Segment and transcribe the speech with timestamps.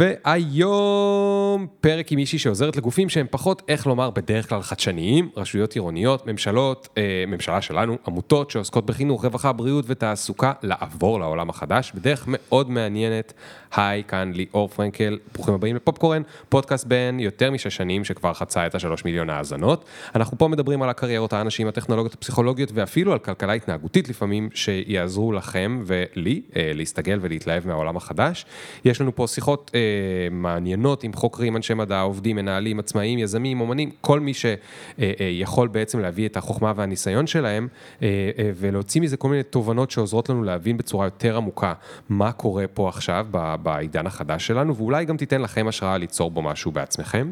[0.00, 6.26] והיום פרק עם מישהי שעוזרת לגופים שהם פחות, איך לומר, בדרך כלל חדשניים, רשויות עירוניות,
[6.26, 12.70] ממשלות, אה, ממשלה שלנו, עמותות שעוסקות בחינוך, רווחה, בריאות ותעסוקה, לעבור לעולם החדש בדרך מאוד
[12.70, 13.32] מעניינת.
[13.76, 18.74] היי, כאן ליאור פרנקל, ברוכים הבאים לפופקורן, פודקאסט בין יותר משש שנים שכבר חצה את
[18.74, 19.84] השלוש מיליון האזנות.
[20.14, 25.82] אנחנו פה מדברים על הקריירות, האנשים, הטכנולוגיות, הפסיכולוגיות ואפילו על כלכלה התנהגותית לפעמים, שיעזרו לכם
[25.86, 28.46] ולי אה, להסתגל ולהתלהב מהעולם החדש.
[28.84, 29.89] יש לנו פה שיחות אה,
[30.30, 36.00] מעניינות עם חוקרים, אנשי מדע, עובדים, מנהלים, עצמאים, יזמים, אומנים, כל מי שיכול אה, בעצם
[36.00, 37.68] להביא את החוכמה והניסיון שלהם
[38.02, 41.72] אה, אה, ולהוציא מזה כל מיני תובנות שעוזרות לנו להבין בצורה יותר עמוקה
[42.08, 43.26] מה קורה פה עכשיו
[43.62, 47.30] בעידן החדש שלנו, ואולי גם תיתן לכם השראה ליצור בו משהו בעצמכם.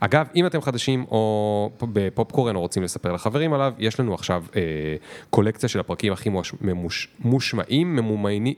[0.00, 4.62] אגב, אם אתם חדשים או בפופקורן או רוצים לספר לחברים עליו, יש לנו עכשיו אה,
[5.30, 7.98] קולקציה של הפרקים הכי מוש, מושמעים,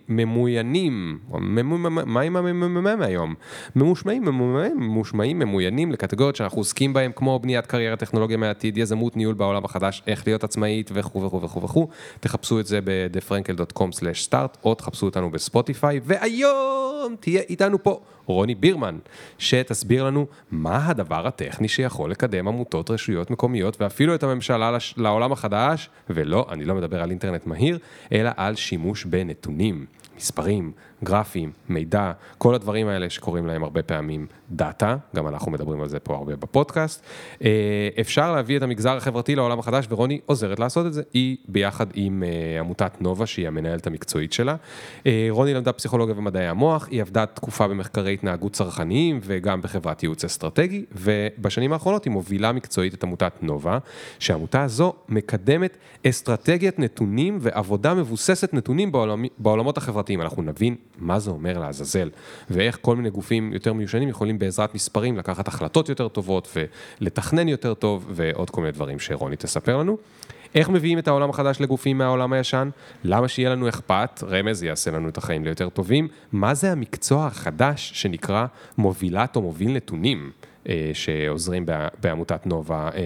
[0.09, 1.19] ממוינים,
[2.07, 3.28] מה עם הממ"מ היום?
[3.77, 9.65] ממושמעים, ממושמעים, ממוינים לקטגוריות שאנחנו עוסקים בהם, כמו בניית קריירה, טכנולוגיה מהעתיד, יזמות, ניהול בעולם
[9.65, 11.89] החדש, איך להיות עצמאית וכו' וכו' וכו' וכו'.
[12.21, 18.99] תחפשו את זה ב-thefrankel.com/start או תחפשו אותנו בספוטיפיי, והיום תהיה איתנו פה רוני בירמן,
[19.39, 24.95] שתסביר לנו מה הדבר הטכני שיכול לקדם עמותות, רשויות מקומיות ואפילו את הממשלה לש...
[24.97, 27.79] לעולם החדש, ולא, אני לא מדבר על אינטרנט מהיר,
[28.13, 30.73] אלא על שימוש בנתונים, מספרים,
[31.05, 35.99] גרפים, מידע, כל הדברים האלה שקוראים להם הרבה פעמים דאטה, גם אנחנו מדברים על זה
[35.99, 37.03] פה הרבה בפודקאסט.
[37.45, 41.03] אה, אפשר להביא את המגזר החברתי לעולם החדש, ורוני עוזרת לעשות את זה.
[41.13, 44.57] היא ביחד עם אה, עמותת נובה, שהיא המנהלת המקצועית שלה.
[45.07, 50.25] אה, רוני למדה פסיכולוגיה ומדעי המוח, היא עבדה תקופה במחקרי התנהגות צרכניים וגם בחברת ייעוץ
[50.25, 53.79] אסטרטגי, ובשנים האחרונות היא מובילה מקצועית את עמותת נובה,
[54.19, 60.21] שהעמותה הזו מקדמת אסטרטגיית נתונים ועבודה מבוססת נתונים בעולמ, בעולמות החברתיים.
[60.21, 62.11] אנחנו נבין מה זה אומר לעזאזל,
[62.51, 66.57] ואיך כל מיני גופים יותר מיושנים יכולים בעזרת מספרים לקחת החלטות יותר טובות
[67.01, 69.97] ולתכנן יותר טוב ועוד כל מיני דברים שרוני תספר לנו.
[70.55, 72.71] איך מביאים את העולם החדש לגופים מהעולם הישן?
[73.05, 74.23] למה שיהיה לנו אכפת?
[74.23, 76.09] רמז יעשה לנו את החיים ליותר טובים.
[76.33, 78.47] מה זה המקצוע החדש שנקרא
[78.79, 80.31] מובילת או מוביל נתונים?
[80.69, 81.67] אה, שעוזרים
[82.03, 83.01] בעמותת נובה אה,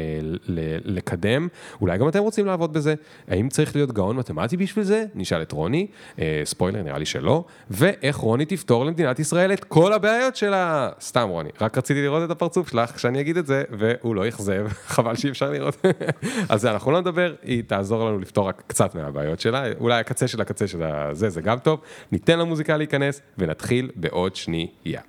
[0.84, 1.48] לקדם.
[1.80, 2.94] אולי גם אתם רוצים לעבוד בזה.
[3.28, 5.04] האם צריך להיות גאון מתמטי בשביל זה?
[5.14, 5.86] נשאל את רוני.
[6.18, 7.44] אה, ספוילר, נראה לי שלא.
[7.70, 10.90] ואיך רוני תפתור למדינת ישראל את כל הבעיות שלה.
[11.00, 14.68] סתם רוני, רק רציתי לראות את הפרצוף שלך כשאני אגיד את זה, והוא לא אכזב,
[14.94, 15.86] חבל שאי אפשר לראות.
[16.48, 19.64] אז אנחנו לא נדבר, היא תעזור לנו לפתור רק קצת מהבעיות שלה.
[19.80, 21.80] אולי הקצה של הקצה של הזה זה גם טוב.
[22.12, 25.00] ניתן למוזיקה להיכנס ונתחיל בעוד שנייה.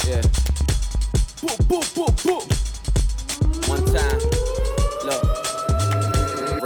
[0.00, 0.75] Yeah.
[1.42, 3.68] Whoop, whoop, whoop, whoop.
[3.68, 4.35] One time.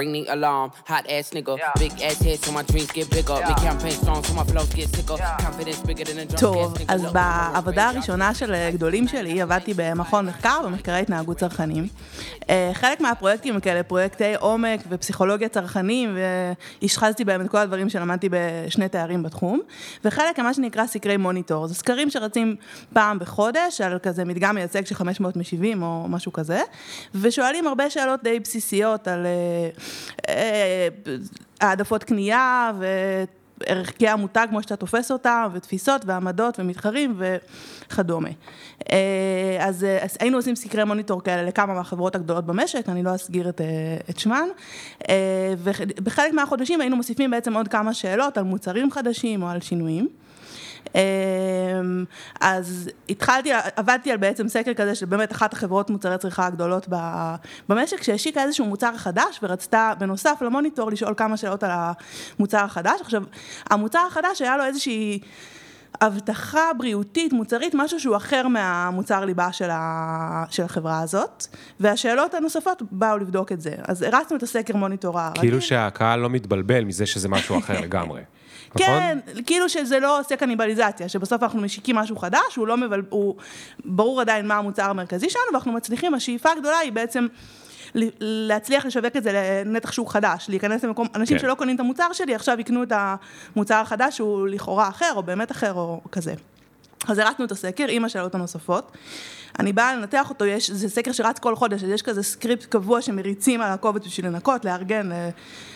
[0.00, 0.68] Ring the alarm.
[0.92, 1.82] Hot ass nigga, yeah.
[1.82, 3.36] big ass head so my dreams get bigger.
[3.38, 3.48] Yeah.
[3.48, 5.16] Make campaign strong so my flows get sicker.
[5.18, 5.46] Yeah.
[5.46, 10.60] Confidence bigger than a drunk טוב, אז בעבודה הראשונה של גדולים שלי עבדתי במכון מחקר
[10.64, 11.86] במחקרי התנהגות צרכנים.
[12.72, 16.16] חלק מהפרויקטים הם כאלה פרויקטי עומק ופסיכולוגיה צרכנים,
[16.82, 19.60] והשחזתי בהם את כל הדברים שלמדתי בשני תארים בתחום,
[20.04, 22.56] וחלק הם מה שנקרא סקרי מוניטור, זה סקרים שרצים
[22.92, 26.62] פעם בחודש על כזה מדגם מייצג של 500 משיבים או משהו כזה,
[27.14, 29.68] ושואלים הרבה שאלות די בסיסיות על אה,
[31.60, 32.72] העדפות קנייה
[33.66, 38.28] וערכי המותג כמו שאתה תופס אותם, ותפיסות ועמדות ומתחרים וכדומה.
[38.92, 43.48] אה, אז, אז היינו עושים סקרי מוניטור כאלה לכמה מהחברות הגדולות במשק, אני לא אסגיר
[43.48, 43.60] את,
[44.10, 44.48] את שמן,
[45.58, 50.08] ובחלק מהחודשים היינו מוסיפים בעצם עוד כמה שאלות על מוצרים חדשים או על שינויים.
[50.94, 52.04] אמ,
[52.40, 56.88] אז התחלתי, עבדתי על בעצם סקר כזה של באמת אחת החברות מוצרי צריכה הגדולות
[57.68, 63.00] במשק, שהשיקה איזשהו מוצר חדש ורצתה בנוסף למוניטור לשאול כמה שאלות על המוצר החדש.
[63.00, 63.22] עכשיו,
[63.70, 65.20] המוצר החדש היה לו איזושהי...
[66.00, 70.44] הבטחה בריאותית, מוצרית, משהו שהוא אחר מהמוצר ליבה של, ה...
[70.50, 71.46] של החברה הזאת,
[71.80, 73.72] והשאלות הנוספות באו לבדוק את זה.
[73.82, 75.40] אז הרצנו את הסקר מוניטור הרגיל.
[75.40, 78.20] כאילו שהקהל לא מתבלבל מזה שזה משהו אחר לגמרי.
[78.74, 78.86] נכון?
[78.86, 83.34] כן, כאילו שזה לא עושה קניבליזציה, שבסוף אנחנו משיקים משהו חדש, הוא לא מבלבל, הוא
[83.84, 87.26] ברור עדיין מה המוצר המרכזי שלנו, ואנחנו מצליחים, השאיפה הגדולה היא בעצם...
[88.20, 91.42] להצליח לשווק את זה לנתח שוק חדש, להיכנס למקום, אנשים כן.
[91.42, 92.92] שלא קונים את המוצר שלי, עכשיו יקנו את
[93.56, 96.34] המוצר החדש שהוא לכאורה אחר, או באמת אחר, או כזה.
[97.08, 98.96] אז הרצנו את הסקר עם השאלות הנוספות.
[99.58, 103.02] אני באה לנתח אותו, יש, זה סקר שרץ כל חודש, אז יש כזה סקריפט קבוע
[103.02, 105.10] שמריצים על הקובץ בשביל לנקות, לארגן,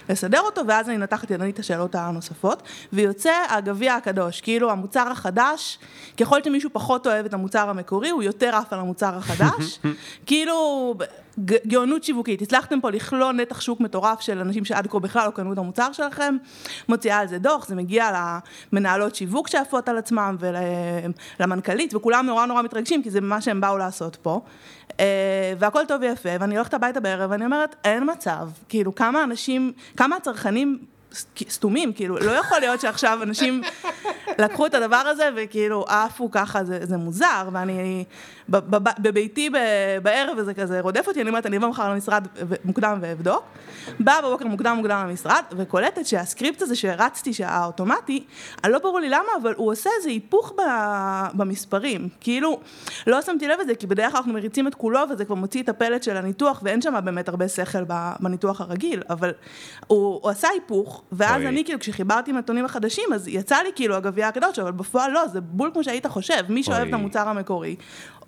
[0.09, 2.62] לסדר אותו, ואז אני נתחת ידנית את השאלות הנוספות,
[2.93, 5.79] ויוצא הגביע הקדוש, כאילו המוצר החדש,
[6.17, 9.79] ככל שמישהו פחות אוהב את המוצר המקורי, הוא יותר עף על המוצר החדש,
[10.27, 10.94] כאילו,
[11.66, 15.52] גאונות שיווקית, הצלחתם פה לכלוא נתח שוק מטורף של אנשים שעד כה בכלל לא קנו
[15.52, 16.36] את המוצר שלכם,
[16.88, 18.10] מוציאה על זה דוח, זה מגיע
[18.72, 20.36] למנהלות שיווק שעפות על עצמם
[21.38, 24.40] ולמנכ"לית, וכולם נורא נורא מתרגשים, כי זה מה שהם באו לעשות פה.
[25.00, 29.72] אה, והכל טוב ויפה, ואני הולכת הביתה בערב, ואני אומרת, אין מצב, כאילו, כמה אנשים,
[29.96, 30.78] כמה הצרכנים
[31.49, 33.62] סתומים, כאילו, לא יכול להיות שעכשיו אנשים
[34.38, 38.05] לקחו את הדבר הזה וכאילו עפו ככה, זה, זה מוזר, ואני
[38.49, 39.50] ב- ב- בביתי
[40.02, 42.26] בערב וזה כזה רודף אותי, אני אומרת, אני אבוא מחר למשרד
[42.64, 43.43] מוקדם ואבדוק.
[44.00, 48.25] באה בבוקר מוקדם מוקדם למשרד, וקולטת שהסקריפט הזה שהרצתי, שהאוטומטי,
[48.67, 52.08] לא ברור לי למה, אבל הוא עושה איזה היפוך ב- במספרים.
[52.20, 52.60] כאילו,
[53.06, 55.69] לא שמתי לב לזה, כי בדרך כלל אנחנו מריצים את כולו, וזה כבר מוציא את
[55.69, 57.84] הפלט של הניתוח, ואין שם באמת הרבה שכל
[58.20, 59.32] בניתוח הרגיל, אבל
[59.87, 61.49] הוא, הוא עשה היפוך, ואז אוי.
[61.49, 65.27] אני כאילו, כשחיברתי עם הנתונים החדשים, אז יצא לי כאילו הגביע הקדוש, אבל בפועל לא,
[65.29, 66.43] זה בול כמו שהיית חושב.
[66.49, 66.89] מי שאוהב אוי.
[66.89, 67.77] את המוצר המקורי,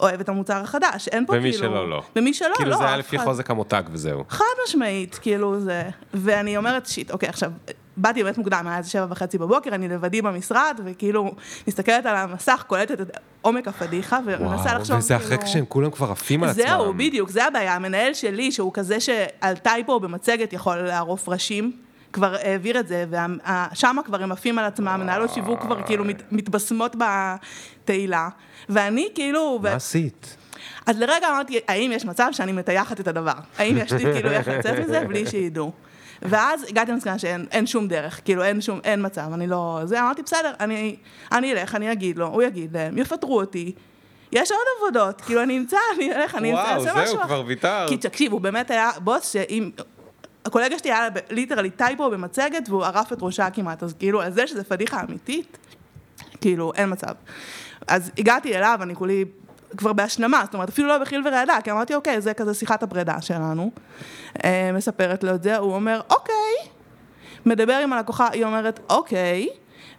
[0.01, 1.09] אוהב את המוצר החדש.
[1.09, 1.59] אין פה ומי כאילו...
[1.69, 2.03] שלא, לא.
[2.17, 2.77] ומי שלא, כאילו לא.
[2.77, 4.25] זה היה לפי אחד- חוזק המותג וזהו.
[4.29, 5.83] חד משמעית, כאילו זה...
[6.15, 7.51] ואני אומרת, שיט, אוקיי, עכשיו,
[7.97, 11.35] באתי באמת מוקדם, היה איזה שבע וחצי בבוקר, אני לבדי במשרד, וכאילו,
[11.69, 13.11] מסתכלת על המסך, קולטת את
[13.43, 16.63] עומק הפדיחה, ומנסה לחשוב, וואו, וזה אחרי כאילו- כשהם כולם כבר עפים על עצמם.
[16.67, 17.75] זהו, בדיוק, זה הבעיה.
[17.75, 21.73] המנהל שלי, שהוא כזה שעל טייפו במצגת יכול לערוף ראשים,
[22.13, 26.23] כבר העביר את זה, ושם כבר הם עפים על עצמם, מנהלות שיווק כבר כאילו מת,
[26.33, 28.29] מתבשמות בתהילה,
[28.69, 29.59] ואני כאילו...
[29.63, 29.73] מה.
[29.73, 30.37] עשית?
[30.87, 33.33] אז לרגע אמרתי, האם יש מצב שאני מטייחת את הדבר?
[33.59, 35.73] האם יש לי כאילו איך לצאת מזה בלי שידעו?
[36.23, 39.81] ואז הגעתי למסקנה שאין אין שום דרך, כאילו אין שום, אין מצב, אני לא...
[39.85, 40.97] זה, אמרתי, בסדר, אני,
[41.33, 43.73] אני אלך, אני אגיד לו, הוא יגיד להם, יפטרו אותי.
[44.33, 47.19] יש עוד עבודות, כאילו אני אמצא, אני אלך, אני אמצא, וואו, אעשה זהו, משהו.
[47.19, 47.89] כבר ויתרת.
[47.89, 49.71] כי תקשיב, הוא באמת היה בוס שאם...
[50.47, 54.47] הקולגה שלי היה ליטרלי טייפו במצגת והוא ערף את ראשה כמעט, אז כאילו, על זה
[54.47, 55.59] שזה פדיחה אמיתית,
[56.41, 57.15] כאילו, אין מצב.
[57.89, 59.25] אז הגעתי אליו, אני כולי
[59.77, 63.21] כבר בהשלמה, זאת אומרת, אפילו לא בחיל ורעדה, כי אמרתי, אוקיי, זה כזה שיחת הפרידה
[63.21, 63.71] שלנו.
[64.45, 66.71] אה, מספרת לו את זה, הוא אומר, אוקיי.
[67.47, 69.49] מדבר עם הלקוחה, היא אומרת, אוקיי,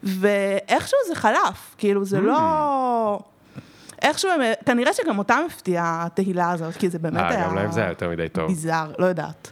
[0.04, 3.20] ואיכשהו זה חלף, כאילו, זה לא...
[4.02, 4.30] איכשהו,
[4.66, 7.48] כנראה שגם אותם הפתיעה התהילה הזאת, כי זה באמת אה, היה...
[7.48, 8.48] גם להם זה היה יותר מדי טוב.
[8.48, 9.52] ביזאר, לא יודעת.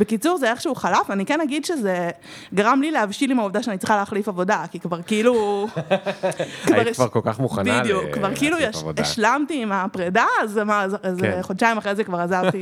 [0.00, 2.10] בקיצור, זה איכשהו חלף, אני כן אגיד שזה
[2.54, 5.66] גרם לי להבשיל עם העובדה שאני צריכה להחליף עבודה, כי כבר כאילו...
[6.66, 9.02] היית כבר כל כך מוכנה בדיוק, ל- כבר כאילו להחליף יש- עבודה.
[9.02, 10.60] השלמתי עם הפרידה, אז
[11.20, 11.38] כן.
[11.42, 12.60] חודשיים אחרי זה כבר עזבתי.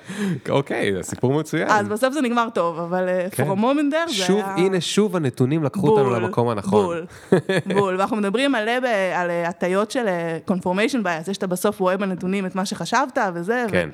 [0.48, 1.68] אוקיי, זה סיפור מצוין.
[1.70, 3.44] אז בסוף זה נגמר טוב, אבל אה, כן.
[3.44, 4.54] for a moment there זה היה...
[4.56, 6.84] הנה, שוב הנתונים לקחו אותנו למקום הנכון.
[6.84, 7.06] בול,
[7.76, 8.72] בול, ואנחנו מדברים מלא
[9.14, 13.18] על אה, הטיות של אה, confirmation bias, זה שאתה בסוף רואה בנתונים את מה שחשבת
[13.34, 13.64] וזה.
[13.70, 13.88] כן.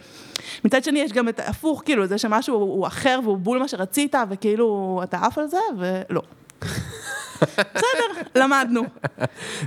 [0.65, 4.15] מצד שני יש גם את ההפוך, כאילו, זה שמשהו הוא אחר והוא בול מה שרצית,
[4.31, 6.23] וכאילו אתה עף על זה, ולא.
[7.75, 8.83] בסדר, למדנו.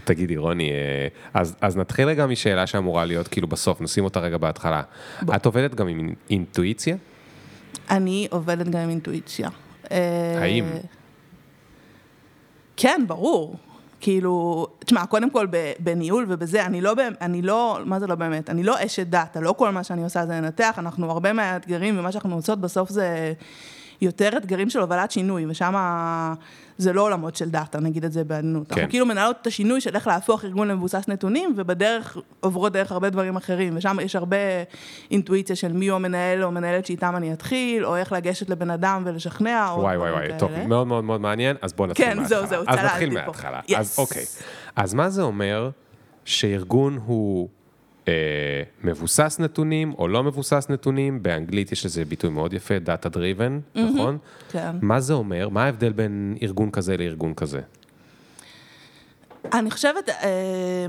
[0.04, 4.38] תגידי, רוני, אה, אז, אז נתחיל רגע משאלה שאמורה להיות כאילו בסוף, נשים אותה רגע
[4.38, 4.81] בהתחלה.
[5.22, 5.36] בוא.
[5.36, 6.96] את עובדת גם עם אינטואיציה?
[7.90, 9.50] אני עובדת גם עם אינטואיציה.
[9.92, 10.66] אה, האם?
[12.78, 13.56] כן, ברור.
[14.01, 15.48] כאילו, תשמע, קודם כל
[15.80, 18.50] בניהול ובזה, אני לא, אני לא, מה זה לא באמת?
[18.50, 22.12] אני לא אשת דאטה, לא כל מה שאני עושה זה לנתח, אנחנו הרבה מהאתגרים ומה
[22.12, 23.33] שאנחנו עושות בסוף זה
[24.01, 25.75] יותר אתגרים של הובלת שינוי, ושם
[26.81, 28.68] זה לא עולמות של דאטה, נגיד את זה בעדינות.
[28.68, 28.75] כן.
[28.75, 33.10] אנחנו כאילו מנהלות את השינוי של איך להפוך ארגון למבוסס נתונים, ובדרך עוברות דרך הרבה
[33.10, 34.38] דברים אחרים, ושם יש הרבה
[35.12, 39.04] אינטואיציה של מי הוא המנהל או המנהלת שאיתם אני אתחיל, או איך לגשת לבן אדם
[39.06, 40.66] ולשכנע, או וואי וואי וואי, טוב, כאלה.
[40.66, 42.39] מאוד מאוד מאוד מעניין, אז בוא נתחיל כן, מההתחלה.
[42.39, 43.13] זהו, זהו, אז נתחיל.
[43.13, 43.60] מההתחלה.
[43.60, 43.78] Yes.
[43.78, 44.24] אז אוקיי.
[44.75, 45.69] אז מה זה אומר
[46.25, 47.50] שארגון הוא
[48.07, 48.13] אה,
[48.83, 51.23] מבוסס נתונים או לא מבוסס נתונים?
[51.23, 54.18] באנגלית יש לזה ביטוי מאוד יפה, Data Driven, נכון?
[54.52, 54.76] כן.
[54.81, 55.49] מה זה אומר?
[55.49, 57.59] מה ההבדל בין ארגון כזה לארגון כזה?
[59.54, 60.85] אני חושבת, אה,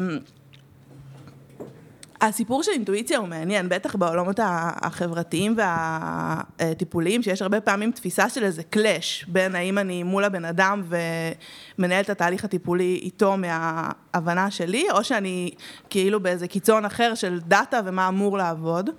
[2.22, 5.56] הסיפור של אינטואיציה הוא מעניין, בטח בעולמות החברתיים
[6.58, 10.82] והטיפוליים, שיש הרבה פעמים תפיסה של איזה קלאש בין האם אני מול הבן אדם
[11.78, 15.50] ומנהל את התהליך הטיפולי איתו מההבנה שלי, או שאני
[15.90, 18.90] כאילו באיזה קיצון אחר של דאטה ומה אמור לעבוד.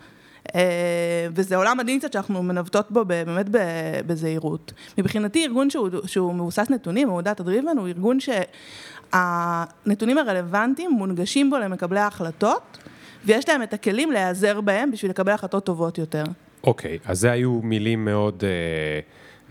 [0.55, 3.45] אה, וזה עולם מדהים קצת שאנחנו מנווטות בו באמת
[4.05, 4.73] בזהירות.
[4.97, 8.17] מבחינתי ארגון שהוא, שהוא מבוסס נתונים, הוא דאטה driven, הוא ארגון
[9.13, 12.77] שהנתונים הרלוונטיים מונגשים בו למקבלי ההחלטות,
[13.25, 16.23] ויש להם את הכלים להיעזר בהם בשביל לקבל החלטות טובות יותר.
[16.63, 18.99] אוקיי, אז זה היו מילים מאוד, אה,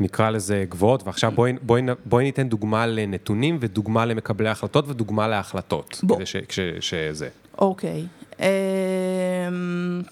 [0.01, 6.01] נקרא לזה גבוהות, ועכשיו בואי, בואי, בואי ניתן דוגמה לנתונים ודוגמה למקבלי החלטות ודוגמה להחלטות.
[6.03, 6.17] בוא.
[6.17, 7.29] כדי ש, ש, שזה.
[7.59, 8.07] אוקיי.
[8.41, 10.03] אמ,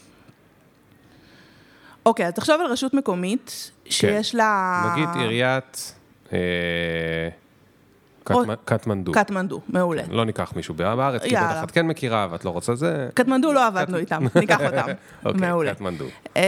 [2.07, 4.83] אוקיי, אז תחשוב על רשות מקומית שיש לה...
[4.93, 5.95] נגיד עיריית
[6.33, 6.39] אה,
[8.65, 9.13] קטמנדו.
[9.13, 10.03] קטמנדו, מעולה.
[10.11, 11.37] לא ניקח מישהו בארץ, כי.
[11.37, 13.09] בטח את כן מכירה ואת לא רוצה זה.
[13.15, 14.87] קטמנדו לא עבדנו איתם, ניקח אותם.
[15.25, 15.75] אוקיי, מעולה.
[15.75, 16.05] קטמנדו.
[16.37, 16.43] אמ,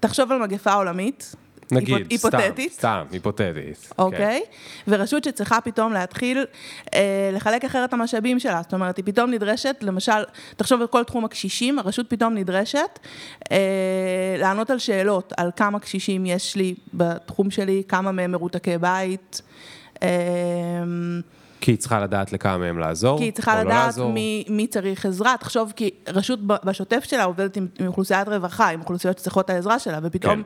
[0.00, 1.34] תחשוב על מגפה עולמית.
[1.72, 2.72] נגיד, היפות- סתם, היפותטית.
[2.72, 3.92] סתם, היפותטית.
[3.98, 4.42] אוקיי?
[4.88, 6.44] ורשות שצריכה פתאום להתחיל
[6.94, 8.60] אה, לחלק אחרת את המשאבים שלה.
[8.62, 10.22] זאת אומרת, היא פתאום נדרשת, למשל,
[10.56, 12.98] תחשוב על כל תחום הקשישים, הרשות פתאום נדרשת
[13.52, 13.56] אה,
[14.38, 19.42] לענות על שאלות, על כמה קשישים יש לי בתחום שלי, כמה מהם מרותקי בית.
[20.02, 20.08] אה,
[21.66, 24.12] כי היא צריכה לדעת לכמה מהם לעזור, כי היא צריכה לא לדעת לעזור.
[24.12, 25.34] מי, מי צריך עזרה.
[25.40, 29.78] תחשוב, כי רשות בשוטף שלה עובדת עם, עם אוכלוסיית רווחה, עם אוכלוסיות שצריכות את העזרה
[29.78, 30.42] שלה, ופתאום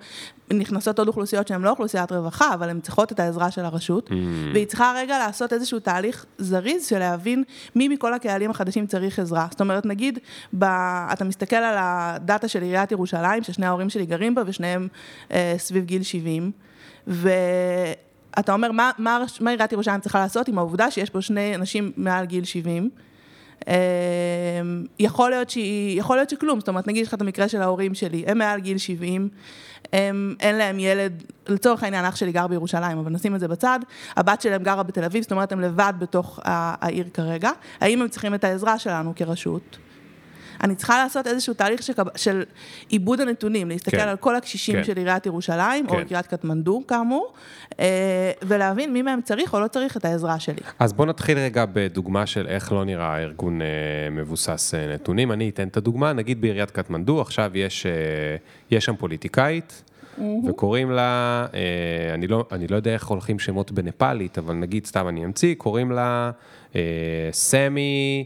[0.48, 0.58] כן.
[0.58, 4.12] נכנסות עוד אוכלוסיות שהן לא אוכלוסיית רווחה, אבל הן צריכות את העזרה של הרשות, Mm.
[4.54, 9.46] והיא צריכה רגע לעשות איזשהו תהליך זריז של להבין מי מכל הקהלים החדשים צריך עזרה.
[9.50, 10.18] זאת אומרת, נגיד,
[10.58, 10.64] ב,
[11.12, 14.88] אתה מסתכל על הדאטה של עיריית ירושלים, ששני ההורים שלי גרים בה, ושניהם
[15.32, 16.52] אה, סביב גיל 70,
[17.08, 17.30] ו...
[18.38, 21.92] אתה אומר, מה, מה, מה עיריית ירושלים צריכה לעשות עם העובדה שיש פה שני אנשים
[21.96, 22.90] מעל גיל 70?
[23.68, 23.72] אמ,
[24.98, 28.24] יכול להיות, שהיא, יכול להיות שכלום, זאת אומרת, נגיד לך את המקרה של ההורים שלי,
[28.26, 29.28] הם מעל גיל 70,
[29.92, 33.80] הם, אין להם ילד, לצורך העניין אח שלי גר בירושלים, אבל נשים את זה בצד,
[34.16, 38.34] הבת שלהם גרה בתל אביב, זאת אומרת, הם לבד בתוך העיר כרגע, האם הם צריכים
[38.34, 39.78] את העזרה שלנו כרשות?
[40.64, 42.42] אני צריכה לעשות איזשהו תהליך של, של
[42.88, 44.08] עיבוד הנתונים, להסתכל כן.
[44.08, 44.84] על כל הקשישים כן.
[44.84, 46.04] של עיריית ירושלים, או כן.
[46.04, 47.32] קריית קטמנדו כאמור,
[47.80, 50.60] אה, ולהבין מי מהם צריך או לא צריך את העזרה שלי.
[50.78, 53.66] אז בוא נתחיל רגע בדוגמה של איך לא נראה ארגון אה,
[54.10, 55.32] מבוסס אה, נתונים.
[55.32, 57.86] אני אתן את הדוגמה, נגיד בעיריית קטמנדו, עכשיו יש,
[58.70, 59.82] יש שם פוליטיקאית,
[60.48, 61.46] וקוראים לה,
[62.14, 65.92] אני לא, אני לא יודע איך הולכים שמות בנפאלית, אבל נגיד, סתם אני אמציא, קוראים
[65.92, 66.30] לה
[67.32, 68.24] סמי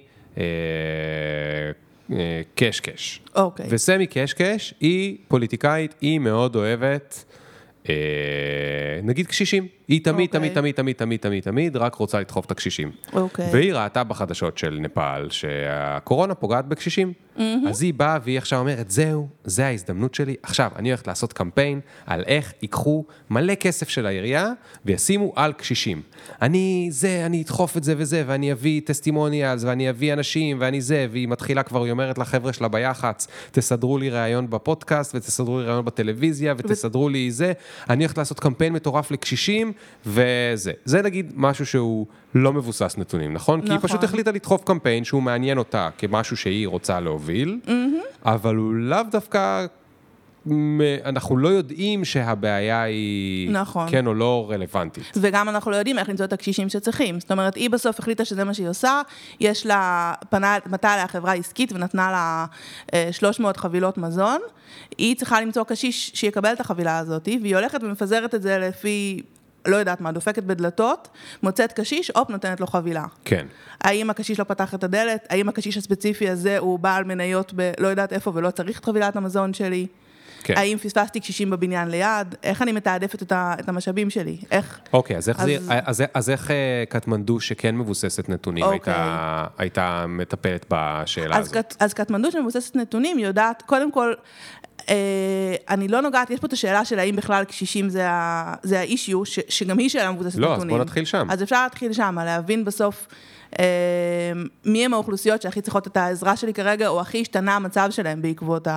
[2.54, 3.20] קשקש.
[3.34, 3.66] אוקיי.
[3.68, 7.24] וסמי קשקש היא פוליטיקאית, היא מאוד אוהבת,
[7.88, 7.94] אה,
[9.02, 9.68] נגיד קשישים.
[9.88, 10.40] היא תמיד, אוקיי.
[10.40, 12.90] תמיד, תמיד, תמיד, תמיד, תמיד, תמיד, רק רוצה לדחוף את הקשישים.
[13.12, 13.48] אוקיי.
[13.52, 17.12] והיא ראתה בחדשות של נפאל שהקורונה פוגעת בקשישים.
[17.68, 20.34] אז היא באה והיא עכשיו אומרת, זהו, זה ההזדמנות שלי.
[20.42, 24.52] עכשיו, אני הולכת לעשות קמפיין על איך ייקחו מלא כסף של העירייה
[24.84, 26.02] וישימו על קשישים.
[26.42, 31.06] אני זה, אני אדחוף את זה וזה, ואני אביא טסטימוניאלס, ואני אביא אנשים, ואני זה,
[31.10, 35.84] והיא מתחילה כבר, היא אומרת לחבר'ה שלה ביח"צ, תסדרו לי ראיון בפודקאסט, ותסדרו לי ראיון
[35.84, 37.52] בטלוויזיה, ותסדרו לי זה.
[37.90, 39.72] אני הולכת לעשות קמפיין מטורף לקשישים,
[40.06, 40.72] וזה.
[40.84, 43.60] זה נגיד משהו שהוא לא מבוסס נתונים, נכון?
[43.60, 43.88] כי היא נכון.
[43.88, 47.60] פשוט החליטה לדחוף קמפיין שהוא מעניין אותה כמשהו שהיא רוצה להוביל,
[48.24, 49.66] אבל הוא לאו דווקא...
[51.04, 53.88] אנחנו לא יודעים שהבעיה היא נכון.
[53.90, 55.04] כן או לא רלוונטית.
[55.16, 57.20] וגם אנחנו לא יודעים איך למצוא את הקשישים שצריכים.
[57.20, 59.02] זאת אומרת, היא בסוף החליטה שזה מה שהיא עושה,
[59.40, 62.46] יש לה, פנה, פנתה אליה חברה עסקית ונתנה לה
[62.94, 64.40] אה, 300 חבילות מזון,
[64.98, 69.22] היא צריכה למצוא קשיש שיקבל את החבילה הזאת, והיא הולכת ומפזרת את זה לפי,
[69.66, 71.08] לא יודעת מה, דופקת בדלתות,
[71.42, 73.04] מוצאת קשיש, הופ, נותנת לו חבילה.
[73.24, 73.46] כן.
[73.80, 75.26] האם הקשיש לא פתח את הדלת?
[75.30, 79.54] האם הקשיש הספציפי הזה הוא בעל מניות בלא יודעת איפה ולא צריך את חבילת המזון
[79.54, 79.86] שלי?
[80.44, 80.54] כן.
[80.56, 82.34] האם פספסתי קשישים בבניין ליד?
[82.42, 84.36] איך אני מתעדפת את, ה, את המשאבים שלי?
[84.50, 84.80] איך...
[84.92, 88.94] אוקיי, אז איך, אז- זה, אז, אז איך אה, קטמנדו שכן מבוססת נתונים אוקיי.
[88.94, 91.56] הייתה, הייתה מטפלת בשאלה אז, הזאת?
[91.56, 94.14] קט, אז קטמנדו שמבוססת נתונים יודעת, קודם כל,
[95.68, 98.10] אני לא נוגעת, יש פה את השאלה של האם בכלל קשישים זה,
[98.78, 100.76] האישיו, שגם היא שאלה מבוססת לא, אז נתונים.
[100.76, 101.26] בוא נתחיל שם.
[101.30, 103.06] אז אפשר להתחיל שם, להבין בסוף
[103.58, 104.32] אה,
[104.64, 108.68] מי הם האוכלוסיות שהכי צריכות את העזרה שלי כרגע, או הכי השתנה המצב שלהם בעקבות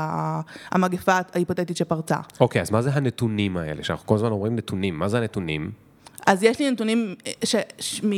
[0.72, 2.18] המגפה ההיפותטית שפרצה.
[2.40, 3.84] אוקיי, אז מה זה הנתונים האלה?
[3.84, 5.72] שאנחנו כל הזמן אומרים נתונים, מה זה הנתונים?
[6.27, 8.12] אז יש לי נתונים, ש, ש, מ,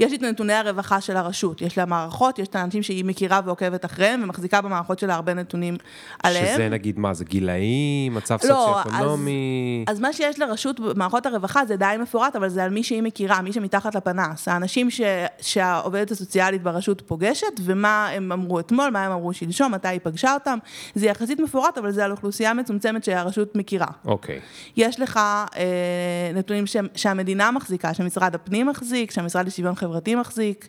[0.00, 3.40] יש לי את נתוני הרווחה של הרשות, יש לה מערכות, יש את האנשים שהיא מכירה
[3.44, 5.76] ועוקבת אחריהם, ומחזיקה במערכות שלה הרבה נתונים
[6.22, 6.54] עליהם.
[6.54, 9.84] שזה נגיד מה, זה גילאים, מצב לא, סוציו-אקונומי?
[9.88, 13.42] אז מה שיש לרשות במערכות הרווחה זה די מפורט, אבל זה על מי שהיא מכירה,
[13.42, 14.48] מי שמתחת לפנס.
[14.48, 15.00] האנשים ש,
[15.40, 20.34] שהעובדת הסוציאלית ברשות פוגשת, ומה הם אמרו אתמול, מה הם אמרו שלשום, מתי היא פגשה
[20.34, 20.58] אותם.
[20.94, 23.88] זה יחסית מפורט, אבל זה על אוכלוסייה מצומצמת שהרשות מכירה.
[24.04, 24.40] אוקיי.
[24.76, 25.16] יש לך
[25.56, 30.68] אה, נתונים ש, שהמדינה מחזיקה, שמשרד הפנים מחזיק, שהמשרד לשוויון חברתי מחזיק,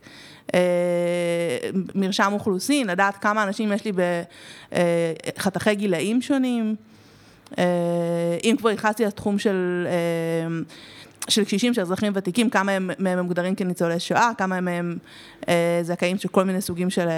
[0.54, 0.60] אה,
[1.96, 3.92] מרשם אוכלוסין, לדעת כמה אנשים יש לי
[5.38, 6.76] בחתכי גילאים שונים.
[7.58, 7.64] אה,
[8.44, 10.58] אם כבר נכנסתי לתחום של, אה,
[11.30, 14.98] של קשישים, של אזרחים ותיקים, כמה הם- מהם הם מוגדרים כניצולי שואה, כמה מהם
[15.50, 17.14] אה, זכאים של כל מיני סוגים של, אה,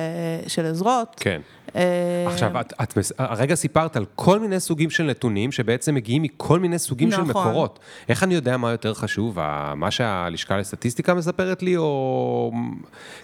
[0.48, 1.16] של עזרות.
[1.20, 1.42] כן.
[1.76, 6.60] אה, עכשיו, את, את הרגע סיפרת על כל מיני סוגים של נתונים שבעצם מגיעים מכל
[6.60, 7.48] מיני סוגים של נכון.
[7.48, 7.80] מקורות.
[8.10, 9.38] איך אני יודע מה יותר חשוב,
[9.76, 12.52] מה שהלשכה לסטטיסטיקה מספרת לי, או...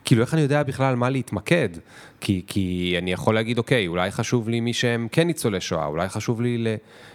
[0.05, 1.69] כאילו, איך אני יודע בכלל על מה להתמקד?
[2.21, 6.09] כי, כי אני יכול להגיד, אוקיי, אולי חשוב לי מי שהם כן ניצולי שואה, אולי
[6.09, 6.67] חשוב לי ל...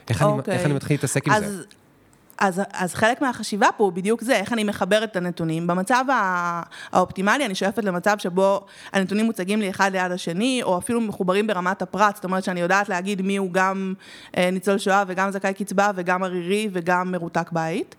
[0.09, 0.55] איך, אני, אוקיי.
[0.55, 1.63] איך אני מתחיל להתעסק עם אז זה?
[2.41, 5.67] אז, אז חלק מהחשיבה פה הוא בדיוק זה, איך אני מחברת את הנתונים.
[5.67, 8.61] במצב הא- האופטימלי, אני שואפת למצב שבו
[8.93, 12.89] הנתונים מוצגים לי אחד ליד השני, או אפילו מחוברים ברמת הפרט, זאת אומרת שאני יודעת
[12.89, 13.95] להגיד מי הוא גם
[14.37, 17.95] אה, ניצול שואה וגם זכאי קצבה וגם ערירי וגם מרותק בית,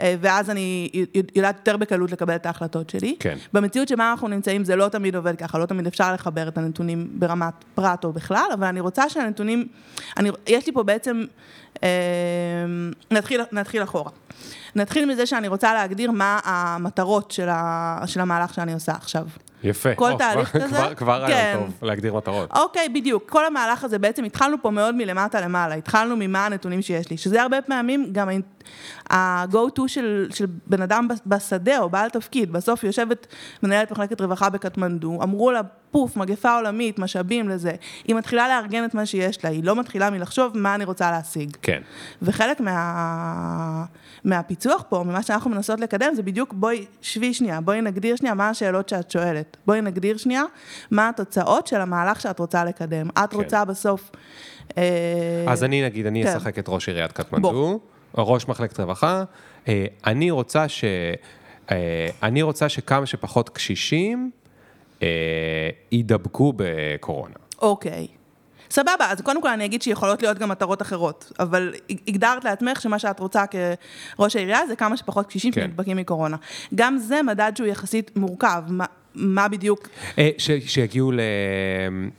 [0.00, 0.88] אה, ואז אני
[1.34, 3.16] יודעת יותר בקלות לקבל את ההחלטות שלי.
[3.20, 3.36] כן.
[3.52, 7.08] במציאות שבה אנחנו נמצאים זה לא תמיד עובד ככה, לא תמיד אפשר לחבר את הנתונים
[7.12, 9.66] ברמת פרט או בכלל, אבל אני רוצה שהנתונים,
[10.16, 11.24] אני, יש לי פה בעצם,
[11.82, 11.88] אה,
[13.10, 14.10] נתחיל, נתחיל אחורה.
[14.76, 19.26] נתחיל מזה שאני רוצה להגדיר מה המטרות של, ה, של המהלך שאני עושה עכשיו.
[19.64, 19.94] יפה.
[19.94, 20.74] כל או, תהליך כבר- כזה?
[20.76, 21.56] כבר- כבר כן.
[21.58, 22.50] טוב, להגדיר מטרות.
[22.56, 23.30] אוקיי, בדיוק.
[23.30, 25.74] כל המהלך הזה, בעצם התחלנו פה מאוד מלמטה למעלה.
[25.74, 28.28] התחלנו ממה הנתונים שיש לי, שזה הרבה פעמים גם
[29.10, 32.52] ה-go to של, של בן אדם בשדה או בעל תפקיד.
[32.52, 33.26] בסוף יושבת
[33.62, 37.72] מנהלת מחלקת רווחה בקטמנדו, אמרו לה, פוף, מגפה עולמית, משאבים לזה.
[38.04, 41.56] היא מתחילה לארגן את מה שיש לה, היא לא מתחילה מלחשוב מה אני רוצה להשיג.
[41.62, 41.80] כן.
[42.22, 43.84] וחלק מה...
[44.24, 48.48] מהפיצוח פה, ממה שאנחנו מנסות לקדם, זה בדיוק בואי, שבי שנייה, בואי נגדיר שנייה מה
[48.48, 49.56] השאלות שאת שואלת.
[49.66, 50.42] בואי נגדיר שנייה
[50.90, 53.08] מה התוצאות של המהלך שאת רוצה לקדם.
[53.10, 53.36] את כן.
[53.36, 54.10] רוצה בסוף...
[54.78, 56.28] אה, אז אני נגיד, אני כן.
[56.28, 57.80] אשחק את ראש עיריית קטמנדו,
[58.18, 59.24] ראש מחלקת רווחה.
[59.68, 60.84] אה, אני רוצה ש...
[61.70, 64.30] אה, אני רוצה שכמה שפחות קשישים
[65.02, 65.08] אה,
[65.92, 67.34] יידבקו בקורונה.
[67.62, 68.06] אוקיי.
[68.74, 71.74] סבבה, אז קודם כל אני אגיד שיכולות להיות גם מטרות אחרות, אבל
[72.08, 75.60] הגדרת לעצמך שמה שאת רוצה כראש העירייה זה כמה שפחות קשישים כן.
[75.60, 76.36] שנדבקים מקורונה.
[76.74, 78.62] גם זה מדד שהוא יחסית מורכב,
[79.14, 81.20] מה, בדיוק אה, ש- שיגיעו ל...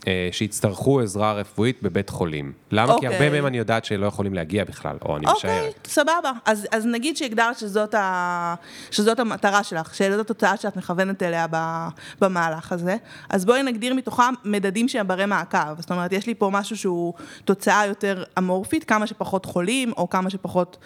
[0.07, 2.51] אה, שיצטרכו עזרה רפואית בבית חולים.
[2.71, 2.87] למה?
[2.87, 3.09] כי אוקיי.
[3.09, 5.87] הרבה מהם אני יודעת שלא יכולים להגיע בכלל, או אני אוקיי, משערת.
[5.87, 6.31] סבבה.
[6.45, 8.55] אז, אז נגיד שהגדרת שזאת, ה...
[8.91, 11.87] שזאת המטרה שלך, שזאת התוצאה שאת מכוונת אליה ב...
[12.21, 12.95] במהלך הזה,
[13.29, 15.81] אז בואי נגדיר מתוכם מדדים שהם ברי מעקב.
[15.81, 17.13] זאת אומרת, יש לי פה משהו שהוא
[17.45, 20.77] תוצאה יותר אמורפית, כמה שפחות חולים, או כמה שפחות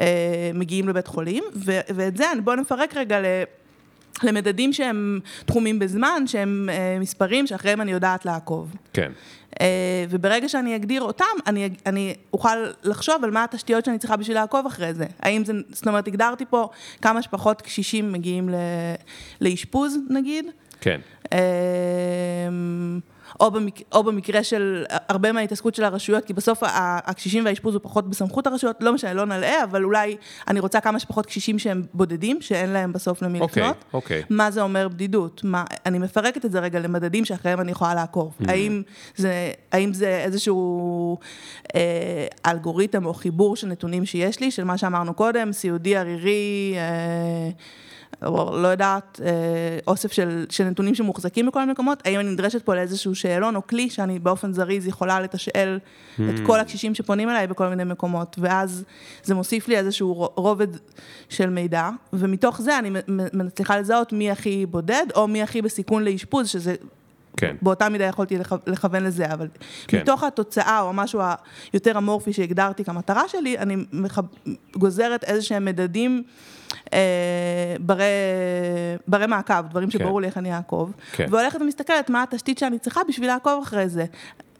[0.00, 1.80] אה, מגיעים לבית חולים, ו...
[1.94, 3.24] ואת זה בואו נפרק רגע ל...
[4.24, 8.74] למדדים שהם תחומים בזמן, שהם אה, מספרים שאחריהם אני יודעת לעקוב.
[8.92, 9.12] כן.
[9.60, 14.36] אה, וברגע שאני אגדיר אותם, אני, אני אוכל לחשוב על מה התשתיות שאני צריכה בשביל
[14.36, 15.06] לעקוב אחרי זה.
[15.20, 16.68] האם זה, זאת אומרת, הגדרתי פה
[17.02, 18.48] כמה שפחות קשישים מגיעים
[19.40, 20.46] לאשפוז, נגיד.
[20.80, 21.00] כן.
[21.32, 21.38] אה,
[23.40, 28.10] או, במק, או במקרה של הרבה מההתעסקות של הרשויות, כי בסוף הקשישים והאשפוז הוא פחות
[28.10, 30.16] בסמכות הרשויות, לא משנה, לא נלאה, אבל אולי
[30.48, 33.84] אני רוצה כמה שפחות קשישים שהם בודדים, שאין להם בסוף למי אוקיי, לפנות.
[33.92, 34.22] אוקיי.
[34.30, 35.40] מה זה אומר בדידות?
[35.44, 38.34] מה, אני מפרקת את זה רגע למדדים שאחריהם אני יכולה לעקוב.
[38.40, 38.50] Mm.
[38.50, 38.82] האם,
[39.16, 41.18] זה, האם זה איזשהו
[41.74, 47.50] אה, אלגוריתם או חיבור של נתונים שיש לי, של מה שאמרנו קודם, סיעודי, ערירי, אה,
[48.26, 49.28] או לא יודעת, אה,
[49.86, 53.66] אוסף של, של נתונים שמוחזקים בכל מיני מקומות, האם אני נדרשת פה לאיזשהו שאלון או
[53.66, 55.78] כלי שאני באופן זריז יכולה לתשאל
[56.18, 56.20] Mm.
[56.34, 58.84] את כל הקשישים שפונים אליי בכל מיני מקומות, ואז
[59.24, 60.66] זה מוסיף לי איזשהו רובד
[61.28, 62.90] של מידע, ומתוך זה אני
[63.32, 66.74] מצליחה לזהות מי הכי בודד, או מי הכי בסיכון לאשפוז, שזה
[67.36, 67.56] כן.
[67.62, 69.48] באותה מידה יכולתי לכ- לכוון לזה, אבל
[69.88, 70.00] כן.
[70.00, 71.20] מתוך התוצאה או המשהו
[71.72, 74.18] היותר אמורפי שהגדרתי כמטרה שלי, אני מח...
[74.76, 76.22] גוזרת איזה שהם מדדים
[77.80, 78.04] ברי,
[79.08, 79.98] ברי מעקב, דברים כן.
[79.98, 81.26] שברור לי איך אני אעקוב, כן.
[81.30, 84.04] והולכת ומסתכלת מה התשתית שאני צריכה בשביל לעקוב אחרי זה.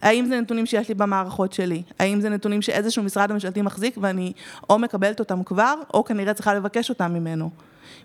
[0.02, 1.82] האם זה נתונים שיש לי במערכות שלי?
[1.98, 4.32] האם זה נתונים שאיזשהו משרד ממשלתי מחזיק ואני
[4.70, 7.50] או מקבלת אותם כבר, או כנראה צריכה לבקש אותם ממנו?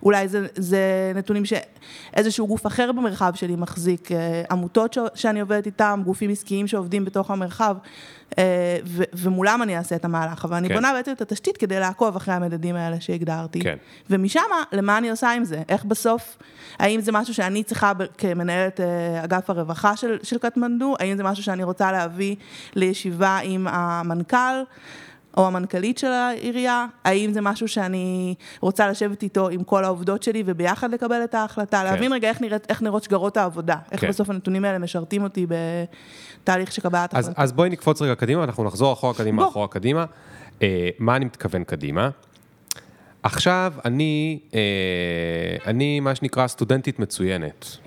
[0.06, 5.66] אולי זה, זה נתונים שאיזשהו גוף אחר במרחב שלי מחזיק, אה, עמותות ש, שאני עובדת
[5.66, 7.76] איתם, גופים עסקיים שעובדים בתוך המרחב,
[8.38, 10.76] אה, ו, ומולם אני אעשה את המהלך, אבל אני כן.
[10.76, 13.62] בונה בעצם את התשתית כדי לעקוב אחרי המדדים האלה שהגדרתי.
[13.62, 13.78] כן.
[14.10, 15.62] ומשם, למה אני עושה עם זה?
[15.70, 16.38] איך בסוף,
[16.80, 20.96] האם זה משהו שאני צריכה כמנהלת אה, אגף הרווחה של, של קטמנדו?
[21.00, 22.36] האם זה משהו שאני רוצה להביא
[22.76, 24.64] לישיבה עם המנכ"ל?
[25.38, 30.44] או המנכ"לית של העירייה, האם זה משהו שאני רוצה לשבת איתו עם כל העובדות שלי
[30.46, 31.84] וביחד לקבל את ההחלטה, כן.
[31.84, 34.10] להבין רגע איך, נראית, איך נראות שגרות העבודה, איך כן.
[34.10, 35.46] בסוף הנתונים האלה משרתים אותי
[36.44, 37.42] בתהליך של קבלת אז, החלטה.
[37.42, 39.50] אז בואי נקפוץ רגע קדימה, אנחנו נחזור אחורה קדימה, בוא.
[39.50, 40.06] אחורה קדימה.
[40.62, 42.10] אה, מה אני מתכוון קדימה?
[43.24, 44.60] עכשיו, אני, אה,
[45.66, 47.78] אני מה שנקרא סטודנטית מצוינת.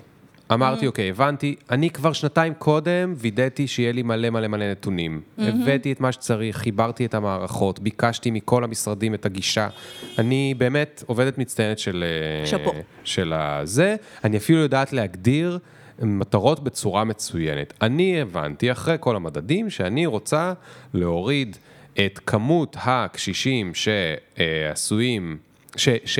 [0.53, 5.21] אמרתי, אוקיי, הבנתי, אני כבר שנתיים קודם וידאתי שיהיה לי מלא מלא מלא נתונים.
[5.37, 9.67] הבאתי את מה שצריך, חיברתי את המערכות, ביקשתי מכל המשרדים את הגישה.
[10.17, 12.03] אני באמת עובדת מצטיינת של...
[12.03, 12.71] אה, שאפו.
[13.03, 13.95] של הזה.
[14.23, 15.59] אני אפילו יודעת להגדיר
[16.01, 17.73] מטרות בצורה מצוינת.
[17.81, 20.53] אני הבנתי, אחרי כל המדדים, שאני רוצה
[20.93, 21.57] להוריד
[22.05, 25.37] את כמות הקשישים שעשויים...
[25.77, 26.19] ש, ש,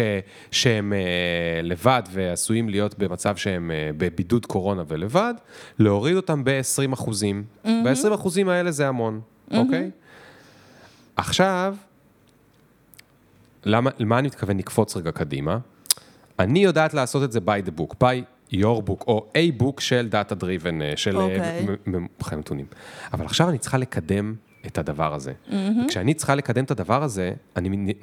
[0.52, 5.34] שהם אה, לבד ועשויים להיות במצב שהם אה, בבידוד קורונה ולבד,
[5.80, 7.44] להוריד אותם ב-20 אחוזים.
[7.64, 9.22] ב-20 אחוזים האלה זה המון,
[9.54, 9.92] אוקיי?
[11.16, 11.76] עכשיו,
[13.66, 15.58] למה, למה אני מתכוון לקפוץ רגע קדימה?
[16.40, 20.10] אני יודעת לעשות את זה by the book, by your book, או a book של
[20.12, 21.66] data driven, אה, של אוקיי.
[21.88, 22.66] מומחי נתונים.
[23.14, 25.34] אבל עכשיו אני צריכה לקדם את הדבר הזה.
[25.88, 27.94] כשאני צריכה לקדם את הדבר הזה, אני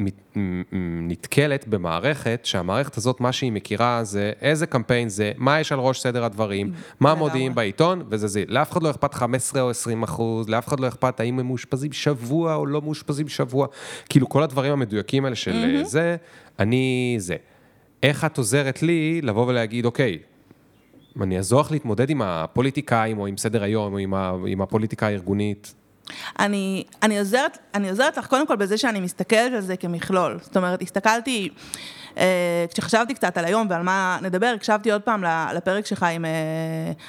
[1.08, 6.00] נתקלת במערכת, שהמערכת הזאת, מה שהיא מכירה זה איזה קמפיין זה, מה יש על ראש
[6.00, 7.28] סדר הדברים, מה לגמרי.
[7.28, 8.44] מודיעים בעיתון, וזה זה.
[8.48, 11.92] לאף אחד לא אכפת 15 או 20 אחוז, לאף אחד לא אכפת האם הם מאושפזים
[11.92, 13.66] שבוע או לא מאושפזים שבוע.
[14.08, 16.16] כאילו, כל הדברים המדויקים האלה של אה, זה,
[16.58, 17.36] אני זה.
[18.02, 20.18] איך את עוזרת לי לבוא ולהגיד, אוקיי,
[21.20, 25.06] אני אעזור לך להתמודד עם הפוליטיקאים, או עם סדר היום, או עם, ה, עם הפוליטיקה
[25.06, 25.74] הארגונית.
[26.38, 30.38] אני, אני, עוזרת, אני עוזרת לך קודם כל בזה שאני מסתכלת על זה כמכלול.
[30.42, 31.48] זאת אומרת, הסתכלתי,
[32.18, 36.30] אה, כשחשבתי קצת על היום ועל מה נדבר, הקשבתי עוד פעם לפרק שלך עם, אה,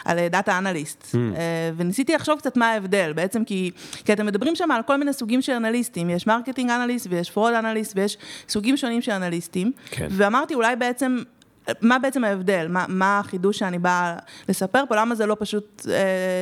[0.05, 3.71] על דאטה אנליסט, אה, וניסיתי לחשוב קצת מה ההבדל, בעצם כי,
[4.05, 7.53] כי אתם מדברים שם על כל מיני סוגים של אנליסטים, יש marketing אנליסט ויש fraud
[7.53, 8.17] אנליסט ויש
[8.49, 10.07] סוגים שונים של אנליסטים, כן.
[10.11, 11.17] ואמרתי אולי בעצם...
[11.81, 12.67] מה בעצם ההבדל?
[12.69, 14.17] מה, מה החידוש שאני באה
[14.49, 14.95] לספר פה?
[14.95, 15.85] למה זה לא פשוט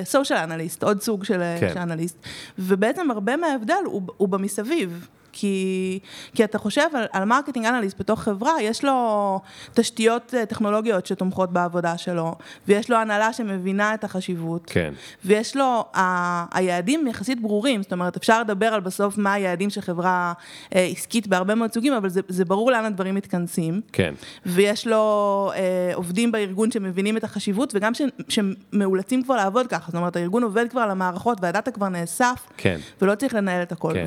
[0.04, 1.70] social אנליסט, עוד סוג של כן.
[1.74, 2.18] של אנליסט?
[2.60, 5.08] ובעצם הרבה מההבדל הוא, הוא במסביב.
[5.34, 6.00] כי,
[6.36, 9.40] כי אתה חושב על, על marketing אנליסט בתוך חברה, יש לו
[9.74, 12.36] תשתיות אה, טכנולוגיות שתומכות בעבודה שלו,
[12.68, 14.64] ויש לו הנהלה שמבינה את החשיבות.
[14.66, 14.94] כן.
[15.26, 19.82] ויש לו, ה, היעדים יחסית ברורים, זאת אומרת, אפשר לדבר על בסוף מה היעדים של
[19.82, 20.34] חברה
[20.76, 23.82] אה, עסקית בהרבה מאוד סוגים, אבל זה, זה ברור לאן הדברים מתכנסים.
[23.92, 24.14] כן.
[24.46, 29.96] ויש לו אה, עובדים בארגון שמבינים את החשיבות, וגם ש, שמאולצים כבר לעבוד ככה, זאת
[29.96, 32.78] אומרת, הארגון עובד כבר על המערכות, והדאטה כבר נאסף, כן.
[33.02, 33.94] ולא צריך לנהל את הכל.
[33.94, 34.06] כן.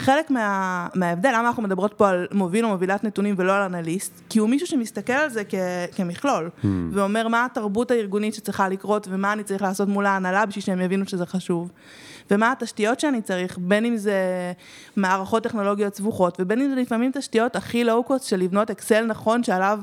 [0.00, 0.57] וחלק מה,
[0.94, 4.48] מההבדל, למה אנחנו מדברות פה על מוביל או מובילת נתונים ולא על אנליסט, כי הוא
[4.48, 5.54] מישהו שמסתכל על זה כ,
[5.96, 6.66] כמכלול, Hmm.
[6.92, 11.06] ואומר מה התרבות הארגונית שצריכה לקרות, ומה אני צריך לעשות מול ההנהלה בשביל שהם יבינו
[11.08, 11.70] שזה חשוב.
[12.30, 14.52] ומה התשתיות שאני צריך, בין אם זה
[14.96, 19.80] מערכות טכנולוגיות סבוכות, ובין אם זה לפעמים תשתיות הכי לואו-קוסט של לבנות אקסל נכון, שעליו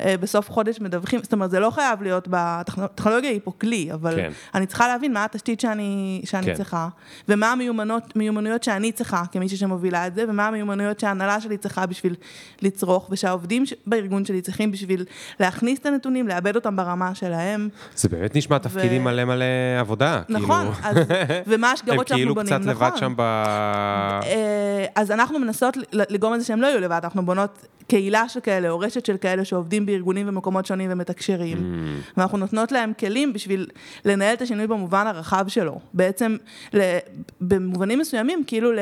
[0.00, 4.16] אה, בסוף חודש מדווחים, זאת אומרת, זה לא חייב להיות, הטכנולוגיה היא פה כלי, אבל
[4.16, 4.30] כן.
[4.54, 6.54] אני צריכה להבין מה התשתית שאני, שאני כן.
[6.54, 6.88] צריכה,
[7.28, 12.14] ומה המיומנות, מיומנויות שאני צריכה כמישהי שמובילה את זה, ומה המיומנויות שההנהלה שלי צריכה בשביל
[12.62, 15.04] לצרוך, ושהעובדים ש- בארגון שלי צריכים בשביל
[15.40, 17.68] להכניס את הנתונים, לעבד אותם ברמה שלהם.
[17.96, 19.44] זה באמת נשמע תפקיד עם מלא מלא
[19.80, 20.22] עבודה.
[20.28, 20.88] נכון, כאילו.
[20.90, 20.96] אז,
[21.48, 22.86] ומה הם השגרות שאנחנו כאילו בונים, קצת נכון.
[22.86, 23.20] לבד שם ב...
[23.20, 28.78] אה, אז אנחנו מנסות לגרום לזה שהם לא יהיו לבד, אנחנו בונות קהילה שכאלה, או
[28.78, 31.58] רשת של כאלה שעובדים בארגונים ומקומות שונים ומתקשרים.
[31.58, 32.12] Mm.
[32.16, 33.66] ואנחנו נותנות להם כלים בשביל
[34.04, 35.80] לנהל את השינוי במובן הרחב שלו.
[35.94, 36.36] בעצם,
[36.74, 36.98] ל-
[37.40, 38.78] במובנים מסוימים, כאילו, ל-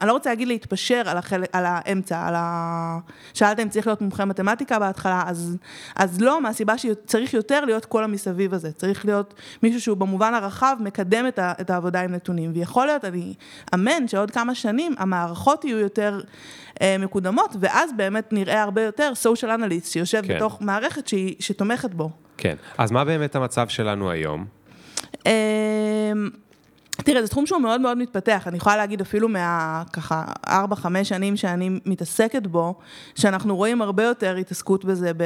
[0.00, 2.98] אני לא רוצה להגיד להתפשר על, החל, על האמצע, על ה...
[3.34, 5.56] שאלת אם צריך להיות מומחה מתמטיקה בהתחלה, אז,
[5.96, 8.72] אז לא, מהסיבה שצריך יותר להיות כל המסביב הזה.
[8.72, 12.45] צריך להיות מישהו שהוא במובן הרחב מקדם את, ה, את העבודה עם נתונים.
[12.54, 13.34] ויכול להיות, אני
[13.74, 16.20] אמן שעוד כמה שנים המערכות יהיו יותר
[16.82, 20.36] אה, מקודמות, ואז באמת נראה הרבה יותר social analyst שיושב כן.
[20.36, 22.10] בתוך מערכת שהיא, שתומכת בו.
[22.36, 22.56] כן.
[22.78, 24.46] אז מה באמת המצב שלנו היום?
[25.26, 25.30] אמ,
[26.96, 31.08] תראה, זה תחום שהוא מאוד מאוד מתפתח, אני יכולה להגיד אפילו מה, ככה, ארבע, חמש
[31.08, 32.74] שנים שאני מתעסקת בו,
[33.14, 35.22] שאנחנו רואים הרבה יותר התעסקות בזה, ב,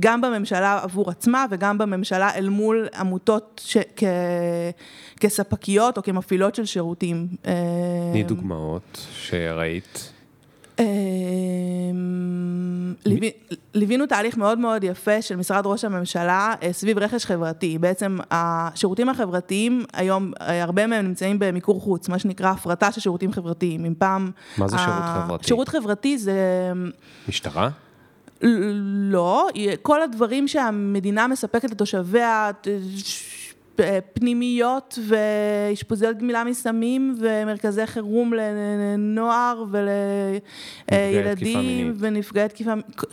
[0.00, 4.04] גם בממשלה עבור עצמה וגם בממשלה אל מול עמותות ש, כ,
[5.20, 7.26] כספקיות או כמפעילות של שירותים.
[8.12, 10.12] תני אמ, דוגמאות שראית.
[13.04, 13.30] ליווי-
[13.74, 17.78] ליווינו תהליך מאוד מאוד יפה של משרד ראש הממשלה אה, סביב רכש חברתי.
[17.78, 23.32] בעצם השירותים החברתיים היום, אה, הרבה מהם נמצאים במיקור חוץ, מה שנקרא הפרטה של שירותים
[23.32, 23.84] חברתיים.
[23.84, 24.30] אם פעם...
[24.58, 25.46] מה זה שירות חברתי?
[25.46, 26.36] שירות חברתי זה...
[27.28, 27.68] משטרה?
[29.10, 29.48] לא,
[29.82, 32.50] כל הדברים שהמדינה מספקת לתושביה,
[34.14, 41.96] פנימיות ואשפוזיות גמילה מסמים ומרכזי חירום לנוער ולילדים מינית.
[41.98, 42.72] ונפגעי תקיפה,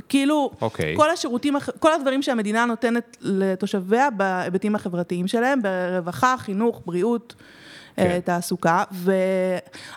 [0.09, 0.93] כאילו, אוקיי.
[0.97, 7.35] כל השירותים, כל הדברים שהמדינה נותנת לתושביה בהיבטים החברתיים שלהם, ברווחה, חינוך, בריאות.
[7.99, 8.09] כן.
[8.09, 8.83] אה, תעסוקה,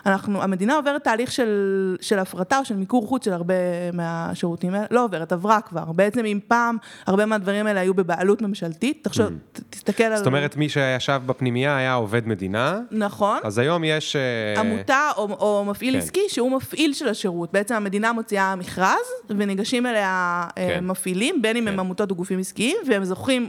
[0.05, 3.53] ואנחנו, המדינה עוברת תהליך של, של הפרטה או של מיקור חוץ של הרבה
[3.93, 5.91] מהשירותים האלה, לא עוברת, עברה כבר.
[5.91, 10.17] בעצם אם פעם הרבה מהדברים האלה היו בבעלות ממשלתית, תחשוב, ת- תסתכל על...
[10.17, 13.39] זאת אומרת, מי שישב בפנימייה היה עובד מדינה, נכון.
[13.43, 14.15] אז היום יש...
[14.15, 15.99] אה, עמותה או, או מפעיל כן.
[15.99, 17.53] עסקי שהוא מפעיל של השירות.
[17.53, 18.97] בעצם המדינה מוציאה מכרז
[19.29, 20.67] וניגשים אליה כן.
[20.67, 20.85] כן.
[20.85, 21.73] מפעילים, בין אם כן.
[21.73, 23.47] הם עמותות או גופים עסקיים, והם זוכים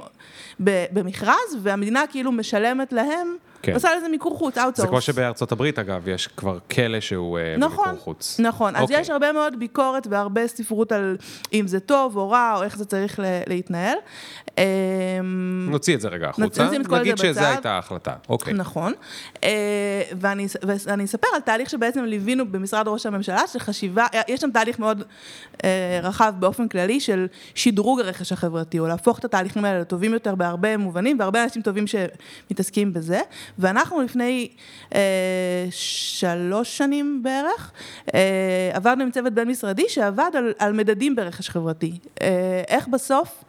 [0.60, 3.74] במכרז, והמדינה כאילו משלמת להם כן.
[3.74, 4.86] עושה לזה מיקור חוץ, אאוטסורס.
[4.86, 8.40] זה כמו שבארצות הברית, אגב, יש כבר כלא שהוא אה, נכון, במיקור חוץ.
[8.40, 8.76] נכון.
[8.76, 9.00] אז אוקיי.
[9.00, 11.16] יש הרבה מאוד ביקורת והרבה ספרות על
[11.52, 13.98] אם זה טוב או רע, או איך זה צריך להתנהל.
[14.58, 17.40] אמ, נוציא את זה רגע החוצה, נגיד שזו.
[17.40, 18.14] הייתה ההחלטה.
[18.28, 18.54] אוקיי.
[18.54, 18.92] נכון.
[19.44, 24.50] אה, ואני, ואני אספר על תהליך שבעצם ליווינו במשרד ראש הממשלה, של חשיבה, יש שם
[24.50, 25.02] תהליך מאוד
[25.64, 30.34] אה, רחב באופן כללי של שדרוג הרכש החברתי, או להפוך את התהליכים האלה לטובים יותר
[30.34, 33.20] בהרבה מובנים, והרבה אנשים טובים שמתעסקים בזה.
[33.58, 34.48] ואנחנו לפני
[34.94, 35.00] אה,
[35.70, 37.72] שלוש שנים בערך,
[38.14, 41.98] אה, עבדנו עם צוות בין-משרדי שעבד על, על מדדים ברכש חברתי.
[42.22, 43.44] אה, איך בסוף...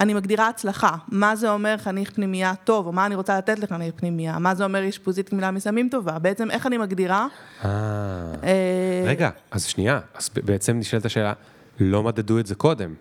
[0.00, 3.94] אני מגדירה הצלחה, מה זה אומר חניך פנימייה טוב, או מה אני רוצה לתת לחניך
[3.96, 7.26] פנימייה, מה זה אומר אשפוזית גמילה מסמים טובה, בעצם איך אני מגדירה.
[7.64, 7.70] אה,
[8.44, 11.32] אה, רגע, אז שנייה, אז בעצם נשאלת השאלה,
[11.80, 12.94] לא מדדו את זה קודם.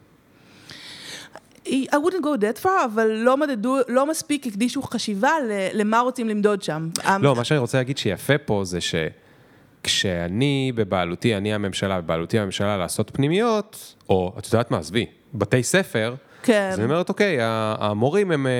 [1.67, 5.31] I wouldn't go that far, אבל לא מדדו, לא מספיק הקדישו חשיבה
[5.73, 6.89] למה רוצים למדוד שם.
[7.19, 13.11] לא, מה שאני רוצה להגיד שיפה פה זה שכשאני בבעלותי, אני הממשלה, בבעלותי הממשלה לעשות
[13.13, 16.69] פנימיות, או את יודעת מה, עזבי, בתי ספר, כן.
[16.71, 18.51] אז אני אומרת, אוקיי, המורים הם, אה,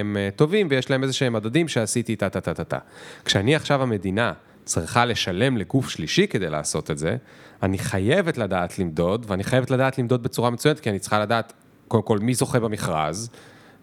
[0.00, 2.78] הם אה, טובים ויש להם איזה שהם מדדים שעשיתי טה טה טה טה טה.
[3.24, 4.32] כשאני עכשיו המדינה
[4.64, 7.16] צריכה לשלם לגוף שלישי כדי לעשות את זה,
[7.62, 11.52] אני חייבת לדעת למדוד, ואני חייבת לדעת למדוד בצורה מצוינת, כי אני צריכה לדעת,
[11.92, 13.30] קודם כל, מי זוכה במכרז,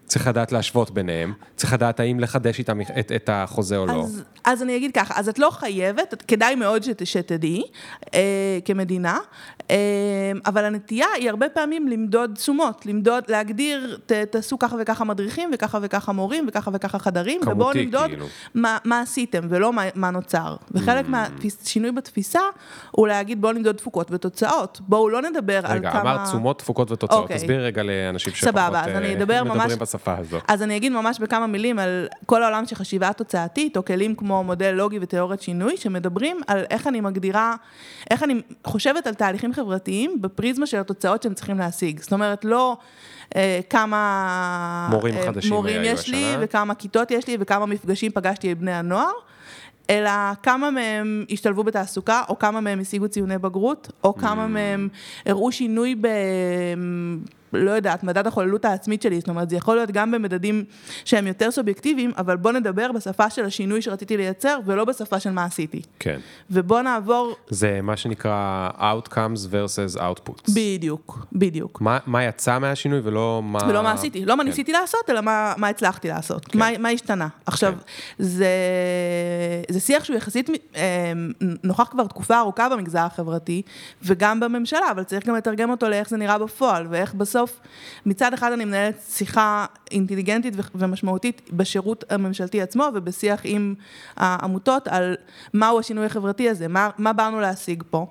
[0.06, 4.02] צריך לדעת להשוות ביניהם, צריך לדעת האם לחדש איתם את, את החוזה או לא.
[4.02, 7.62] אז, אז אני אגיד ככה, אז את לא חייבת, כדאי מאוד שת, שתדעי,
[8.14, 9.18] אה, כמדינה,
[10.46, 15.78] אבל הנטייה היא הרבה פעמים למדוד תשומות, למדוד, להגדיר, ת, תעשו ככה וככה מדריכים, וככה
[15.82, 18.26] וככה מורים, וככה וככה חדרים, ובואו כמותי, נמדוד כאילו.
[18.54, 20.56] מה, מה עשיתם ולא מה, מה נוצר.
[20.70, 22.40] וחלק מהשינוי בתפיסה
[22.90, 26.00] הוא להגיד בואו נמדוד תפוקות ותוצאות, בואו לא נדבר על רגע, כמה...
[26.00, 27.36] אמרת תשומות, תפוקות ותוצאות, אוקיי.
[27.36, 30.38] תסבירי רגע לאנשים שפחות סבבה, אז אה, אני אדבר ממש- מדברים בשפה הזו.
[30.48, 34.44] אז אני אגיד ממש בכמה מילים על כל העולם של חשיבה תוצאתית, או כלים כמו
[34.44, 37.54] מודל לוגי ותיאוריית שינוי, שמדברים על איך אני מגדירה,
[38.10, 42.00] איך אני חושבת על תהליכים חברתיים בפריזמה של התוצאות שהם צריכים להשיג.
[42.00, 42.76] זאת אומרת, לא
[43.36, 44.88] אה, כמה...
[44.90, 46.38] מורים אה, חדשים מורים יש לי, השנה.
[46.44, 49.12] וכמה כיתות יש לי, וכמה מפגשים פגשתי את בני הנוער.
[49.90, 50.10] אלא
[50.42, 54.88] כמה מהם השתלבו בתעסוקה, או כמה מהם השיגו ציוני בגרות, או כמה מהם
[55.26, 56.08] הראו שינוי ב...
[57.52, 60.64] לא יודעת, מדד החוללות העצמית שלי, זאת אומרת, זה יכול להיות גם במדדים
[61.04, 65.44] שהם יותר סובייקטיביים, אבל בוא נדבר בשפה של השינוי שרציתי לייצר, ולא בשפה של מה
[65.44, 65.82] עשיתי.
[65.98, 66.20] כן.
[66.50, 70.52] ובוא נעבור, זה מה שנקרא Outcomes versus Outputs.
[70.54, 71.80] בדיוק, בדיוק.
[71.80, 73.58] מה, מה יצא מהשינוי ולא מה...
[73.68, 74.48] ולא מה עשיתי, לא מה כן.
[74.48, 76.58] ניסיתי לעשות, אלא מה, מה הצלחתי לעשות, כן.
[76.58, 77.28] מה, מה השתנה.
[77.46, 78.24] עכשיו, כן.
[78.24, 78.48] זה,
[79.68, 81.12] זה שיח שהוא יחסית אה,
[81.64, 83.62] נוכח כבר תקופה ארוכה במגזר החברתי,
[84.02, 87.39] וגם בממשלה, אבל צריך גם לתרגם אותו לאיך זה נראה בפועל, ואיך בסוף,
[88.06, 93.74] מצד אחד אני מנהלת שיחה אינטליגנטית ומשמעותית בשירות הממשלתי עצמו, ובשיח עם
[94.16, 95.16] העמותות על
[95.54, 98.06] מהו השינוי החברתי הזה, מה, מה באנו להשיג פה.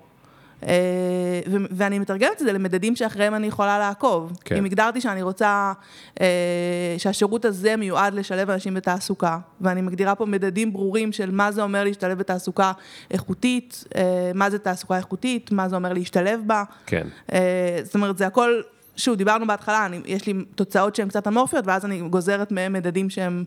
[0.68, 4.38] אה, ו- ואני מתרגמת את זה למדדים שאחריהם אני יכולה לעקוב.
[4.46, 4.56] כן.
[4.56, 5.74] אם הגדרתי שאני רוצה
[6.22, 11.64] אה, שהשירות הזה מיועד לשלב אנשים בתעסוקה, ואני מגדירה פה מדדים ברורים של מה זה
[11.64, 12.72] אומר להשתלב בתעסוקה
[13.12, 16.64] איכותית, אה, מה זה תעסוקה איכותית, מה זה אומר להשתלב בה.
[16.86, 17.08] כן.
[17.34, 18.62] אה, זאת אומרת, זה הכל,
[19.00, 23.10] שוב, דיברנו בהתחלה, אני, יש לי תוצאות שהן קצת אמורפיות, ואז אני גוזרת מהם מדדים
[23.10, 23.44] שהם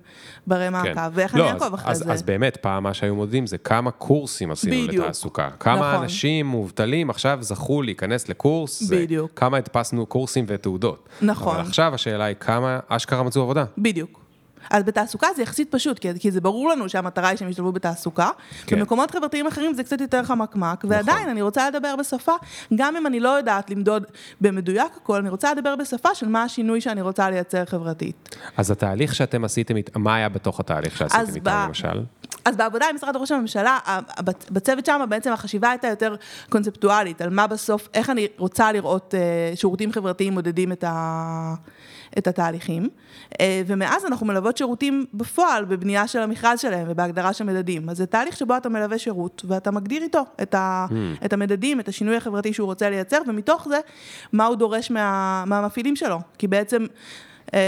[0.46, 2.12] ברי מעקב, ואיך לא, אני אעקוב אחרי אז, זה.
[2.12, 5.04] אז באמת, פעם מה שהיו מודדים זה כמה קורסים עשינו בדיוק.
[5.04, 5.50] לתעסוקה.
[5.60, 6.02] כמה נכון.
[6.02, 8.82] אנשים מובטלים עכשיו זכו להיכנס לקורס.
[8.82, 9.30] זה בדיוק.
[9.36, 11.08] כמה הדפסנו קורסים ותעודות.
[11.22, 11.54] נכון.
[11.54, 13.64] אבל עכשיו השאלה היא כמה אשכרה מצאו עבודה.
[13.78, 14.21] בדיוק.
[14.70, 18.30] אז בתעסוקה זה יחסית פשוט, כי, כי זה ברור לנו שהמטרה היא שהם ישתלבו בתעסוקה.
[18.66, 18.78] כן.
[18.78, 21.30] במקומות חברתיים אחרים זה קצת יותר חמקמק, ועדיין נכון.
[21.30, 22.32] אני רוצה לדבר בשפה,
[22.74, 24.04] גם אם אני לא יודעת למדוד
[24.40, 28.36] במדויק הכל, אני רוצה לדבר בשפה של מה השינוי שאני רוצה לייצר חברתית.
[28.56, 32.02] אז התהליך שאתם עשיתם, מה היה בתוך התהליך שעשיתם איתם ב- למשל?
[32.44, 33.78] אז בעבודה עם משרד ראש הממשלה,
[34.50, 36.16] בצוות שם בעצם החשיבה הייתה יותר
[36.48, 41.54] קונספטואלית, על מה בסוף, איך אני רוצה לראות אה, שירותים חברתיים מודדים את, ה,
[42.18, 42.88] את התהליכים.
[43.40, 47.88] אה, ומאז אנחנו מלוות שירותים בפועל, בבנייה של המכרז שלהם ובהגדרה של מדדים.
[47.88, 51.24] אז זה תהליך שבו אתה מלווה שירות, ואתה מגדיר איתו את, ה, Hmm.
[51.24, 53.80] את המדדים, את השינוי החברתי שהוא רוצה לייצר, ומתוך זה,
[54.32, 56.18] מה הוא דורש מה, מהמפעילים שלו.
[56.38, 56.86] כי בעצם...
[57.54, 57.58] אה,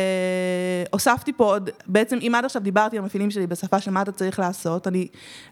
[0.90, 4.12] הוספתי פה עוד, בעצם אם עד עכשיו דיברתי על המפעילים שלי בשפה של מה אתה
[4.12, 5.08] צריך לעשות, אני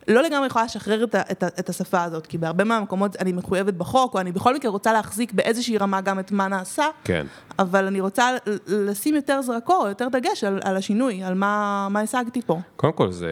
[0.08, 4.14] לא לגמרי יכולה לשחרר את, את, את השפה הזאת, כי בהרבה מהמקומות אני מחויבת בחוק,
[4.14, 7.26] או אני בכל מקרה רוצה להחזיק באיזושהי רמה גם את מה נעשה, כן.
[7.58, 8.30] אבל אני רוצה
[8.66, 12.60] לשים יותר זרקור, יותר דגש על, על השינוי, על מה, מה השגתי פה.
[12.76, 13.30] קודם כל, זה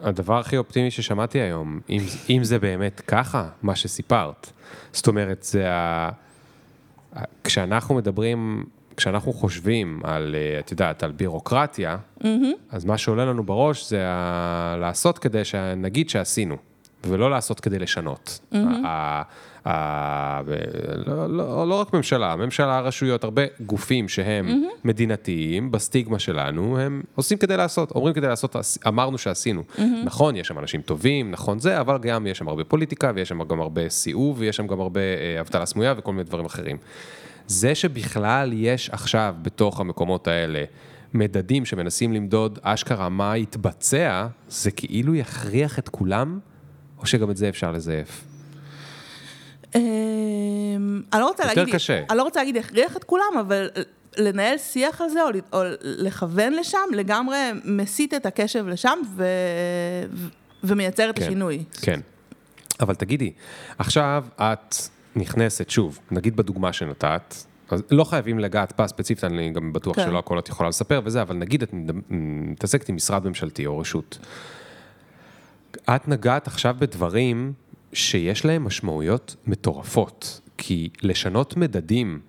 [0.00, 4.52] הדבר הכי אופטימי ששמעתי היום, אם, אם זה באמת ככה, מה שסיפרת.
[4.92, 5.64] זאת אומרת, זה.
[5.72, 6.10] ה-
[7.44, 8.64] כשאנחנו מדברים,
[8.98, 11.96] כשאנחנו חושבים על, אה, את יודעת, על בירוקרטיה,
[12.70, 16.56] אז מה שעולה לנו בראש זה ה- לעשות כדי שנגיד שעשינו,
[17.04, 18.38] ולא לעשות כדי לשנות.
[18.84, 19.22] ה-
[19.68, 20.40] ה-
[21.06, 24.46] לא, לא, לא רק ממשלה, ממשלה, רשויות, הרבה גופים שהם
[24.84, 28.56] מדינתיים, בסטיגמה שלנו, הם עושים כדי לעשות, אומרים כדי לעשות,
[28.88, 29.62] אמרנו שעשינו.
[30.04, 33.42] נכון, יש שם אנשים טובים, נכון זה, אבל גם יש שם הרבה פוליטיקה, ויש שם
[33.44, 36.76] גם הרבה סיאוב, ויש שם גם הרבה אה, אבטלה סמויה וכל מיני דברים אחרים.
[37.48, 40.64] זה שבכלל יש עכשיו בתוך המקומות האלה
[41.14, 46.38] מדדים שמנסים למדוד אשכרה מה יתבצע, זה כאילו יכריח את כולם,
[46.98, 48.24] או שגם את זה אפשר לזייף?
[49.74, 52.02] אמ, אני לא רוצה יותר להגיד, קשה.
[52.10, 53.70] אני לא רוצה להגיד יכריח את כולם, אבל
[54.16, 55.20] לנהל שיח על זה
[55.52, 58.98] או, לכוון לשם, לגמרי מסיט את הקשב לשם
[60.64, 61.64] ומייצר את כן, השינוי.
[61.82, 62.00] כן.
[62.80, 63.32] אבל תגידי,
[63.78, 64.74] עכשיו את
[65.18, 67.34] נכנסת, שוב, נגיד בדוגמה שנתת,
[67.70, 70.04] אז לא חייבים לגעת בה ספציפית, אני גם בטוח כן.
[70.04, 71.70] שלא הכל את יכולה לספר וזה, אבל נגיד את
[72.10, 74.18] מתעסקת עם משרד ממשלתי או רשות.
[75.88, 77.52] את נגעת עכשיו בדברים
[77.92, 82.20] שיש להם משמעויות מטורפות, כי לשנות מדדים,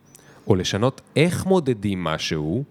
[0.48, 2.64] או לשנות איך מודדים משהו,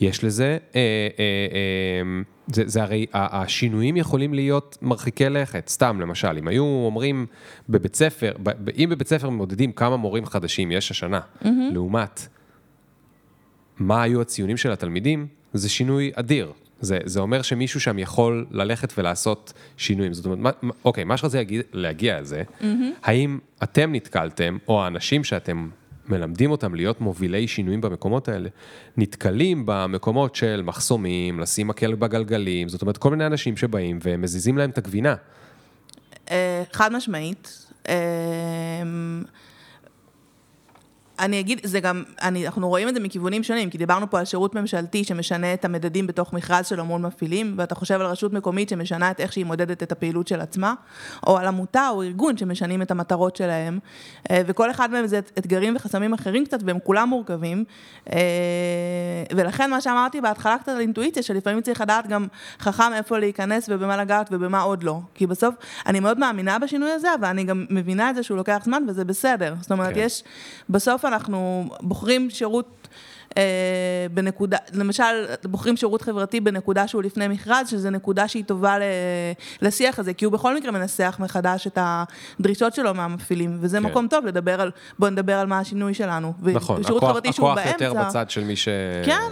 [0.00, 0.80] יש לזה, אה,
[1.18, 2.22] אה, אה,
[2.54, 7.26] זה, זה הרי, השינויים יכולים להיות מרחיקי לכת, סתם למשל, אם היו אומרים
[7.68, 11.46] בבית ספר, ב- אם בבית ספר מודדים כמה מורים חדשים יש השנה, mm-hmm.
[11.72, 12.28] לעומת
[13.78, 16.52] מה היו הציונים של התלמידים, זה שינוי אדיר.
[16.80, 20.12] זה, זה אומר שמישהו שם יכול ללכת ולעשות שינויים.
[20.12, 22.64] זאת אומרת, מה, אוקיי, מה שרציתי להגיע, להגיע על זה, mm-hmm.
[23.02, 25.68] האם אתם נתקלתם, או האנשים שאתם
[26.08, 28.48] מלמדים אותם להיות מובילי שינויים במקומות האלה,
[28.96, 34.70] נתקלים במקומות של מחסומים, לשים מקל בגלגלים, זאת אומרת, כל מיני אנשים שבאים ומזיזים להם
[34.70, 35.14] את הגבינה.
[36.30, 37.66] אה, חד משמעית.
[41.20, 44.24] אני אגיד, זה גם, אני, אנחנו רואים את זה מכיוונים שונים, כי דיברנו פה על
[44.24, 48.68] שירות ממשלתי שמשנה את המדדים בתוך מכרז שלו מול מפעילים, ואתה חושב על רשות מקומית
[48.68, 50.74] שמשנה את איך שהיא מודדת את הפעילות של עצמה,
[51.26, 53.78] או על עמותה או ארגון שמשנים את המטרות שלהם,
[54.30, 57.64] אה, וכל אחד מהם זה אתגרים וחסמים אחרים קצת, והם כולם מורכבים.
[58.12, 58.18] אה,
[59.36, 62.26] ולכן מה שאמרתי בהתחלה קצת על אינטואיציה, שלפעמים צריך לדעת גם
[62.60, 65.00] חכם איפה להיכנס ובמה לגעת ובמה עוד לא.
[65.14, 65.54] כי בסוף,
[65.86, 69.04] אני מאוד מאמינה בשינוי הזה, אבל אני גם מבינה את זה שהוא לוקח זמן, וזה
[69.04, 69.54] בסדר.
[69.60, 70.00] זאת אומרת, כן.
[70.00, 70.22] יש,
[70.68, 72.88] בסוף אנחנו בוחרים שירות
[73.36, 73.42] אה,
[74.14, 75.02] בנקודה, למשל,
[75.44, 78.82] בוחרים שירות חברתי בנקודה שהוא לפני מכרז, שזו נקודה שהיא טובה ל,
[79.62, 83.82] לשיח הזה, כי הוא בכל מקרה מנסח מחדש את הדרישות שלו מהמפעילים, וזה כן.
[83.86, 86.32] מקום טוב לדבר על, בואו נדבר על מה השינוי שלנו.
[86.42, 88.68] נכון, הכוח, הכוח יותר באמצע- בצד של מי ש...
[89.04, 89.30] כן,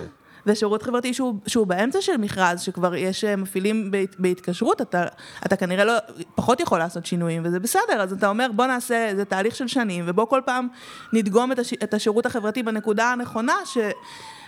[0.48, 5.04] ושירות חברתי שהוא, שהוא באמצע של מכרז, שכבר יש אה, מפעילים בהת, בהתקשרות, אתה,
[5.46, 5.92] אתה כנראה לא,
[6.34, 10.04] פחות יכול לעשות שינויים, וזה בסדר, אז אתה אומר, בוא נעשה, זה תהליך של שנים,
[10.08, 10.68] ובוא כל פעם
[11.12, 13.78] נדגום את, הש, את השירות החברתי בנקודה הנכונה, ש...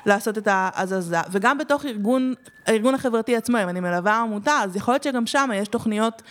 [0.06, 2.34] לעשות את ההזזה, וגם בתוך ארגון,
[2.66, 6.22] הארגון החברתי עצמו, אם אני מלווה עמותה, אז יכול להיות שגם שם יש תוכניות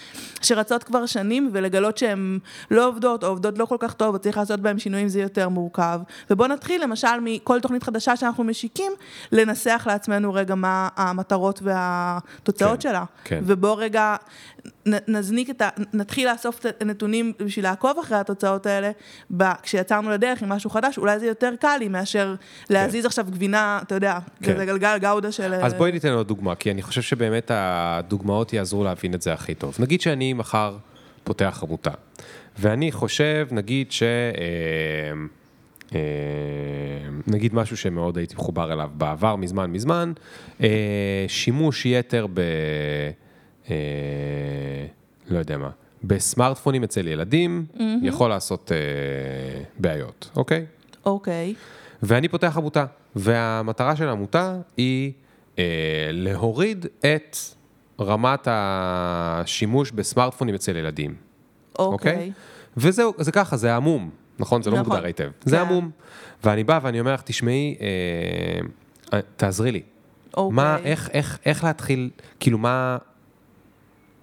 [0.41, 2.39] שרצות כבר שנים, ולגלות שהן
[2.71, 5.99] לא עובדות, או עובדות לא כל כך טוב, וצריך לעשות בהן שינויים, זה יותר מורכב.
[6.29, 8.91] ובואו נתחיל, למשל, מכל תוכנית חדשה שאנחנו משיקים,
[9.31, 13.03] לנסח לעצמנו רגע מה המטרות והתוצאות כן, שלה.
[13.23, 13.39] כן.
[13.45, 14.15] ובואו רגע
[14.87, 15.69] נ- נזניק את ה...
[15.93, 18.91] נתחיל לאסוף את הנתונים בשביל לעקוב אחרי התוצאות האלה,
[19.37, 22.35] ב- כשיצאנו לדרך עם משהו חדש, אולי זה יותר קל לי מאשר
[22.69, 24.53] להזיז עכשיו גבינה, אתה יודע, כן.
[24.53, 25.53] כזה גלגל גאודה של...
[25.53, 29.55] אז בואי ניתן עוד דוגמה, כי אני חושב שבאמת הדוגמאות יעזרו להבין את זה הכי
[29.55, 29.75] טוב.
[29.79, 30.77] נגיד שאני מחר
[31.23, 31.91] פותח עמותה,
[32.59, 34.03] ואני חושב, נגיד ש...
[34.03, 34.09] אה,
[35.95, 35.99] אה,
[37.27, 40.13] נגיד משהו שמאוד הייתי מחובר אליו בעבר, מזמן מזמן,
[40.63, 42.41] אה, שימוש יתר ב...
[43.71, 43.75] אה,
[45.29, 45.69] לא יודע מה,
[46.03, 47.65] בסמארטפונים אצל ילדים,
[48.01, 50.65] יכול לעשות אה, בעיות, אוקיי?
[51.05, 51.53] אוקיי.
[52.03, 55.11] ואני פותח עמותה, והמטרה של העמותה היא
[55.59, 55.63] אה,
[56.11, 57.37] להוריד את
[57.99, 61.15] רמת השימוש בסמארטפונים אצל ילדים,
[61.79, 62.13] אוקיי?
[62.13, 62.31] אוקיי.
[62.77, 64.61] וזהו, זה ככה, זה עמום, נכון?
[64.61, 64.91] זה לא נכון.
[64.91, 65.29] מוגדר היטב.
[65.45, 65.61] זה כן.
[65.61, 65.91] עמום.
[66.43, 67.87] ואני בא ואני אומר לך, תשמעי, אה,
[69.13, 69.81] אה, תעזרי לי.
[70.37, 70.55] אוקיי.
[70.55, 72.97] מה, איך, איך, איך להתחיל, כאילו, מה,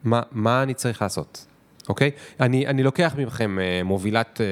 [0.07, 1.47] מה, מה אני צריך לעשות,
[1.89, 2.11] אוקיי?
[2.41, 4.47] אני, אני לוקח מכם אה, מובילת אה,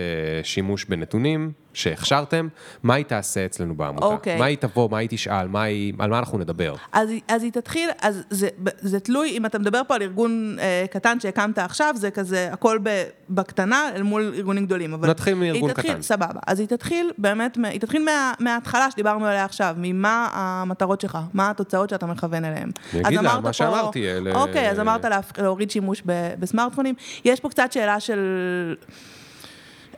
[0.45, 2.48] שימוש בנתונים שהכשרתם,
[2.82, 4.06] מה היא תעשה אצלנו בעמותה?
[4.06, 4.38] אוקיי.
[4.38, 6.74] מה היא תבוא, מה היא תשאל, מה היא, על מה אנחנו נדבר?
[6.92, 8.48] אז, אז היא תתחיל, אז זה,
[8.80, 12.78] זה תלוי, אם אתה מדבר פה על ארגון אה, קטן שהקמת עכשיו, זה כזה הכל
[12.82, 14.94] ב, בקטנה אל מול ארגונים גדולים.
[14.94, 16.02] אבל נתחיל מארגון תתחיל, קטן.
[16.02, 16.40] סבבה.
[16.46, 21.50] אז היא תתחיל באמת, היא תתחיל מה, מההתחלה שדיברנו עליה עכשיו, ממה המטרות שלך, מה
[21.50, 22.70] התוצאות שאתה מכוון אליהן.
[22.94, 26.94] אני אגיד לה, מה שאמרתי, אלה- אוקיי, אז אמרת לה, להוריד שימוש ב, בסמארטפונים.
[27.24, 28.18] יש פה קצת שאלה של...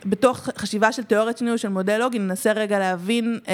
[0.05, 3.53] בתוך חשיבה של תיאוריית שינוי של מודל לוגי, ננסה רגע להבין אה,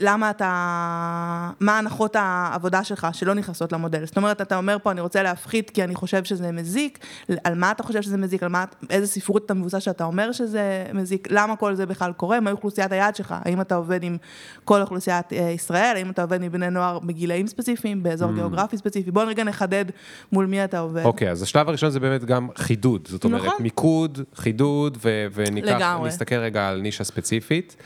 [0.00, 4.06] למה אתה, מה הנחות העבודה שלך שלא נכנסות למודל.
[4.06, 6.98] זאת אומרת, אתה אומר פה, אני רוצה להפחית כי אני חושב שזה מזיק,
[7.44, 10.86] על מה אתה חושב שזה מזיק, על מה, איזה ספרות אתה מבוסס שאתה אומר שזה
[10.94, 14.16] מזיק, למה כל זה בכלל קורה, מהי אוכלוסיית היעד שלך, האם אתה עובד עם
[14.64, 18.34] כל אוכלוסיית אה, ישראל, האם אתה עובד עם בני נוער בגילאים ספציפיים, באזור mm.
[18.34, 19.84] גיאוגרפי ספציפי, בוא רגע נחדד
[20.32, 21.04] מול מי אתה עובד.
[21.04, 23.54] אוקיי, okay, אז השלב הראשון זה באמת גם חידוד, זאת אומרת, נכון.
[23.60, 26.08] מיקוד, חידוד, ו- וניקח, לגמרי.
[26.08, 27.76] נסתכל רגע על נישה ספציפית.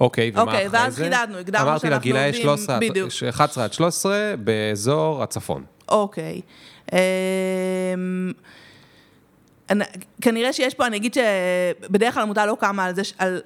[0.00, 1.92] אוקיי, ומה אוקיי, ואז חידדנו, הגדרנו שאנחנו עובדים...
[1.92, 5.64] אמרתי לה, גילאי 11 עד 13 באזור הצפון.
[5.88, 6.40] אוקיי.
[6.92, 8.32] אמ,
[10.20, 13.40] כנראה שיש פה, אני אגיד שבדרך כלל עמותה לא קמה על זה, על,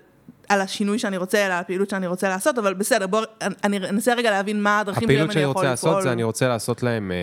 [0.49, 3.25] על השינוי שאני רוצה, על הפעילות שאני רוצה לעשות, אבל בסדר, בואו,
[3.65, 5.67] אני אנסה רגע להבין מה הדרכים שלהם אני יכול לפעול.
[5.67, 7.17] הפעילות שאני רוצה לעשות זה אני רוצה לעשות להם, אה,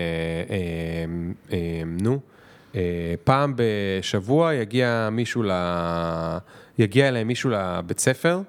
[0.55, 2.19] אה, אה, נו,
[2.75, 2.81] אה,
[3.23, 5.51] פעם בשבוע יגיע מישהו ל...
[6.81, 8.41] יגיע אליהם מישהו לבית ספר,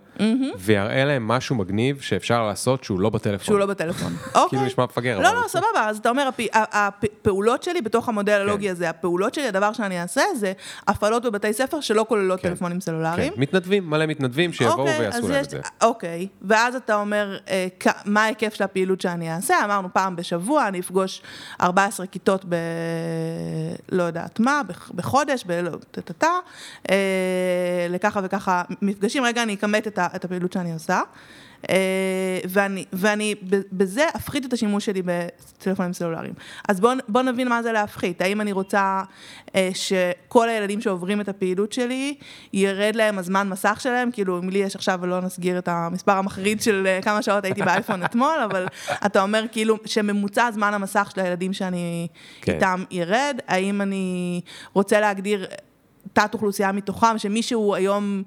[0.58, 3.44] ויראה להם משהו מגניב שאפשר לעשות שהוא לא בטלפון.
[3.44, 4.48] שהוא לא בטלפון, אוקיי.
[4.48, 5.18] כאילו נשמע מפגר.
[5.18, 8.72] לא, לא, סבבה, אז אתה אומר, הפעולות שלי בתוך המודל הלוגי כן.
[8.72, 10.52] הזה, הפעולות שלי, הדבר שאני אעשה זה
[10.88, 12.48] הפעלות בבתי ספר שלא כוללות כן.
[12.48, 13.32] טלפונים סלולריים.
[13.32, 15.60] כן, מתנדבים, מלא מתנדבים שיבואו אוקיי, ויעשו להם את זה.
[15.82, 17.66] אוקיי, ואז אתה אומר, אה,
[18.04, 21.22] מה ההיקף של הפעילות שאני אעשה, אמרנו פעם בשבוע, אני אפגוש
[21.60, 22.56] 14 כיתות ב...
[23.92, 24.60] לא יודעת מה,
[24.94, 25.62] בחודש, ב...
[26.90, 31.00] אה, לככה וככה מפגשים, רגע אני אכמת את את הפעילות שאני עושה.
[31.70, 33.34] אה, ואני, ואני
[33.72, 36.34] בזה אפחית את השימוש שלי בטלפונים סלולריים.
[36.68, 38.20] אז בואו בוא נבין מה זה להפחית.
[38.20, 39.02] האם אני רוצה
[39.56, 42.14] אה, שכל הילדים שעוברים את הפעילות שלי,
[42.52, 44.10] ירד להם הזמן מסך שלהם?
[44.12, 47.62] כאילו, אם לי יש עכשיו, ולא נסגיר את המספר המחריד של אה, כמה שעות הייתי
[47.62, 48.66] באייפון אתמול, אבל
[49.06, 52.06] אתה אומר כאילו שממוצע זמן המסך של הילדים שאני
[52.42, 52.54] כן.
[52.54, 53.36] איתם ירד.
[53.48, 54.40] האם אני
[54.74, 55.46] רוצה להגדיר...
[56.12, 58.22] תת אוכלוסייה מתוכם, שמישהו היום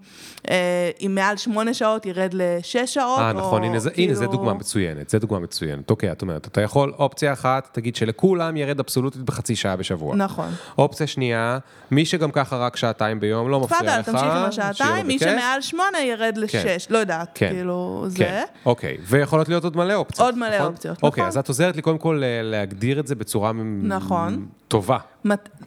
[0.49, 3.19] אה, עם מעל שמונה שעות ירד לשש שעות.
[3.19, 4.07] אה, נכון, הנה, זה, כאילו...
[4.07, 5.89] הנה, זה דוגמה מצוינת, זה דוגמה מצוינת.
[5.89, 10.15] אוקיי, את אומרת, אתה יכול, אופציה אחת, תגיד שלכולם ירד אבסולוטית בחצי שעה בשבוע.
[10.15, 10.49] נכון.
[10.77, 11.57] אופציה שנייה,
[11.91, 13.87] מי שגם ככה רק שעתיים ביום, לא מפריע לך.
[13.89, 16.93] תפאדל, תמשיך עם השעתיים, מי שמעל שמונה ירד לשש, כן.
[16.93, 17.49] לא יודעת, כן.
[17.53, 18.09] כאילו, כן.
[18.09, 18.43] זה.
[18.65, 20.25] אוקיי, ויכולות להיות עוד מלא אופציות.
[20.25, 20.71] עוד מלא נכון?
[20.71, 21.27] אופציות, אוקיי, נכון.
[21.27, 23.51] אז את עוזרת לי קודם כל להגדיר את זה בצורה
[23.83, 24.45] נכון.
[24.67, 24.97] טובה.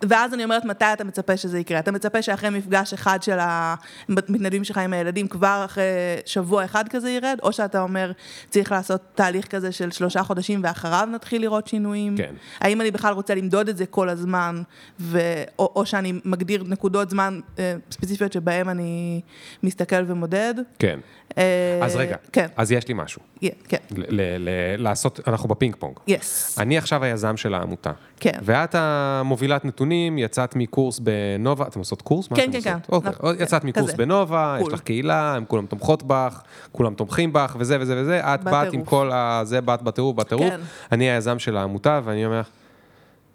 [0.08, 1.78] ואז אני אומרת, מתי אתה מצפה שזה יקרה?
[1.78, 5.84] אתה מצפה שאחרי מפגש אחד של המתנדבים שלך עם הילדים, כבר אחרי
[6.26, 7.38] שבוע אחד כזה ירד?
[7.42, 8.12] או שאתה אומר,
[8.50, 12.16] צריך לעשות תהליך כזה של שלושה חודשים ואחריו נתחיל לראות שינויים?
[12.16, 12.34] כן.
[12.60, 14.62] האם אני בכלל רוצה למדוד את זה כל הזמן,
[15.00, 15.20] ו...
[15.58, 19.20] או, או שאני מגדיר נקודות זמן אה, ספציפיות שבהן אני
[19.62, 20.54] מסתכל ומודד?
[20.78, 21.00] כן.
[21.38, 22.46] אה, אז רגע, כן.
[22.56, 23.22] אז יש לי משהו.
[23.42, 23.78] Yeah, כן.
[24.78, 25.98] לעשות, אנחנו בפינג פונג.
[26.06, 26.54] Yes.
[26.58, 26.62] Yes.
[26.62, 27.92] אני עכשיו היזם של העמותה.
[28.20, 28.38] כן.
[28.42, 32.28] ואת המובילת נתונים, יצאת מקורס בנובה, אתם עושות קורס?
[32.28, 32.76] כן, כן, כן.
[32.88, 33.96] אוקיי, נכון, יצאת כן, מקורס כזה.
[33.96, 36.42] בנובה, יש לך קהילה, הם כולם תומכות בך,
[36.72, 39.40] כולם תומכים בך, וזה וזה וזה, את באת עם כל ה...
[39.44, 40.50] זה, באת בטירוף, בטירוף.
[40.50, 40.60] כן.
[40.92, 42.42] אני היזם של העמותה, ואני אומר,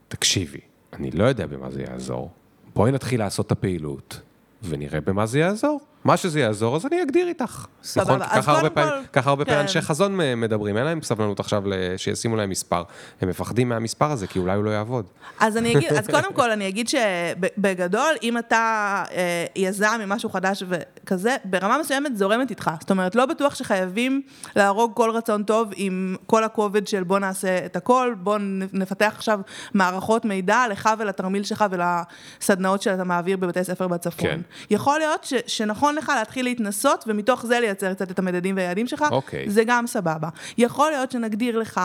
[0.08, 0.60] תקשיבי,
[0.94, 2.30] אני לא יודע במה זה יעזור.
[2.76, 4.20] בואי נתחיל לעשות את הפעילות,
[4.64, 5.80] ונראה במה זה יעזור.
[6.04, 7.66] מה שזה יעזור, אז אני אגדיר איתך.
[7.84, 8.38] סבבה, נכון?
[8.38, 8.82] אז קודם כל...
[9.14, 9.66] ככה הרבה פעמים כן.
[9.66, 11.64] אנשי חזון מדברים, אין להם סבלנות עכשיו
[11.98, 12.84] שישימו להם מספר.
[13.22, 15.06] הם מפחדים מהמספר הזה, כי אולי הוא לא יעבוד.
[15.40, 20.30] אז אני אגיד, אז קודם כל אני אגיד שבגדול, אם אתה אה, יזם עם משהו
[20.30, 22.72] חדש וכזה, ברמה מסוימת זורמת איתך.
[22.80, 24.22] זאת אומרת, לא בטוח שחייבים
[24.56, 28.38] להרוג כל רצון טוב עם כל הכובד של בוא נעשה את הכל, בוא
[28.74, 29.40] נפתח עכשיו
[29.74, 34.30] מערכות מידע לך ולתרמיל שלך ולסדנאות שאתה מעביר בבתי ספר בצפון.
[34.30, 34.40] כן.
[34.70, 39.06] יכול להיות ש, שנכון לך להתחיל להתנסות, ומתוך זה לייצר קצת את המדדים והיעדים שלך,
[39.12, 39.50] אוקיי.
[39.50, 40.30] זה גם סבבה.
[40.58, 41.82] יכול להיות שנגדיר לך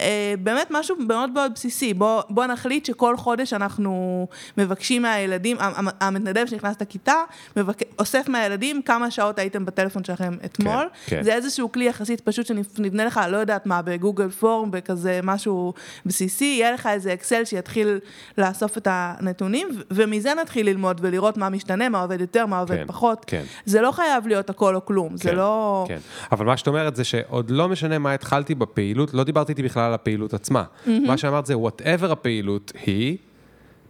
[0.00, 4.26] אה, באמת משהו מאוד מאוד בסיסי, בוא, בוא נחליט שכל חודש אנחנו
[4.58, 5.56] מבקשים מהילדים,
[6.00, 7.14] המתנדב שנכנס לכיתה,
[7.56, 7.78] מבק...
[7.98, 10.88] אוסף מהילדים כמה שעות הייתם בטלפון שלכם אתמול.
[11.06, 11.22] כן, כן.
[11.22, 15.74] זה איזשהו כלי יחסית פשוט שנבנה לך, לא יודעת מה, בגוגל פורם, בכזה משהו
[16.06, 17.98] בסיסי, יהיה לך איזה אקסל שיתחיל
[18.38, 22.86] לאסוף את הנתונים, ומזה נתחיל ללמוד ולראות מה משתנה, מה עובד יותר, מה עובד כן,
[22.86, 23.24] פחות.
[23.26, 23.42] כן.
[23.64, 25.84] זה לא חייב להיות הכל או כלום, כן, זה לא...
[25.88, 25.98] כן,
[26.32, 29.82] אבל מה שאת אומרת זה שעוד לא משנה מה התחלתי בפעילות, לא דיברתי איתי בכלל
[29.82, 30.64] על הפעילות עצמה.
[30.64, 30.90] Mm-hmm.
[31.06, 33.16] מה שאמרת זה, whatever הפעילות היא,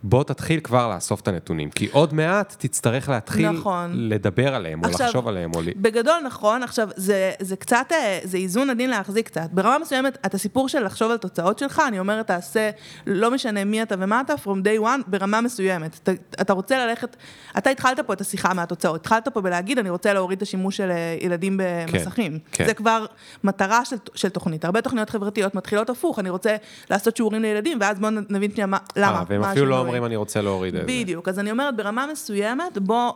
[0.03, 3.91] בוא תתחיל כבר לאסוף את הנתונים, כי עוד מעט תצטרך להתחיל נכון.
[3.95, 5.51] לדבר עליהם, או עכשיו, לחשוב עליהם.
[5.55, 5.61] או...
[5.77, 9.49] בגדול נכון, עכשיו, זה, זה קצת, אה, זה איזון עדין להחזיק קצת.
[9.53, 12.71] ברמה מסוימת, את הסיפור של לחשוב על תוצאות שלך, אני אומרת, תעשה,
[13.07, 15.99] לא משנה מי אתה ומה אתה, from day one, ברמה מסוימת.
[16.03, 17.17] אתה, אתה רוצה ללכת,
[17.59, 20.91] אתה התחלת פה את השיחה מהתוצאות, התחלת פה בלהגיד, אני רוצה להוריד את השימוש של
[20.91, 22.33] אה, ילדים במסכים.
[22.33, 22.67] כן, כן.
[22.67, 23.07] זה כבר
[23.45, 24.65] מטרה של, של תוכנית.
[24.65, 26.57] הרבה תוכניות חברתיות מתחילות הפוך, אני רוצה
[26.91, 28.67] לעשות שיעורים לילדים, ואז בואו נבין שנייה
[28.97, 29.23] למה.
[29.23, 30.87] 아, לא אומרים אני רוצה להוריד את זה.
[30.87, 33.13] בדיוק, אז אני אומרת, ברמה מסוימת, בוא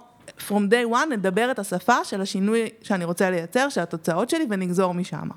[0.49, 4.95] from day one נדבר את השפה של השינוי שאני רוצה לייצר, של התוצאות שלי, ונגזור
[4.95, 5.29] משם.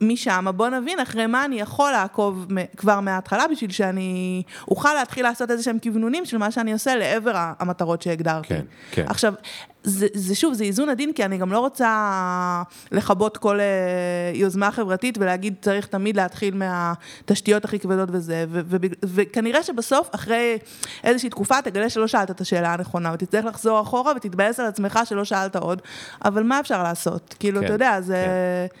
[0.00, 2.46] משם בוא נבין אחרי מה אני יכול לעקוב
[2.76, 7.32] כבר מההתחלה בשביל שאני אוכל להתחיל לעשות איזה שהם כוונונים של מה שאני עושה לעבר
[7.36, 8.48] המטרות שהגדרתי.
[8.48, 9.04] כן, כן.
[9.08, 9.34] עכשיו,
[9.82, 12.62] זה, זה שוב, זה איזון עדין, כי אני גם לא רוצה
[12.92, 18.76] לכבות כל uh, יוזמה חברתית ולהגיד צריך תמיד להתחיל מהתשתיות הכי כבדות וזה, ו, ו,
[18.82, 20.58] ו, וכנראה שבסוף, אחרי
[21.04, 25.24] איזושהי תקופה, תגלה שלא שאלת את השאלה הנכונה, ותצטרך לחזור אחורה ותתבאס על עצמך שלא
[25.24, 25.82] שאלת עוד,
[26.24, 27.34] אבל מה אפשר לעשות?
[27.38, 28.26] כאילו, כן, אתה יודע, זה,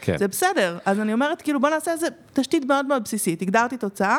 [0.00, 0.18] כן, כן.
[0.18, 0.78] זה בסדר.
[0.84, 3.42] אז אני אומרת, כאילו, בוא נעשה איזה תשתית מאוד מאוד בסיסית.
[3.42, 4.18] הגדרתי תוצאה,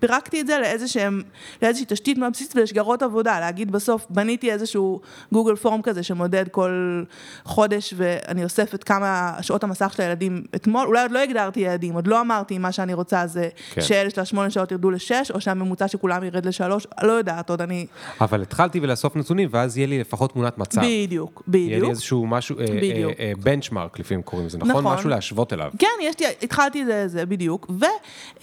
[0.00, 5.00] פירקתי את זה לאיזושהי תשתית מאוד בסיסית ולשגרות עבודה, להגיד בסוף, בניתי איזשהו
[5.32, 7.02] גוגל פורם כזה שמודד כל
[7.44, 12.06] חודש ואני אוספת כמה שעות המסך של הילדים אתמול, אולי עוד לא הגדרתי יעדים, עוד
[12.06, 13.80] לא אמרתי מה שאני רוצה זה כן.
[13.80, 17.60] שאלה של השמונה שעות ירדו לשש, או שהממוצע של כולם ירד לשלוש, לא יודעת עוד,
[17.60, 17.86] אני...
[18.20, 20.80] אבל התחלתי ולאסוף נתונים, ואז יהיה לי לפחות תמונת מצב.
[20.80, 21.90] בדיוק, יהיה לי בדיוק.
[21.90, 23.12] איזשהו משהו, בדיוק.
[23.42, 24.70] בנצ'מארק לפעמים קוראים לזה, נכון?
[24.70, 24.94] נכון.
[24.94, 25.70] משהו להשוות אליו.
[25.78, 27.70] כן, יש לי, התחלתי זה, זה בדיוק,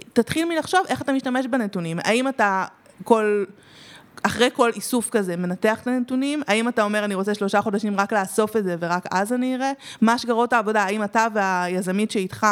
[0.08, 2.66] ותתחיל מלחשוב איך אתה משתמש בנתונים, האם אתה
[3.04, 3.44] כל...
[4.26, 6.42] אחרי כל איסוף כזה, מנתח את הנתונים?
[6.48, 9.72] האם אתה אומר, אני רוצה שלושה חודשים רק לאסוף את זה ורק אז אני אראה?
[10.02, 10.84] מה שגרות העבודה?
[10.84, 12.48] האם אתה והיזמית שאיתך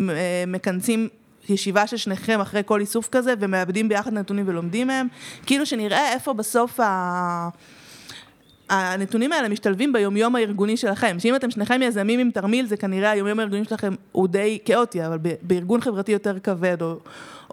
[0.00, 1.08] אה, מכנסים
[1.48, 5.06] ישיבה של שניכם אחרי כל איסוף כזה ומאבדים ביחד נתונים ולומדים מהם?
[5.46, 7.48] כאילו שנראה איפה בסוף ה...
[8.70, 13.40] הנתונים האלה משתלבים ביומיום הארגוני שלכם, שאם אתם שניכם יזמים עם תרמיל, זה כנראה היומיום
[13.40, 16.98] הארגוני שלכם הוא די כאוטי, אבל בארגון חברתי יותר כבד או,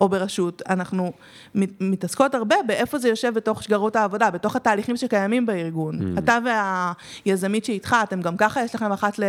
[0.02, 1.12] או ברשות, אנחנו
[1.56, 6.00] מת- מתעסקות הרבה באיפה זה יושב בתוך שגרות העבודה, בתוך התהליכים שקיימים בארגון.
[6.00, 6.20] Mm.
[6.20, 6.38] אתה
[7.26, 9.20] והיזמית שאיתך, אתם גם ככה, יש לכם אחת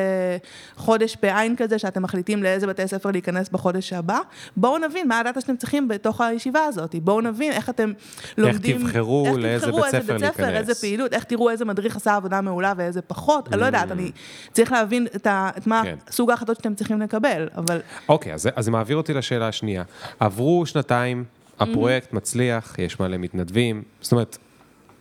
[0.77, 4.19] לחודש בעין כזה, שאתם מחליטים לאיזה בתי ספר להיכנס בחודש הבא.
[4.57, 6.95] בואו נבין מה הדאטה שאתם צריכים בתוך הישיבה הזאת.
[6.95, 7.93] בואו נבין איך אתם
[8.39, 8.79] לומדים...
[8.79, 10.69] תבחרו איך לאיזה תבחרו בית איזה ספר בית ספר, להיכנס.
[10.69, 14.11] איזה פעילות, איך תראו איזה מדריך עשה עבודה מעולה ואיזה פחות, אני לא יודעת, אני
[14.53, 15.97] צריך להבין את, ה, את מה כן.
[16.11, 19.83] סוג ההחלטות שאתם צריכים לקבל, אבל אוקיי, אז, אז זה מעביר אותי לשאלה השנייה.
[20.21, 21.25] עברו שנתיים,
[21.61, 24.39] הפרויקט מצליח, יש מלא מתנדבים, זאת אומרת,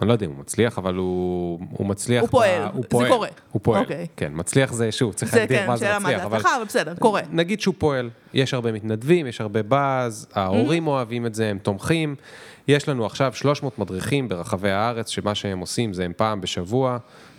[0.01, 2.22] אני לא יודע אם הוא מצליח, אבל הוא, הוא מצליח...
[2.22, 3.28] הוא פועל, הוא זה פועל, קורה.
[3.51, 4.08] הוא פועל, אוקיי.
[4.18, 6.36] כן, מצליח זה, שוב, צריך זה להגדיר כן, מה זה שאלה מה מצליח, זה.
[6.36, 7.22] הצלחה, אבל בסדר, קורה.
[7.32, 12.16] נגיד שהוא פועל, יש הרבה מתנדבים, יש הרבה באז, ההורים אוהבים את זה, הם תומכים.
[12.68, 16.97] יש לנו עכשיו 300 מדריכים ברחבי הארץ, שמה שהם עושים זה הם פעם בשבוע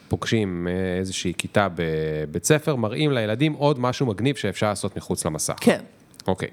[0.08, 5.54] פוגשים אה, איזושהי כיתה בבית ספר, מראים לילדים עוד משהו מגניב שאפשר לעשות מחוץ למסך.
[5.60, 5.80] כן.
[6.26, 6.48] אוקיי.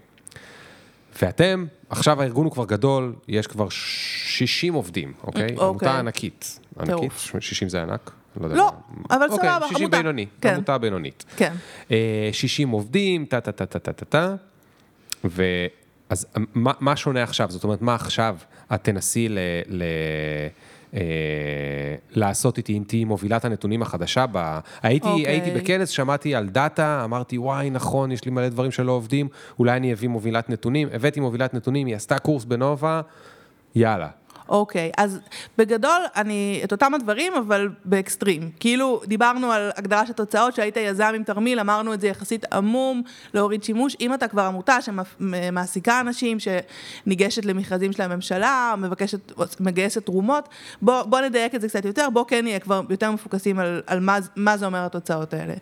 [1.22, 5.42] ואתם, עכשיו הארגון הוא כבר גדול, יש כבר 60 עובדים, אוקיי?
[5.44, 5.68] אוקיי.
[5.68, 6.60] עמותה ענקית.
[6.80, 6.96] ענקית?
[6.96, 7.36] טירוף.
[7.40, 8.12] 60 זה ענק?
[8.42, 8.56] לא יודע.
[8.56, 9.16] לא, מה.
[9.16, 9.98] אבל אוקיי, סבבה, 60 עמותה.
[9.98, 10.54] בינוני, כן.
[10.54, 11.26] עמותה בינונית.
[11.38, 11.54] כן.
[11.92, 14.36] אה, 60 עובדים, טה טה טה טה טה טה טה,
[15.24, 17.52] ואז מה, מה שונה עכשיו?
[17.52, 18.38] זאת אומרת, מה עכשיו
[18.74, 19.40] את תנסי ל...
[19.68, 20.48] ל אה,
[22.12, 24.60] לעשות איתי, אם תהיי מובילת הנתונים החדשה ב...
[24.82, 25.28] הייתי, אוקיי.
[25.28, 29.28] הייתי בכנס, שמעתי על דאטה, אמרתי, וואי, נכון, יש לי מלא דברים שלא עובדים,
[29.60, 33.02] אולי אני אביא מובילת נתונים, הבאתי מובילת נתונים, היא עשתה קורס בנובה,
[33.76, 34.08] יאללה.
[34.50, 35.20] אוקיי, אז
[35.58, 38.52] בגדול, אני, את אותם הדברים, אבל באקסטרים.
[38.60, 43.02] כאילו, דיברנו על הגדרה של תוצאות, שהיית יזם עם תרמיל, אמרנו את זה יחסית עמום,
[43.34, 43.96] להוריד שימוש.
[44.02, 50.50] אם אתה כבר עמותה שמעסיקה אנשים, שניגשת למכרזים של הממשלה, מבקשת, מגייסת תרומות,
[50.82, 54.00] בוא, בוא נדייק את זה קצת יותר, בוא כן נהיה כבר יותר מפוקסים על, על
[54.00, 55.54] מה, מה זה אומר התוצאות האלה.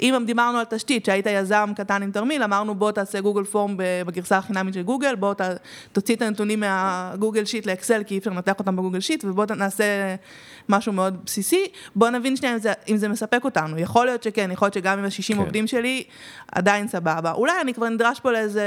[0.00, 3.74] אם דיברנו על תשתית, שהיית יזם קטן עם תרמיל, אמרנו בוא תעשה גוגל form
[4.06, 5.40] בגרסה החינמית של גוגל, בוא ת,
[5.92, 9.84] תוציא את הנתונים מהגוגל sheet לאקסל, כי אפשר לנתח אותם בגוגל sheet, ובוא נעשה
[10.68, 11.66] משהו מאוד בסיסי.
[11.94, 13.78] בוא נבין שנייה אם זה, אם זה מספק אותנו.
[13.78, 15.38] יכול להיות שכן, יכול להיות שגם עם ה-60 כן.
[15.38, 16.04] עובדים שלי,
[16.52, 17.32] עדיין סבבה.
[17.32, 18.64] אולי אני כבר נדרש פה לאיזה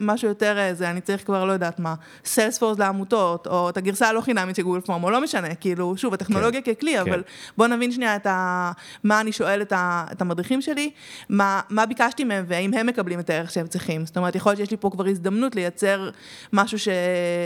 [0.00, 1.94] משהו יותר איזה, אני צריך כבר לא יודעת מה,
[2.24, 6.14] סיילספורס לעמותות, או את הגרסה הלא חינמית של גוגל form, או לא משנה, כאילו, שוב,
[6.14, 7.00] הטכנולוגיה כן, ככלי, כן.
[7.00, 7.22] אבל
[7.56, 8.72] בוא נבין שנייה את ה...
[9.04, 10.04] מה אני שואל את, ה...
[10.12, 10.90] את המדריכים שלי,
[11.28, 14.06] מה, מה ביקשתי מהם והאם הם מקבלים את הערך שהם צריכים.
[14.06, 16.10] זאת אומרת, יכול להיות שיש לי פה כבר הזדמנות לייצר
[16.52, 16.88] משהו ש...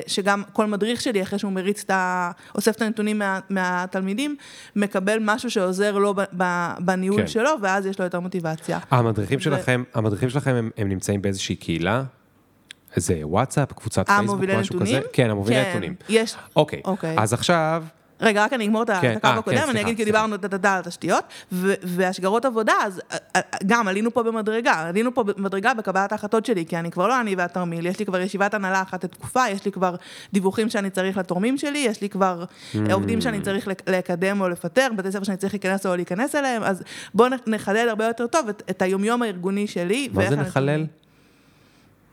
[0.06, 2.30] שגם כל מדריך שלי, אחרי שהוא מריץ את ה...
[2.54, 3.40] אוסף את הנתונים מה...
[3.50, 4.36] מהתלמידים,
[4.76, 6.20] מקבל משהו שעוזר לו ב...
[6.36, 6.72] ב...
[6.78, 7.26] בניהול כן.
[7.26, 8.78] שלו, ואז יש לו יותר מוטיבציה.
[8.90, 12.02] המדריכים ו- שלכם, המדריכים שלכם הם, הם נמצאים באיזושהי קהילה?
[12.96, 15.00] איזה וואטסאפ, קבוצת פייסבוק, המובילי משהו נתונים?
[15.00, 15.08] כזה?
[15.12, 15.94] כן, המובילי כן, נתונים.
[16.08, 16.34] יש.
[16.56, 17.14] אוקיי, אוקיי.
[17.18, 17.84] אז עכשיו,
[18.22, 20.04] רגע, רק אני אגמור את ה- כן, את הקו אה, כן, הקודם, אני אגיד כי.
[20.04, 20.40] דיברנו על
[20.78, 21.24] התשתיות,
[21.82, 26.66] והשגרות עבודה, אז אה, אה, גם עלינו פה במדרגה, עלינו פה במדרגה בקבלת ההחלטות שלי,
[26.66, 29.72] כי אני כבר לא אני והתרמיל, יש לי כבר ישיבת הנהלה אחת לתקופה, יש לי
[29.72, 29.94] כבר
[30.32, 32.44] דיווחים שאני צריך לתורמים שלי, יש לי כבר
[32.74, 32.76] Mm.
[32.92, 36.62] עובדים שאני צריך לק- לקדם או לפטר, בתי ספר שאני צריך להיכנס או להיכנס אליהם,
[36.62, 36.82] אז
[37.14, 40.08] בואו נחדד הרבה יותר טוב את, את היומיום הארגוני שלי.
[40.12, 40.86] מה זה נחלל?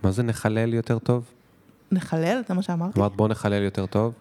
[0.04, 1.24] מה זה נחלל יותר טוב?
[1.92, 2.42] נחלל?
[2.48, 3.00] זה מה שאמרתי?
[3.00, 4.14] אמרת בוא נחלל יותר טוב?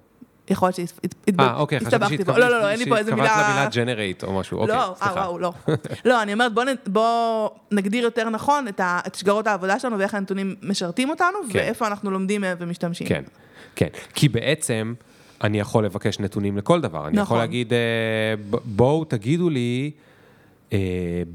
[0.50, 2.38] יכול להיות שהסתבכתי אה, אוקיי, חשבתי פה.
[2.38, 3.26] לא, לא, לא, אין לי פה איזה מילה...
[3.26, 5.12] שהתכוונת למילה ג'נרייט או משהו, אוקיי, לא, אה, סליחה.
[5.20, 5.52] וואו, לא.
[6.04, 10.54] לא, אני אומרת, בוא נ- בוא נגדיר יותר נכון את שגרות העבודה שלנו ואיך הנתונים
[10.62, 11.58] משרתים אותנו, כן.
[11.58, 13.06] ואיפה אנחנו לומדים מהם ומשתמשים.
[13.06, 13.22] כן,
[13.76, 13.88] כן.
[14.14, 14.94] כי בעצם
[15.44, 17.06] אני יכול לבקש נתונים לכל דבר.
[17.08, 17.38] אני יכול נכון.
[17.38, 17.78] להגיד, אה,
[18.64, 19.90] בואו תגידו לי
[20.72, 20.78] אה,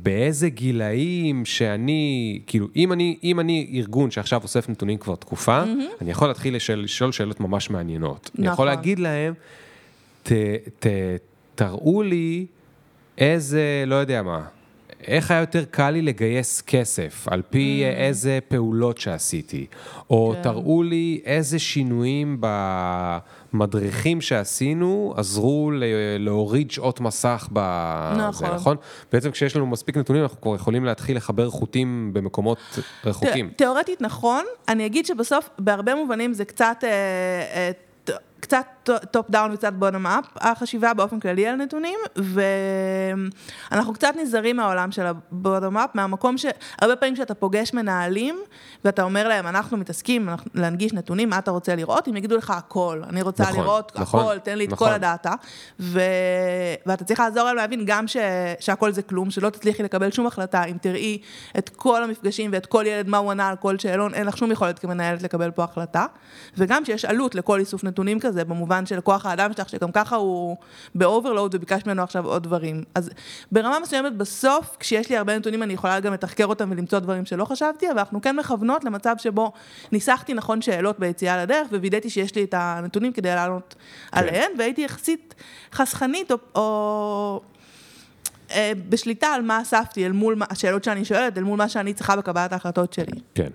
[0.04, 5.64] באיזה גילאים שאני, כאילו, אם אני, אם אני ארגון שעכשיו אוסף נתונים כבר תקופה,
[6.02, 8.32] אני יכול להתחיל לשאול, לשאול שאלות ממש מעניינות.
[8.40, 8.68] אני יכול נכון.
[8.68, 9.34] להגיד להם,
[10.24, 10.32] ת,
[10.80, 10.88] ת,
[11.56, 12.46] תראו לי
[13.18, 14.46] איזה, לא יודע מה,
[15.08, 17.98] איך היה יותר קל לי לגייס כסף, על פי Mm.
[18.00, 19.66] איזה פעולות שעשיתי,
[20.10, 20.42] או כן.
[20.44, 22.38] תראו לי איזה שינויים
[23.54, 25.84] במדריכים שעשינו עזרו ל-
[26.20, 27.60] להוריד שעות מסך ב...
[28.18, 28.48] נכון.
[28.50, 28.78] זה, נכון?
[29.12, 32.58] בעצם כשיש לנו מספיק נתונים, אנחנו כבר יכולים להתחיל לחבר חוטים במקומות
[33.06, 33.50] רחוקים.
[33.50, 37.72] ת- תיאורטית נכון, אני אגיד שבסוף, בהרבה מובנים זה קצת, אה, אה,
[38.40, 42.00] קצת top down וקצת bottom up, החשיבה באופן כללי על נתונים,
[43.72, 48.40] ואנחנו קצת נזהרים מהעולם של ה bottom up, מהמקום שהרבה פעמים כשאתה פוגש מנהלים,
[48.86, 52.08] ואתה אומר להם, אנחנו מתעסקים אנחנו- להנגיש נתונים, מה אתה רוצה לראות?
[52.08, 54.88] הם יגידו לך הכל, אני רוצה נכון, לראות נכון, הכל, תן לי את נכון.
[54.88, 55.34] כל הדאטה,
[55.80, 56.00] ו...
[56.86, 58.18] ואתה צריך לעזור להם להבין גם ש...
[58.60, 61.18] שהכל זה כלום, שלא תצליחי לקבל שום החלטה, אם תראי
[61.58, 64.52] את כל המפגשים ואת כל ילד, מה הוא ענה על כל שאלון, אין לך שום
[64.52, 66.06] יכולת כמנהלת לקבל פה החלטה,
[66.58, 70.58] וגם שיש עלות לכל איסוף נתונים כזה, במובן של כוח האדם שלך, שגם ככה הוא
[70.96, 72.84] ב overload וביקש ממנו עכשיו עוד דברים.
[72.96, 73.10] אז
[73.52, 77.46] ברמה מסוימת בסוף, כשיש לי הרבה נתונים, אני יכולה גם לתחקר אותם ולמצוא דברים שלא
[77.46, 79.52] חשבתי, אבל אנחנו כן מכוונות למצב שבו
[79.92, 83.76] ניסחתי נכון שאלות ביציאה לדרך, ווידאתי שיש לי את הנתונים כדי לענות
[84.12, 85.36] עליהן, והייתי יחסית
[85.74, 86.38] חסכנית או...
[86.56, 87.42] או...
[88.52, 92.16] אה, בשליטה על מה אספתי, אל מול השאלות שאני שואלת, אל מול מה שאני צריכה
[92.16, 93.22] בקבלת ההחלטות שלי.
[93.36, 93.50] כן.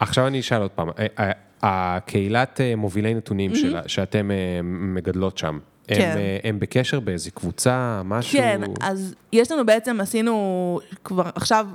[0.00, 1.32] עכשיו אני אשאל עוד פעם, אה, אה,
[1.62, 5.58] הקהילת אה, מובילי נתונים של- שאתם אה, מגדלות שם,
[5.88, 6.14] הם, כן.
[6.16, 8.38] אה, הם בקשר באיזה קבוצה, משהו?
[8.38, 11.66] כן, אז יש לנו בעצם, עשינו כבר עכשיו,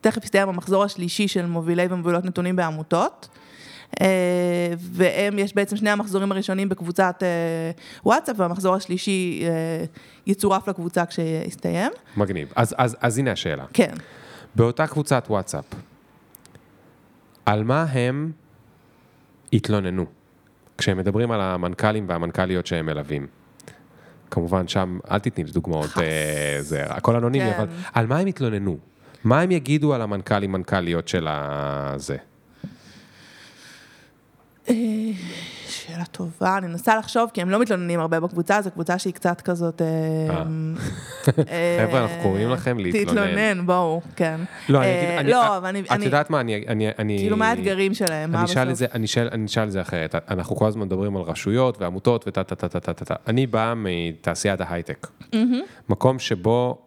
[0.00, 3.28] תכף יסתיים המחזור השלישי של מובילי ומובילות נתונים בעמותות.
[4.78, 7.22] והם, יש בעצם שני המחזורים הראשונים בקבוצת
[8.06, 9.42] וואטסאפ, והמחזור השלישי
[10.26, 11.92] יצורף לקבוצה כשיסתיים.
[12.16, 12.52] מגניב.
[12.56, 13.64] אז, אז, אז הנה השאלה.
[13.72, 13.92] כן.
[14.54, 15.64] באותה קבוצת וואטסאפ,
[17.46, 18.32] על מה הם
[19.52, 20.06] התלוננו
[20.78, 23.26] כשהם מדברים על המנכ"לים והמנכ"ליות שהם מלווים?
[24.30, 25.98] כמובן שם, אל תתני לי דוגמאות.
[25.98, 27.56] אה, זה הכל אנונימי, כן.
[27.56, 28.78] אבל על מה הם התלוננו?
[29.24, 32.16] מה הם יגידו על המנכ"לים, מנכ"ליות של הזה?
[35.96, 39.14] אה, שאלה טובה, אני מנסה לחשוב, כי הם לא מתלוננים הרבה בקבוצה, זו קבוצה שהיא
[39.14, 39.82] קצת כזאת...
[39.82, 39.86] אה,
[41.48, 43.06] אה, חבר'ה, אנחנו קוראים לכם להתלונן.
[43.06, 44.40] תתלונן, בואו, כן.
[44.68, 45.80] לא, אני אה, אגיד, לא, אבל אני...
[45.80, 48.34] את יודעת מה, אני, כאילו, מה האתגרים שלהם?
[48.34, 48.76] אני אשאל את?
[48.76, 50.14] זה, אני אשאל, אני אשאל את זה אחרת.
[50.30, 53.14] אנחנו כל הזמן מדברים על רשויות ועמותות וטה טה טה טה טה טה טה.
[53.26, 55.06] אני בא מתעשיית ההייטק.
[55.88, 56.78] מקום שבו,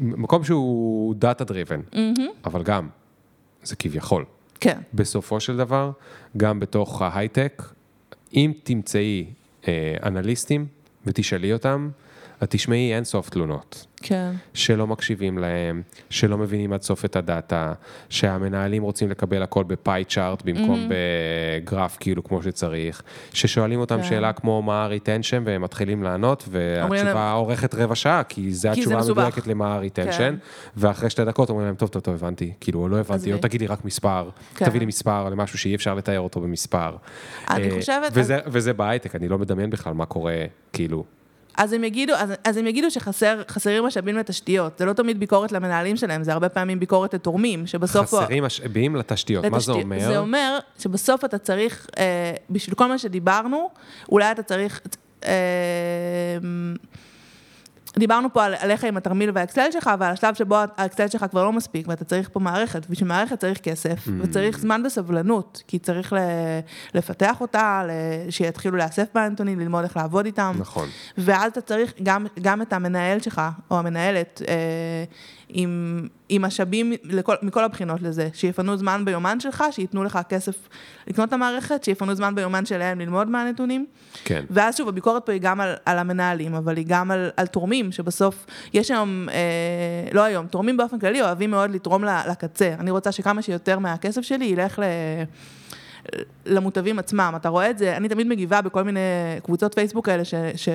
[0.00, 1.80] מקום שהוא דאטה driven,
[2.44, 2.88] אבל גם,
[3.62, 4.24] זה כביכול.
[4.60, 4.78] כן.
[4.94, 5.90] בסופו של דבר,
[6.36, 7.62] גם בתוך ההייטק,
[8.34, 9.24] אם תמצאי
[9.68, 10.66] אה, אנליסטים
[11.06, 11.90] ותשאלי אותם,
[12.42, 13.86] את תשמעי אין סוף תלונות.
[14.02, 14.30] כן.
[14.54, 17.72] שלא מקשיבים להם, שלא מבינים עד סוף את הדאטה,
[18.08, 20.92] שהמנהלים רוצים לקבל הכל בפאי צ'ארט במקום Mm-hmm.
[21.62, 24.04] בגרף כאילו כמו שצריך, ששואלים אותם כן.
[24.04, 28.98] שאלה כמו מה ה-retension והם מתחילים לענות והתשובה אורכת רבע שעה, כי זו התשובה.
[28.98, 30.34] המדויקת למה ה-retension, כן.
[30.76, 33.32] ואחרי שתי דקות אומרים להם טוב טוב טוב הבנתי, כאילו לא הבנתי.
[33.32, 34.64] או תגידי רק מספר, כן.
[34.66, 36.96] תביא לי מספר למשהו שאי אפשר לתאר אותו במספר.
[37.50, 40.34] אני אה, חושבת- וזה- וזה בהייטק, אני לא מדמיין בכלל מה קורה,
[40.72, 41.04] כאילו.
[41.58, 44.78] אז הם יגידו, אז, אז הם יגידו שחסרים משאבים לתשתיות.
[44.78, 48.14] זה לא תמיד ביקורת למנהלים שלהם, זה הרבה פעמים ביקורת לתורמים, שבסוף...
[48.14, 49.72] הוא- חסרים משאבים לתשתיות, מה זה.
[49.72, 50.00] אומר?
[50.00, 53.70] זה אומר שבסוף אתה צריך, אה, בשביל כל מה שדיברנו,
[54.08, 54.80] אולי אתה צריך...
[55.24, 55.32] אה,
[57.98, 61.52] דיברנו פה על, עליך עם התרמיל והאקסל שלך, ועל השלב שבו האקסל שלך כבר לא
[61.52, 62.86] מספיק, ואתה צריך פה מערכת.
[62.90, 64.10] בשביל מערכת צריך כסף, Mm.
[64.22, 66.16] וצריך זמן וסבלנות, כי צריך ל,
[66.94, 67.82] לפתח אותה,
[68.30, 70.56] שיתחילו להיאסף בנתונים, ללמוד איך לעבוד איתם.
[70.58, 70.88] נכון.
[71.18, 74.54] ואז אתה צריך גם, גם את המנהל שלך, או המנהלת, אה,
[75.48, 80.68] עם, עם משאבים לכל, מכל הבחינות לזה, שיפנו זמן ביומן שלך, שייתנו לך כסף
[81.06, 83.86] לקנות את המערכת, שיפנו זמן ביומן שלהם ללמוד מהנתונים.
[84.24, 84.44] כן.
[84.50, 87.92] ואז שוב, הביקורת פה היא גם על, על המנהלים, אבל היא גם על, על תורמים,
[87.92, 92.74] שבסוף, יש היום, אה, לא היום, תורמים באופן כללי אוהבים מאוד לתרום לקצה.
[92.78, 94.82] אני רוצה שכמה שיותר מהכסף שלי ילך ל...
[96.46, 99.00] למוטבים עצמם, אתה רואה את זה, אני תמיד מגיבה בכל מיני
[99.42, 100.68] קבוצות פייסבוק כאלה ש, ש,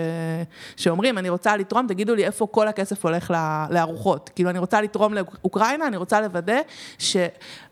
[0.76, 3.34] שאומרים, אני רוצה לתרום, תגידו לי איפה כל הכסף הולך
[3.70, 4.30] לארוחות.
[4.36, 6.60] כאילו, אני רוצה לתרום לאוקראינה, אני רוצה לוודא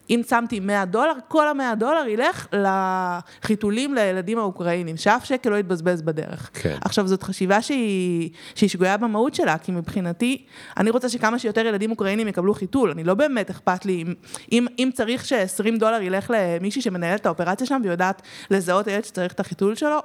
[0.09, 6.01] אם שמתי 100 דולר, כל ה-100 דולר ילך לחיתולים לילדים האוקראינים, שאף שקל לא יתבזבז
[6.01, 6.49] בדרך.
[6.53, 6.77] כן.
[6.81, 10.45] עכשיו, זאת חשיבה שהיא, שהיא שגויה במהות שלה, כי מבחינתי,
[10.77, 14.13] אני רוצה שכמה שיותר ילדים אוקראינים יקבלו חיתול, אני לא באמת אכפת לי, אם,
[14.51, 18.21] אם, אם צריך ש-20 דולר ילך למישהי שמנהלת את האופרציה שם ויודעת
[18.51, 19.99] לזהות הילד שצריך את החיתול שלו,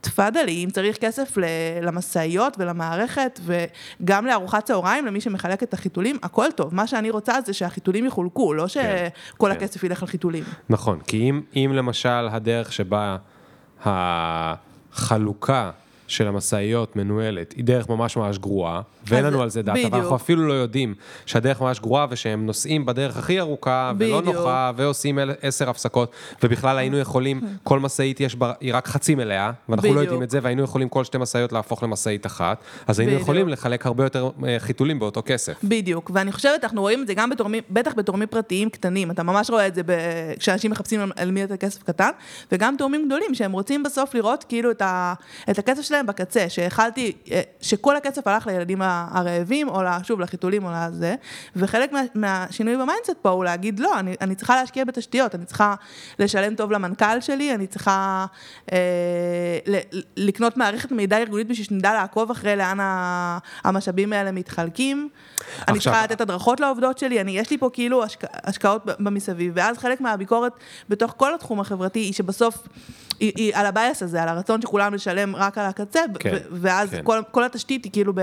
[0.00, 1.36] תפאדלי, אם צריך כסף
[1.82, 6.74] למשאיות ולמערכת, וגם לארוחת צהריים, למי שמחלק את החיתולים, הכל טוב.
[6.74, 9.50] מה שאני רוצה זה שהחיתולים יחולקו, לא שכל כן.
[9.50, 10.44] הכסף ילך לחיתולים.
[10.70, 13.16] נכון, כי אם, אם למשל הדרך שבה
[13.84, 15.70] החלוקה
[16.10, 19.92] של המשאיות מנוהלת היא דרך ממש ממש גרועה, ואין לנו על זה דאטה, בדיוק.
[19.94, 20.94] ואנחנו אפילו לא יודעים
[21.26, 24.36] שהדרך ממש גרועה ושהם נוסעים בדרך הכי ארוכה ולא בדיוק.
[24.36, 29.50] נוחה, ועושים עשר הפסקות, ובכלל היינו יכולים, כל משאית יש בה, היא רק חצי מלאה,
[29.68, 30.04] ואנחנו לא בדיוק.
[30.04, 33.22] יודעים את זה, והיינו יכולים כל שתי משאיות להפוך למשאית אחת, אז היינו בדיוק.
[33.22, 35.54] יכולים לחלק הרבה יותר אה, חיתולים באותו כסף.
[35.64, 39.50] בדיוק, ואני חושבת, אנחנו רואים את זה גם בתורמים, בטח בתורמים פרטיים קטנים, אתה ממש
[39.50, 39.92] רואה את זה ב...
[40.38, 42.10] כשאנשים מחפשים על- על מי לתת כסף קטן,
[42.52, 45.14] וגם תורמים גדולים, שהם רוצים בסוף לראות כאילו את, ה...
[45.50, 50.70] את הכסף שלהם בקצה, שהאכלתי, אה, שכל הכסף הלך לילדים הרעבים, או שוב, לחיתולים או
[50.74, 51.14] לזה,
[51.56, 52.00] וחלק מה...
[52.14, 55.74] מהשינוי ב mindset פה הוא להגיד, לא, אני, אני צריכה להשקיע בתשתיות, אני צריכה
[56.18, 58.26] לשלם טוב למנכ"ל שלי, אני צריכה
[58.72, 58.78] אה,
[59.66, 62.78] ל- לקנות מערכת מידע ארגונית בשביל שנדע לעקוב אחרי לאן
[63.64, 65.08] המשאבים האלה מתחלקים.
[65.68, 69.52] אני עכשיו- צריכה לתת הדרכות לעובדות שלי, אני, יש לי פה כאילו השק, השקעות במסביב,
[69.56, 70.52] ואז חלק מהביקורת
[70.88, 72.68] בתוך כל התחום החברתי היא שבסוף,
[73.20, 75.64] היא, היא על ה bias הזה, על הרצון של כולם לשלם רק על
[75.98, 77.00] הקצה, כן, ואז כן.
[77.04, 78.20] כל, כל התשתית היא כאילו ב...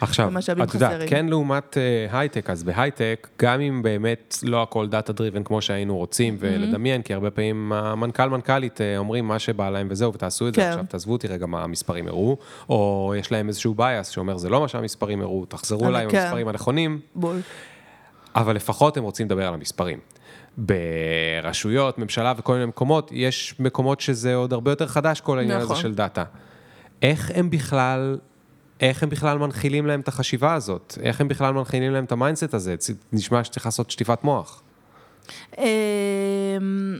[0.00, 1.08] עכשיו, במשאבים את יודעת, חסרים.
[1.08, 5.96] כן לעומת אה, הייטק, אז בהייטק, גם אם באמת לא הכל דאטה driven כמו שהיינו
[5.96, 10.54] רוצים ולדמיין, כי הרבה פעמים המנכ"ל, מנכ"לית אה, אומרים מה שבא להם וזהו, ותעשו את
[10.54, 10.68] זה כן.
[10.68, 12.36] עכשיו, תעזבו אותי רגע מה המספרים הראו,
[12.68, 16.18] או יש להם איזשהו bias שאומר זה לא מה שהמספרים הראו, תחזרו אליי עם כן.
[16.18, 17.36] המספרים הנכונים, בול.
[18.36, 19.98] אבל לפחות הם רוצים לדבר על המספרים.
[20.56, 25.70] ברשויות, ממשלה וכל מיני מקומות, יש מקומות שזה עוד הרבה יותר חדש, כל העניין הזה
[25.70, 25.82] נכון.
[25.82, 26.24] של data.
[27.04, 28.18] איך הם בכלל,
[28.80, 30.98] איך הם בכלל מנחילים להם את החשיבה הזאת?
[31.02, 32.74] איך הם בכלל מנחילים להם את ה mindset הזה?
[33.12, 34.62] נשמע שצריך לעשות שטיפת מוח.
[35.58, 36.98] אמ,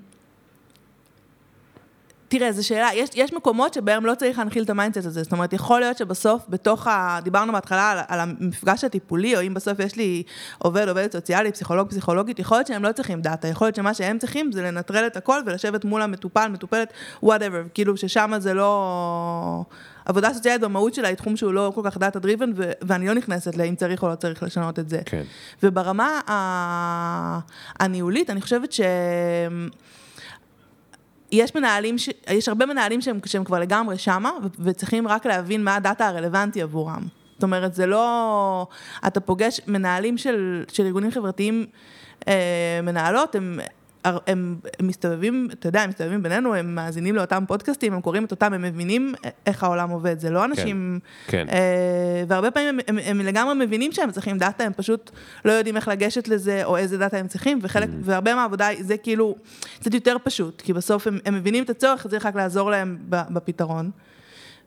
[2.29, 5.33] תראה, זו שאלה, יש, יש מקומות שבהם לא צריך להנחיל את ה mindset הזה, זאת
[5.33, 7.19] אומרת, יכול להיות שבסוף, בתוך ה...
[7.23, 10.23] דיברנו בהתחלה על, על המפגש הטיפולי, או אם בסוף יש לי
[10.59, 14.19] עובד, עובדת סוציאלית, פסיכולוג, פסיכולוגית, יכול להיות שהם לא צריכים data, יכול להיות שמה שהם
[14.19, 16.93] צריכים זה לנטרל את הכל ולשבת מול המטופל, מטופלת,
[17.25, 19.65] whatever, כאילו ששם זה לא...
[20.05, 23.15] עבודה סוציאלית במהות שלה היא תחום שהוא לא כל כך data driven, ו- ואני לא
[23.15, 25.01] נכנסת לאם צריך או לא צריך לשנות את זה.
[25.05, 25.23] כן.
[25.63, 27.39] וברמה ה-
[27.81, 28.81] הניהולית, אני חושבת ש...
[31.33, 32.09] יש מנהלים, ש...
[32.31, 37.03] יש הרבה מנהלים שהם, שהם כבר לגמרי שמה, וצריכים רק להבין מה הדאטה הרלוונטי עבורם.
[37.35, 38.67] זאת אומרת, זה לא...
[39.07, 41.67] אתה פוגש מנהלים של, של ארגונים חברתיים,
[42.29, 43.59] אה, מנהלות, הם...
[44.05, 48.31] הם, הם מסתובבים, אתה יודע, הם מסתובבים בינינו, הם מאזינים לאותם פודקאסטים, הם קוראים את
[48.31, 49.15] אותם, הם מבינים
[49.47, 50.99] איך העולם עובד, זה לא אנשים...
[51.27, 51.47] כן.
[51.49, 55.11] אה, והרבה פעמים הם, הם, הם לגמרי מבינים שהם צריכים דאטה, הם פשוט
[55.45, 57.93] לא יודעים איך לגשת לזה, או איזה דאטה הם צריכים, וחלק, Mm.
[58.03, 59.37] והרבה מהעבודה זה כאילו
[59.81, 63.91] קצת יותר פשוט, כי בסוף הם, הם מבינים את הצורך, צריך רק לעזור להם בפתרון.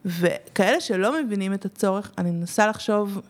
[0.06, 3.22] וכאלה שלא מבינים את הצורך, אני מנסה לחשוב,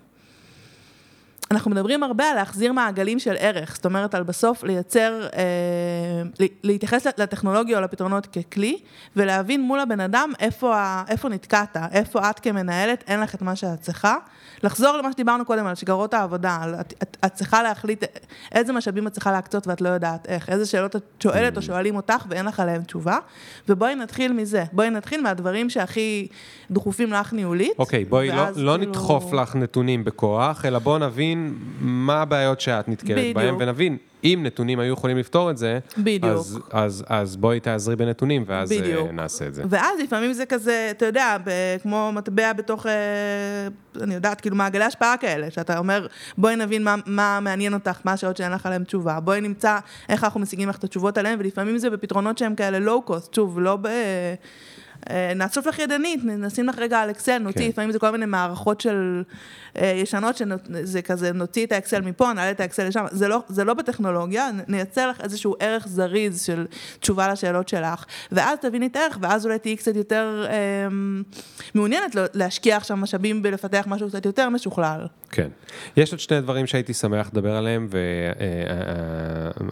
[1.52, 5.40] אנחנו מדברים הרבה על להחזיר מעגלים של ערך, זאת אומרת, על בסוף לייצר, אה,
[6.64, 8.78] להתייחס לטכנולוגיה או לפתרונות ככלי,
[9.16, 10.76] ולהבין מול הבן אדם איפה,
[11.08, 14.16] איפה נתקעת, איפה את כמנהלת, אין לך את מה שאת צריכה.
[14.64, 18.04] לחזור למה שדיברנו קודם, על שגרות העבודה, על את, את, את צריכה להחליט
[18.52, 21.96] איזה משאבים את צריכה להקצות ואת לא יודעת איך, איזה שאלות את שואלת או שואלים
[21.96, 23.18] אותך ואין לך עליהם תשובה,
[23.70, 26.28] ובואי נתחיל מזה, בואי נתחיל מהדברים שהכי
[26.72, 27.72] דחופים לך ניהולית.
[27.80, 31.37] אוקיי, בואי לא, לא כאילו- נדחוף לך נתונים בכוח, אלא בואו נבין
[31.82, 33.36] מה הבעיות שאת נתקלת בדיוק.
[33.38, 36.24] בהן, ונבין, אם נתונים היו יכולים לפתור את זה, בדיוק.
[36.24, 39.12] אז, אז, אז בואי תעזרי בנתונים, ואז אה, בדיוק.
[39.12, 39.64] נעשה את זה.
[39.70, 41.38] ואז לפעמים זה כזה, אתה יודע,
[41.84, 42.92] כמו מטבע בתוך, אה,
[44.04, 46.08] אני יודעת, כאילו מעגלי השפעה כאלה, שאתה אומר,
[46.38, 49.80] בואי נבין מה, מה מעניין אותך, מה השעות שאין לך עליהן תשובה, בואי נמצא
[50.10, 53.78] איך אנחנו משיגים לך את התשובות עליהן, ולפעמים זה בפתרונות שהם כאלה לואו-קוסט, שוב, לא
[53.82, 53.88] ב...
[55.10, 57.70] אה, נאסוף לך ידנית, נשים לך רגע על אקסל, נוציא, כן.
[57.70, 59.24] לפעמים זה כל מיני מערכות של
[59.78, 63.64] אה, ישנות, שזה כזה, נוציא את האקסל מפה, נעלה את האקסל לשם, זה לא, זה
[63.64, 66.66] לא בטכנולוגיה, נייצר לך איזשהו ערך זריז של
[67.00, 70.88] תשובה לשאלות שלך, ואז תביני את הערך, ואז אולי תהיי קצת יותר אה,
[71.76, 75.08] מעוניינת לא- להשקיע עכשיו משאבים בלפתח משהו קצת יותר משוכלל.
[75.32, 75.48] כן.
[75.98, 77.88] יש עוד שני דברים שהייתי שמח לדבר עליהם,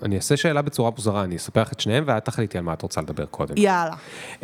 [0.01, 2.81] ואני אעשה שאלה בצורה מוזרה, אני אספר לך את שניהם, ואת תחליטי על מה את
[2.81, 3.57] רוצה לדבר קודם.
[3.57, 3.95] יאללה.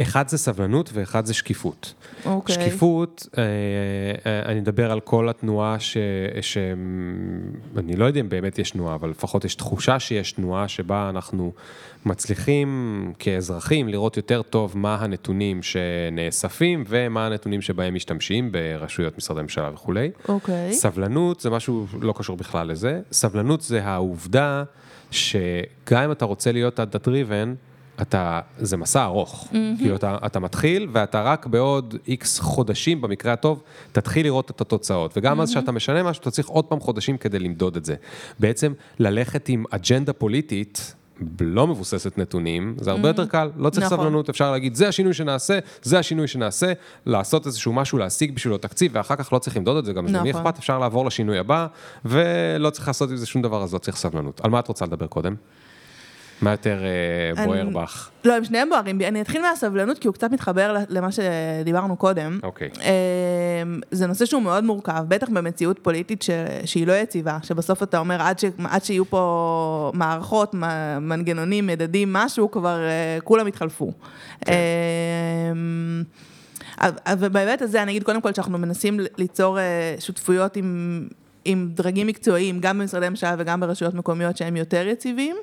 [0.02, 1.94] אחד זה סבלנות, סבלנות ואחד זה שקיפות.
[2.26, 2.56] אוקיי.
[2.56, 3.44] שקיפות, אה,
[4.26, 5.98] אה, אני מדבר על כל התנועה ש...
[6.42, 6.58] ש...
[7.78, 11.52] אני לא יודע אם באמת יש תנועה, אבל לפחות יש תחושה שיש תנועה שבה אנחנו
[12.06, 19.72] מצליחים כאזרחים לראות יותר טוב מה הנתונים שנאספים ומה הנתונים שבהם משתמשים ברשויות משרדי הממשלה
[19.74, 20.12] וכולי.
[20.28, 20.74] אוקיי.
[20.74, 23.02] סבלנות זה משהו לא קשור בכלל לזה.
[23.12, 24.64] סבלנות זה העובדה
[25.12, 27.71] שגם אם אתה רוצה להיות data driven,
[28.02, 29.48] אתה, זה מסע ארוך.
[29.48, 29.56] Mm-hmm.
[29.78, 35.18] כאילו אתה, אתה מתחיל ואתה רק בעוד איקס חודשים, במקרה הטוב, תתחיל לראות את התוצאות.
[35.18, 35.44] וגם mm-hmm.
[35.44, 37.96] אז כשאתה משנה משהו, אתה צריך עוד פעם חודשים כדי למדוד את זה.
[38.40, 40.96] בעצם ללכת עם אג'נדה פוליטית,
[41.42, 43.98] לא מבוססת נתונים, זה הרבה יותר קל, לא צריך נכון.
[43.98, 46.74] סבלנות, אפשר להגיד, זה השינוי שנעשה, זה השינוי שנעשה,
[47.06, 50.30] לעשות איזשהו משהו, להשיג בשבילו תקציב, ואחר כך לא צריך למדוד את זה, גם למי
[50.30, 50.42] נכון.
[50.42, 51.68] אכפת, אפשר לעבור לשינוי הבא,
[52.06, 54.42] ולא צריך לעשות עם זה שום דבר, אז לא צריך סבלנות.
[54.44, 55.36] על מה את רוצה לדבר קודם?
[56.42, 56.80] מה יותר
[57.38, 58.10] אה, בוער אני- בך?
[58.26, 59.08] לא, הם שניהם בוערים בי.
[59.08, 62.40] אני אתחיל מהסבלנות, כי הוא קצת מתחבר למה שדיברנו קודם.
[62.44, 62.70] אוקיי.
[62.82, 66.30] אמ, זה נושא שהוא מאוד מורכב, בטח במציאות פוליטית ש...
[66.66, 68.46] שהיא לא יציבה, שבסוף אתה אומר, עד, ש...
[68.70, 70.54] עד שיהיו פה מערכות,
[71.02, 73.92] מנגנונים, מדדים, משהו, כבר אה, כולם התחלפו.
[74.46, 74.52] כן.
[75.52, 76.04] אמ,
[77.18, 79.64] ובהיבט הזה, אני אגיד קודם כל שאנחנו מנסים ליצור אה,
[80.00, 81.08] שותפויות עם...
[81.46, 85.36] עם דרגים מקצועיים, גם במשרדי ממשלה וגם ברשויות מקומיות שהם יותר יציבים,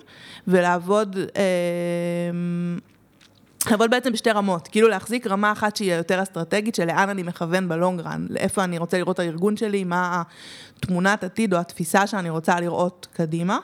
[0.48, 2.78] ולעבוד אמ,
[3.70, 7.68] לעבוד בעצם בשתי רמות, כאילו להחזיק רמה אחת שהיא יותר אסטרטגית, של לאן אני מכוון
[7.68, 10.22] בלונג רן, לאיפה אני רוצה לראות את הארגון שלי, מה
[10.76, 13.58] התמונת עתיד או התפיסה שאני רוצה לראות קדימה.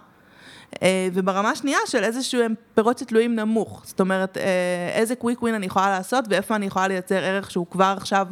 [0.83, 2.41] אה, וברמה שנייה של איזשהו
[2.75, 6.89] פירות שתלויים נמוך, זאת אומרת, אה, איזה קוויק ווין אני יכולה לעשות ואיפה אני יכולה
[6.89, 8.27] לייצר ערך שהוא כבר עכשיו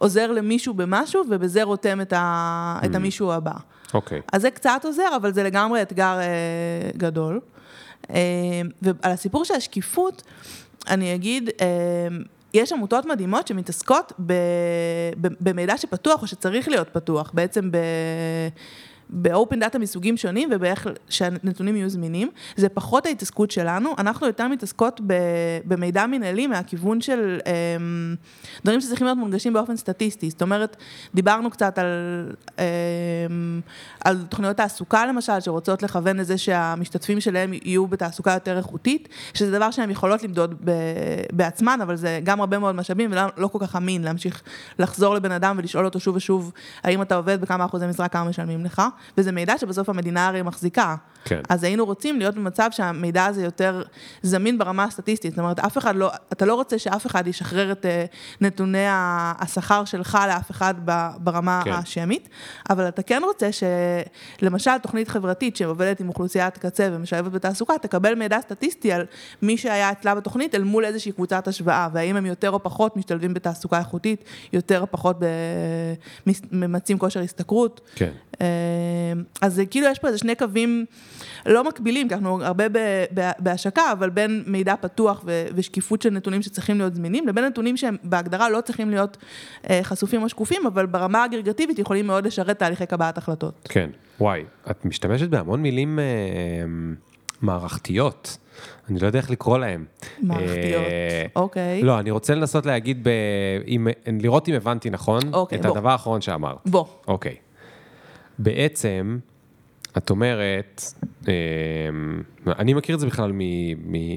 [0.00, 3.52] עוזר למישהו במשהו ובזה רותם את, ה, את המישהו הבא.
[3.94, 4.20] אוקיי.
[4.32, 7.40] אז זה קצת עוזר, אבל זה לגמרי אתגר אה, גדול.
[8.10, 8.16] אה,
[8.82, 10.22] ועל הסיפור של השקיפות,
[10.88, 11.66] אני אגיד, אה,
[12.54, 14.32] יש עמותות מדהימות שמתעסקות ב,
[15.20, 17.76] ב, במידע שפתוח או שצריך להיות פתוח, בעצם ב...
[19.10, 22.30] באופן דאטה מסוגים שונים ובאיך שהנתונים יהיו זמינים.
[22.56, 25.14] זה פחות ההתעסקות שלנו, אנחנו יותר מתעסקות ב,
[25.64, 28.14] במידע מנהלי מהכיוון של אמ,
[28.64, 30.30] דברים שצריכים להיות מונגשים באופן סטטיסטי.
[30.30, 30.76] זאת אומרת,
[31.14, 31.86] דיברנו קצת על,
[32.58, 33.60] אמ,
[34.04, 39.70] על תוכניות תעסוקה למשל, שרוצות לכוון לזה שהמשתתפים שלהם יהיו בתעסוקה יותר איכותית, שזה דבר
[39.70, 40.70] שהן יכולות למדוד ב,
[41.32, 44.42] בעצמן, אבל זה גם הרבה מאוד משאבים ולא לא כל כך אמין להמשיך
[44.78, 46.52] לחזור לבן אדם ולשאול אותו שוב ושוב,
[46.82, 48.82] האם אתה עובד, בכמה אחוזי משרה, כמה משלמים לך,
[49.18, 50.94] וזה מידע שבסוף המדינה הרי מחזיקה.
[51.26, 51.40] כן.
[51.48, 53.82] אז היינו רוצים להיות במצב שהמידע הזה יותר
[54.22, 55.30] זמין ברמה הסטטיסטית.
[55.30, 58.04] זאת אומרת, אף אחד לא, אתה לא רוצה שאף אחד ישחרר את אה,
[58.40, 60.74] נתוני השכר שלך לאף אחד
[61.18, 61.72] ברמה כן.
[61.72, 62.28] השמית,
[62.70, 68.40] אבל אתה כן רוצה שלמשל תוכנית חברתית שעובדת עם אוכלוסיית קצה ומשלבת בתעסוקה, תקבל מידע
[68.40, 69.06] סטטיסטי על
[69.42, 73.34] מי שהיה אצלה בתוכנית אל מול איזושהי קבוצת השוואה, והאם הם יותר או פחות משתלבים
[73.34, 75.16] בתעסוקה איכותית, יותר או פחות
[76.52, 77.80] ממצים כושר השתכרות.
[77.94, 78.10] כן.
[78.86, 80.84] אה, אז זה כאילו יש פה איזה שני קווים
[81.46, 82.64] לא מקבילים, כי אנחנו הרבה
[83.38, 87.96] בהשקה, אבל בין מידע פתוח ו- ושקיפות של נתונים שצריכים להיות זמינים, לבין נתונים שהם
[88.04, 89.16] בהגדרה לא צריכים להיות
[89.70, 93.68] אה, חשופים או שקופים, אבל ברמה האגרגטיבית יכולים מאוד לשרת תהליכי קבלת החלטות.
[93.68, 96.04] כן, וואי, את משתמשת בהמון מילים אה,
[97.42, 98.36] מערכתיות.
[98.90, 99.84] אני לא יודע איך לקרוא להם.
[100.22, 101.82] מערכתיות, אה, אוקיי.
[101.82, 103.10] לא, אני רוצה לנסות להגיד, ב...
[103.66, 103.88] אם...
[104.20, 105.76] לראות אם הבנתי נכון, אוקיי, את בוא.
[105.76, 106.56] הדבר האחרון שאמרת.
[106.66, 106.84] בוא.
[107.08, 107.36] אוקיי.
[108.38, 109.18] בעצם,
[109.96, 110.82] את אומרת,
[111.28, 111.34] אה,
[112.58, 113.32] אני מכיר את זה בכלל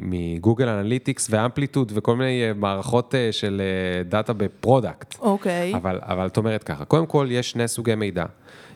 [0.03, 5.15] מ Google Analytics ו Amplitude וכל מיני אה, מערכות אה, של אה, data ב product.
[5.19, 5.75] אוקיי.
[5.75, 8.25] אבל, אבל את אומרת ככה, קודם כל יש שני סוגי מידע.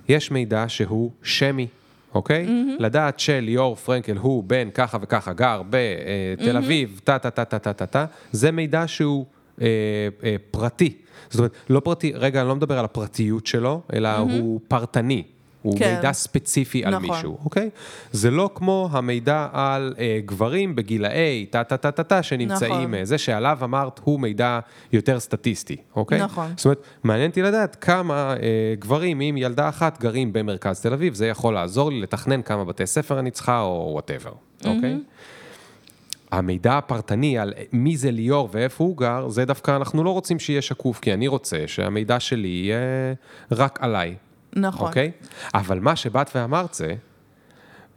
[0.10, 1.68] יש מידע שהוא שמי,
[2.16, 2.46] אוקיי?
[2.46, 2.82] Mm-hmm.
[2.84, 6.58] לדעת שליאור פרנקל הוא בן ככה וככה, גר בתל mm-hmm.
[6.58, 9.26] אביב, טה טה טה טה טה טה טה, זה מידע שהוא
[9.62, 9.68] אה,
[10.24, 10.94] אה, פרטי.
[11.30, 14.20] זאת אומרת, לא פרטי, רגע, אני לא מדבר על הפרטיות שלו, אלא mm-hmm.
[14.20, 15.24] הוא פרטני.
[15.64, 15.95] הוא כן.
[15.95, 17.09] מידע ספציפי על נכון.
[17.09, 17.70] מישהו, אוקיי?
[18.11, 22.93] זה לא כמו המידע על אה, גברים בגילאי טה טה טה טה טה שנמצאים, נכון.
[22.95, 24.59] אה, זה שעליו אמרת הוא מידע
[24.91, 26.20] יותר סטטיסטי, אוקיי?
[26.20, 26.53] נכון.
[26.57, 31.14] זאת אומרת, מעניין אותי לדעת כמה אה, גברים עם ילדה אחת גרים במרכז תל אביב,
[31.14, 34.32] זה יכול לעזור לי לתכנן כמה בתי ספר אני צריכה או whatever,
[34.66, 34.97] אוקיי?
[36.32, 40.61] המידע הפרטני על מי זה ליאור ואיפה הוא גר, זה דווקא אנחנו לא רוצים שיהיה
[40.61, 43.14] שקוף, כי אני רוצה שהמידע שלי יהיה
[43.51, 44.16] רק עליי,
[44.56, 44.88] נכון.
[44.88, 45.12] אוקיי?
[45.54, 46.95] אבל מה שבאת ואמרת זה,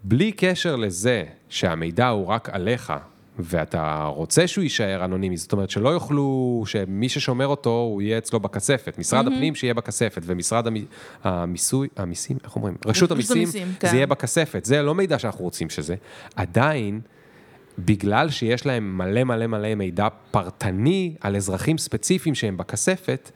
[0.04, 2.92] בלי קשר לזה שהמידע הוא רק עליך,
[3.38, 8.40] ואתה רוצה שהוא יישאר אנונימי, זאת אומרת שלא יוכלו, שמי ששומר אותו, הוא יהיה אצלו
[8.40, 8.98] בכספת.
[8.98, 10.76] משרד הפנים שיהיה בכספת, ומשרד המ-
[11.24, 12.74] המיסוי, המיסים, איך אומרים?
[12.86, 13.88] רשות המיסים, המיסים, כן.
[13.88, 14.64] זה יהיה בכספת.
[14.64, 15.94] זה לא מידע שאנחנו רוצים שזה.
[16.36, 17.00] עדיין,
[17.78, 23.30] בגלל שיש להם מלא מלא מלא מידע פרטני על אזרחים ספציפיים שהם בכספת,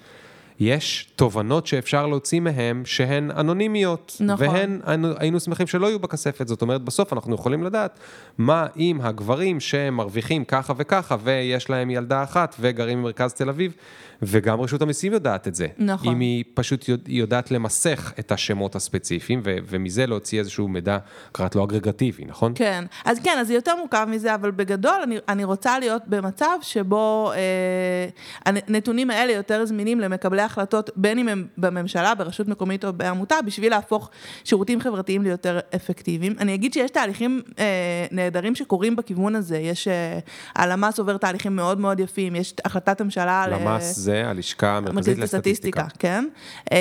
[0.61, 4.17] יש תובנות שאפשר להוציא מהם שהן אנונימיות.
[4.21, 4.49] נכון.
[4.49, 6.49] והן, היינו, היינו שמחים שלא יהיו בכספת.
[6.49, 7.99] זאת אומרת, בסוף אנחנו יכולים לדעת
[8.39, 13.75] מה אם הגברים שמרוויחים ככה וככה, ויש להם ילדה אחת וגרים במרכז תל אביב,
[14.23, 15.67] וגם רשות המיסים יודעת את זה.
[15.79, 16.13] נכון.
[16.13, 20.99] אם היא פשוט יודע- יודעת למסך את השמות הספציפיים, ו- ומזה להוציא איזשהו מידע,
[21.33, 22.53] קראת לו אגרגטיבי, נכון?
[22.55, 26.59] כן, אז כן, אז זה יותר מורכב מזה, אבל בגדול אני, אני רוצה להיות במצב
[26.63, 28.09] שבו אה,
[28.47, 33.71] הנתונים האלה יותר זמינים למקבלי החלטות, בין אם הם בממשלה, ברשות מקומית או בעמותה, בשביל
[33.71, 34.11] להפוך
[34.45, 36.35] שירותים חברתיים ליותר אפקטיביים.
[36.39, 37.65] אני אגיד שיש תהליכים אה,
[38.11, 40.19] נהדרים שקורים בכיוון הזה, יש, אה,
[40.57, 43.53] הלמ"ס עובר תהליכים מאוד מאוד יפים, יש החלטת ממשלה על...
[43.53, 45.87] אה, למ"ס זה הלשכה המרכזית לסטטיסטיקה.
[45.99, 46.29] כן.
[46.73, 46.77] אמ,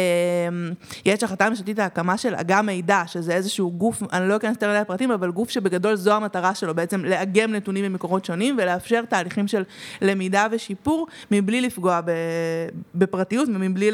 [1.05, 4.79] יש החלטה ממשלתית להקמה של אגם מידע, שזה איזשהו גוף, אני לא אכנס יותר מדי
[4.81, 9.63] לפרטים, אבל גוף שבגדול זו המטרה שלו, בעצם לאגם נתונים ממקורות שונים ולאפשר תהליכים של
[10.01, 11.99] למידה ושיפור, מבלי לפגוע
[12.95, 13.91] בפרטיות ומבלי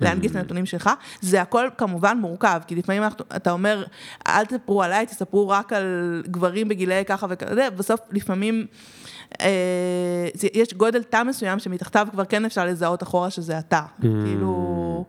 [0.00, 0.90] להנגיש את הנתונים שלך.
[1.20, 3.02] זה הכל כמובן מורכב, כי לפעמים
[3.36, 3.84] אתה אומר,
[4.28, 8.66] אל תספרו עליי, תספרו רק על גברים בגילאי ככה וכזה, בסוף לפעמים...
[9.40, 13.82] אה, יש גודל תא מסוים שמתחתיו כבר כן אפשר לזהות אחורה שזה אתה.
[14.00, 15.04] כאילו,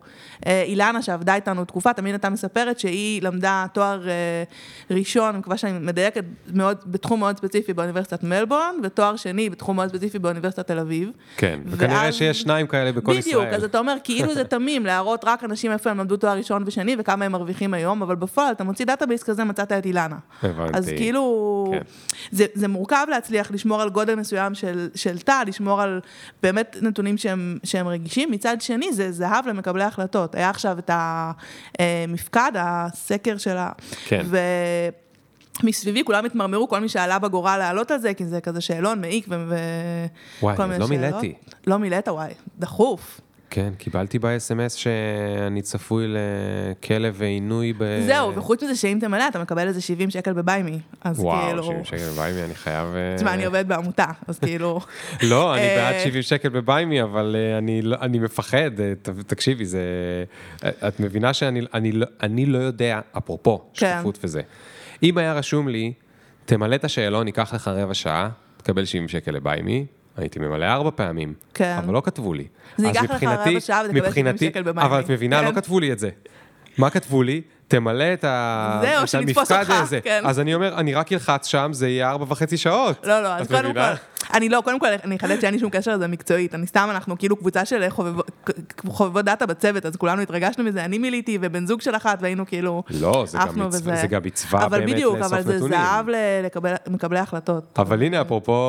[0.46, 4.44] אה, אילנה שעבדה איתנו תקופה, תמיד הייתה מספרת שהיא למדה תואר אה,
[4.90, 9.88] ראשון, אני מקווה שאני מדייקת, מאוד, בתחום מאוד ספציפי באוניברסיטת מלבורן, ותואר שני בתחום מאוד
[9.88, 11.10] ספציפי באוניברסיטת תל אביב.
[11.36, 13.36] כן, וכנראה שיש שניים כאלה בכל ישראל.
[13.36, 16.62] בדיוק, אז אתה אומר, כאילו זה תמים להראות רק אנשים איפה הם למדו תואר ראשון
[16.66, 20.16] ושני וכמה הם מרוויחים היום, אבל בפועל אתה מוציא database כזה, מצאת את אילנה.
[20.42, 20.78] הבנתי.
[20.78, 21.80] אז כאילו, כן.
[22.30, 26.00] זה, זה מורכב להצליח לשמור על גודל מסוים של, של תא, לשמור על
[26.42, 28.30] באמת נתונים שהם, שהם רגישים.
[28.30, 30.34] מצד שני, זה זהב למקבלי ההחלטות.
[30.34, 30.90] היה עכשיו את
[31.78, 33.72] המפקד, הסקר של ה...
[34.04, 34.22] כן.
[34.24, 34.38] ו...
[35.62, 39.26] מסביבי כולם התמרמרו, כל מי שעלה בגורל לעלות על זה, כי זה כזה שאלון, מעיק
[39.28, 39.44] ו...
[39.48, 40.06] ו-
[40.42, 41.00] וואי, כל אז מיני לא שאלות.
[41.00, 41.34] מילאתי.
[41.66, 43.20] לא מילאת, וואי, דחוף.
[43.50, 48.00] כן, קיבלתי ב-SMS שאני צפוי לכלב ועינוי ב...
[48.06, 50.78] זהו, וחוץ מזה שאם תמלא, אתה מקבל איזה 70 שקל בביימי.
[51.00, 51.62] אז וואו, כאילו...
[51.62, 52.86] 70 שקל בביימי, אני חייב...
[52.94, 54.80] אה, תשמע, אני עובדת בעמותה, אז כאילו...
[55.30, 58.70] לא, אני אה, בעד 70 שקל בביימי, אבל אה, אני לא- אני מפחד,
[59.26, 59.84] תקשיבי, זה...
[60.64, 63.92] את מבינה שאני אני לא- אני לא יודע, אפרופו, כן.
[63.94, 64.40] שקיפות וזה.
[65.02, 65.92] אם היה רשום לי,
[66.44, 69.86] תמלא את השאלון, ייקח לך רבע שעה, תקבל 70 שקל לביימי,
[70.20, 71.76] הייתי ממלא ארבע פעמים, כן.
[71.84, 72.44] אבל לא כתבו לי.
[72.76, 74.82] זה אז ייקח לך רבע שעה ותקבל 70 מבחינתי- שקל בביימי.
[74.90, 75.54] אבל את מבינה, לא כן.
[75.54, 76.10] כתבו לי את זה.
[76.78, 77.42] מה כתבו לי?
[77.70, 80.00] תמלא את ה- זהו, את המפקד הזה.
[80.00, 80.22] כן.
[80.26, 83.06] אז אני אומר, אני רק אלחץ שם, זה יהיה ארבע וחצי שעות.
[83.06, 83.72] לא, לא, אז קודם?
[83.74, 83.80] כל,
[84.34, 87.18] אני לא, קודם כל, אני אחדד שאין לי שום קשר לזה מקצועית, אני סתם, אנחנו
[87.18, 88.30] כאילו קבוצה של חובבות-
[88.88, 92.82] חובבות דאטה בצוות, אז כולנו התרגשנו מזה, אני מיליתי ובן זוג של אחת, והיינו כאילו,
[93.00, 93.96] לא, זה גם מצווה- וזה.
[94.00, 95.78] זה גם מצווה אבל באמת בדיוק, לאסוף אבל זה נתונים.
[95.78, 96.14] זהב ל-
[96.44, 97.78] לקבל- מקבלי החלטות.
[97.78, 98.60] אבל הנה, אפרופו,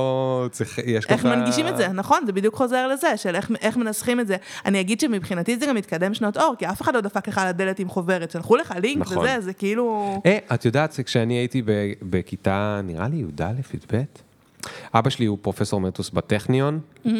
[0.51, 3.77] צריך, יש איך לך- מנגישים את זה, נכון, זה בדיוק חוזר לזה, של איך, איך
[3.77, 4.35] מנסחים את זה.
[4.65, 7.47] אני אגיד שמבחינתי זה גם מתקדם שנות אור, כי אף אחד לא דפק לך על
[7.47, 9.17] הדלת עם חוברת, שלחו לך לינק נכון.
[9.17, 10.21] וזה, זה כאילו...
[10.25, 11.61] אה, את יודעת, כשאני הייתי
[12.01, 14.01] בכיתה, נראה לי י"א, י"ב,
[14.93, 17.11] אבא שלי הוא פרופסור מטוס בטכניון, אה,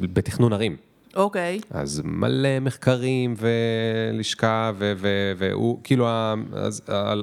[0.00, 0.76] בתכנון ערים.
[1.16, 6.08] אוקיי, אז מלא מחקרים ולשכה, ו- ו- והוא, כאילו,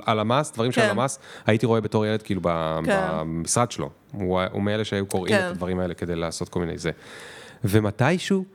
[0.05, 0.87] הלמ"ס, דברים של כן.
[0.87, 2.99] הלמ"ס, הייתי רואה בתור ילד, כאילו, ב- כן.
[3.19, 3.89] במשרד שלו.
[4.11, 5.45] הוא הוא מאלה שהיו קוראים כן.
[5.45, 6.91] את הדברים האלה כדי לעשות כל מיני זה.
[7.63, 8.45] ומתישהו,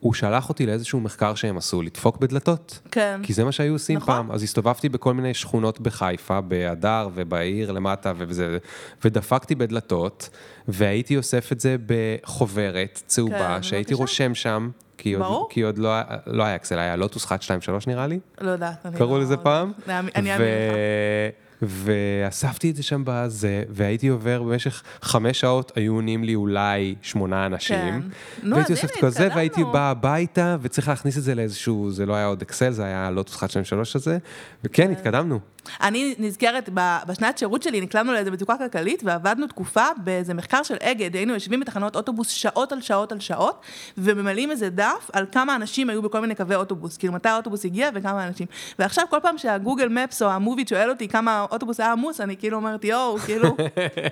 [0.00, 2.78] הוא שלח אותי לאיזשהו מחקר שהם עשו, לדפוק בדלתות.
[2.90, 3.20] כן.
[3.22, 4.14] כי זה מה שהיו עושים נכון.
[4.14, 4.30] פעם.
[4.30, 8.58] אז הסתובבתי בכל מיני שכונות בחיפה, בהדר ובעיר למטה וזה,
[9.04, 10.28] ודפקתי בדלתות,
[10.68, 14.02] והייתי אוסף את זה בחוברת צהובה, כן, שהייתי בבקשה.
[14.02, 15.46] רושם שם, כי עוד.
[15.50, 15.90] כי עוד לא,
[16.26, 18.18] לא היה אקסל, היה לוטוס 1, 2, 3 נראה לי.
[18.40, 18.86] לא יודעת.
[18.98, 19.72] קראו לא- לזה פעם?
[19.88, 21.47] אני אאמין לך.
[21.62, 27.46] ואספתי את זה שם בזה, והייתי עובר במשך חמש שעות, היו עונים לי אולי שמונה
[27.46, 28.02] אנשים.
[28.42, 28.50] כן.
[28.52, 29.64] והייתי אוסף את כל זה, והייתי.
[29.72, 33.36] בא הביתה, וצריך להכניס את זה לאיזשהו, זה לא היה עוד אקסל, זה היה לוטוס
[33.36, 34.18] 1, 2, 3 הזה,
[34.64, 35.40] וכן, התקדמנו.
[35.80, 36.68] אני נזכרת,
[37.06, 41.60] בשנת שירות שלי נקלענו לאיזה מצוקה כלכלית ועבדנו תקופה באיזה מחקר של אגד, היינו יושבים
[41.60, 43.62] בתחנות אוטובוס שעות על שעות על שעות,
[43.98, 47.90] וממלאים איזה דף על כמה אנשים היו בכל מיני קווי אוטובוס, כאילו מתי האוטובוס הגיע
[47.94, 48.46] וכמה אנשים.
[48.78, 52.56] ועכשיו כל פעם שהגוגל מפס או המוביט שואל אותי כמה האוטובוס היה עמוס, אני כאילו
[52.56, 53.56] אומרת, יואו, כאילו,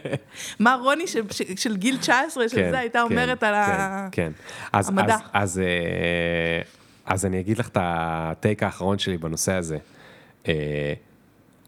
[0.61, 4.09] מה רוני של, של, של גיל 19 של זה הייתה אומרת על ה...
[4.13, 4.33] כן, כן.
[4.73, 5.15] אז, המדע.
[5.15, 6.63] אז, אז, אה,
[7.07, 9.79] אז אני אגיד לך את הטייק האחרון שלי בנושא הזה.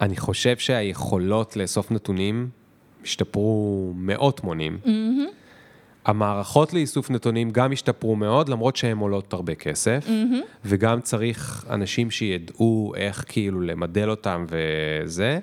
[0.00, 2.48] אני חושב שהיכולות לאסוף נתונים
[3.02, 4.78] השתפרו מאות מונים.
[6.04, 10.06] המערכות לאיסוף נתונים גם השתפרו מאוד, למרות שהן עולות הרבה כסף,
[10.64, 15.38] וגם צריך אנשים שידעו איך כאילו למדל אותם וזה.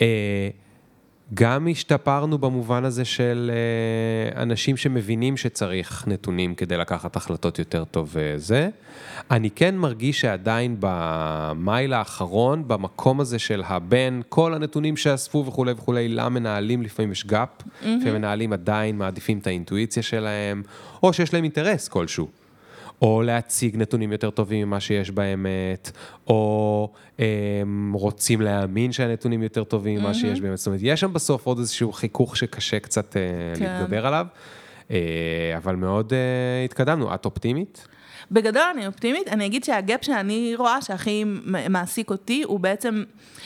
[0.00, 0.48] אה,
[1.34, 8.10] גם השתפרנו במובן הזה של אה, אנשים שמבינים שצריך נתונים כדי לקחת החלטות יותר טוב
[8.12, 8.68] וזה.
[9.30, 16.08] אני כן מרגיש שעדיין במייל האחרון, במקום הזה של הבין כל הנתונים שאספו וכולי וכולי,
[16.08, 17.86] למנהלים לפעמים יש גאפ, mm-hmm.
[18.04, 20.62] ומנהלים עדיין מעדיפים את האינטואיציה שלהם,
[21.02, 22.45] או שיש להם אינטרס כלשהו.
[23.02, 25.90] או להציג נתונים יותר טובים ממה שיש באמת,
[26.26, 30.58] או הם רוצים להאמין שהנתונים יותר טובים ממה שיש באמת.
[30.58, 33.22] זאת אומרת, יש שם בסוף עוד איזשהו חיכוך שקשה קצת אה,
[33.58, 33.64] כן.
[33.64, 34.26] להתגבר עליו,
[34.90, 34.96] אה,
[35.56, 37.14] אבל מאוד אה, התקדמנו.
[37.14, 37.88] את אופטימית?
[38.30, 41.24] בגדול אני אופטימית, אני אגיד שהגאפ שאני רואה שהכי
[41.70, 43.04] מעסיק אותי, הוא בעצם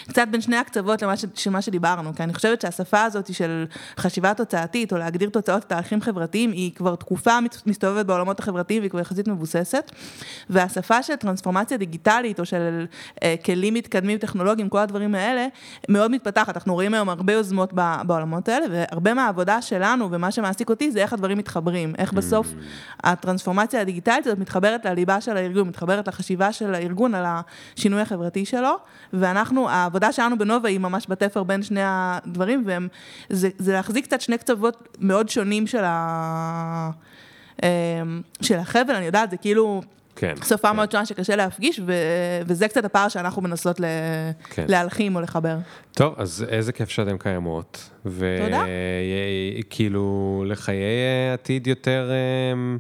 [0.08, 3.64] קצת בין שני הקצוות למה ש- של מה שדיברנו, כי אני חושבת שהשפה הזאת של
[3.98, 9.00] חשיבה תוצאתית, או להגדיר תוצאות לתהליכים חברתיים, היא כבר תקופה מסתובבת בעולמות החברתיים והיא כבר
[9.00, 9.90] יחסית מבוססת,
[10.50, 12.86] והשפה של טרנספורמציה דיגיטלית, או של
[13.22, 15.46] אה, כלים מתקדמים טכנולוגיים, כל הדברים האלה,
[15.88, 16.56] מאוד מתפתחת.
[16.56, 17.72] אנחנו רואים היום הרבה יוזמות
[18.06, 22.48] בעולמות האלה, והרבה מהעבודה שלנו ומה שמעסיק אותי זה איך הדברים מתחברים, איך בסוף
[23.04, 28.76] הטרנספורמציה הדיגיטלית הזאת מתחברת לליבה של הארגון, מתחברת לחשיבה של הארגון על השינוי החברתי שלו,
[29.12, 34.38] ואנחנו, העבודה שלנו בנובה היא ממש בתפר בין שני הדברים, וזה זה להחזיק קצת שני
[34.38, 36.90] קצוות מאוד שונים של, ה,
[37.62, 37.68] אמ,
[38.42, 39.80] של החבל, אני יודעת, זה כאילו...
[40.16, 40.34] כן.
[40.48, 40.76] שפה כן.
[40.76, 41.92] מאוד שונה שקשה להפגיש, ו-
[42.46, 43.84] וזה קצת הפער שאנחנו מנסות ל-
[44.50, 44.64] כן.
[44.68, 45.56] להלחים או לחבר.
[45.94, 47.90] טוב, אז איזה כיף שאתם קיימות.
[48.02, 48.64] תודה.
[49.60, 52.76] וכאילו, לחיי אה, עתיד יותר אה,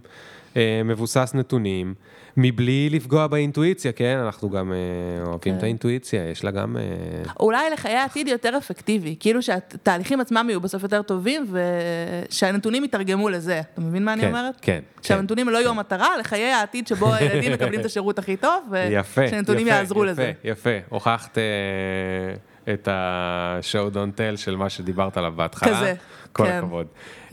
[0.84, 1.94] מבוסס נתונים,
[2.36, 4.18] מבלי לפגוע באינטואיציה, כן?
[4.24, 4.76] אנחנו גם אה,
[5.26, 5.58] אוהבים כן.
[5.58, 6.76] את האינטואיציה, יש לה גם...
[6.76, 6.82] אה,
[7.40, 11.46] אולי לחיי העתיד יותר אפקטיבי, כאילו שהתהליכים עצמם יהיו בסוף יותר טובים,
[12.28, 13.60] ושהנתונים יתרגמו לזה.
[13.72, 14.54] אתה מבין מה אני כן, אומרת?
[14.62, 15.02] כן, כן.
[15.02, 19.66] שהנתונים לא יהיו המטרה, לחיי העתיד שבו הילדים מקבלים את השירות הכי טוב, יפה, ושהנתונים
[19.66, 20.32] יפה, יעזרו יפה, לזה.
[20.44, 25.76] יפה, הוכחת אה, את ה-show don't tell של מה שדיברת עליו בהתחלה.
[25.76, 25.94] כזה,
[26.32, 26.58] כל כן.
[26.58, 26.86] הכבוד.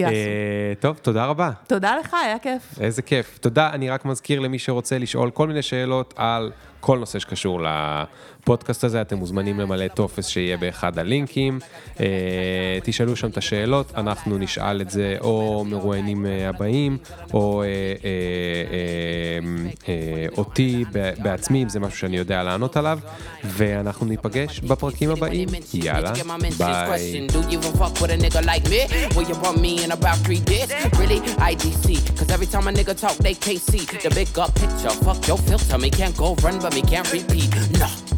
[0.06, 1.52] אה, טוב, תודה רבה.
[1.68, 2.80] תודה לך, היה כיף.
[2.80, 3.38] איזה כיף.
[3.38, 8.84] תודה, אני רק מזכיר למי שרוצה לשאול כל מיני שאלות על כל נושא שקשור לפודקאסט
[8.84, 11.60] הזה, אתם מוזמנים למלא טופס שיהיה באחד הלינקים.
[12.00, 12.06] אה,
[12.84, 16.98] תשאלו שם את השאלות, אנחנו נשאל את זה או מרואיינים אה, הבאים,
[17.34, 17.64] או
[20.38, 20.86] אותי
[21.24, 23.00] בעצמי, אם זה משהו שאני יודע לענות עליו,
[23.44, 25.50] ואנחנו ניפגש בפרקים הבאים.
[25.74, 26.12] יאללה,
[26.58, 27.28] ביי.
[29.88, 30.70] in about three days,
[31.00, 31.20] Really?
[31.40, 32.18] IDC.
[32.18, 34.02] Cause every time a nigga talk, they KC.
[34.04, 34.90] the big up picture.
[35.06, 35.78] Fuck your filter.
[35.78, 37.50] Me can't go run, but me can't repeat.
[37.80, 38.17] Nah.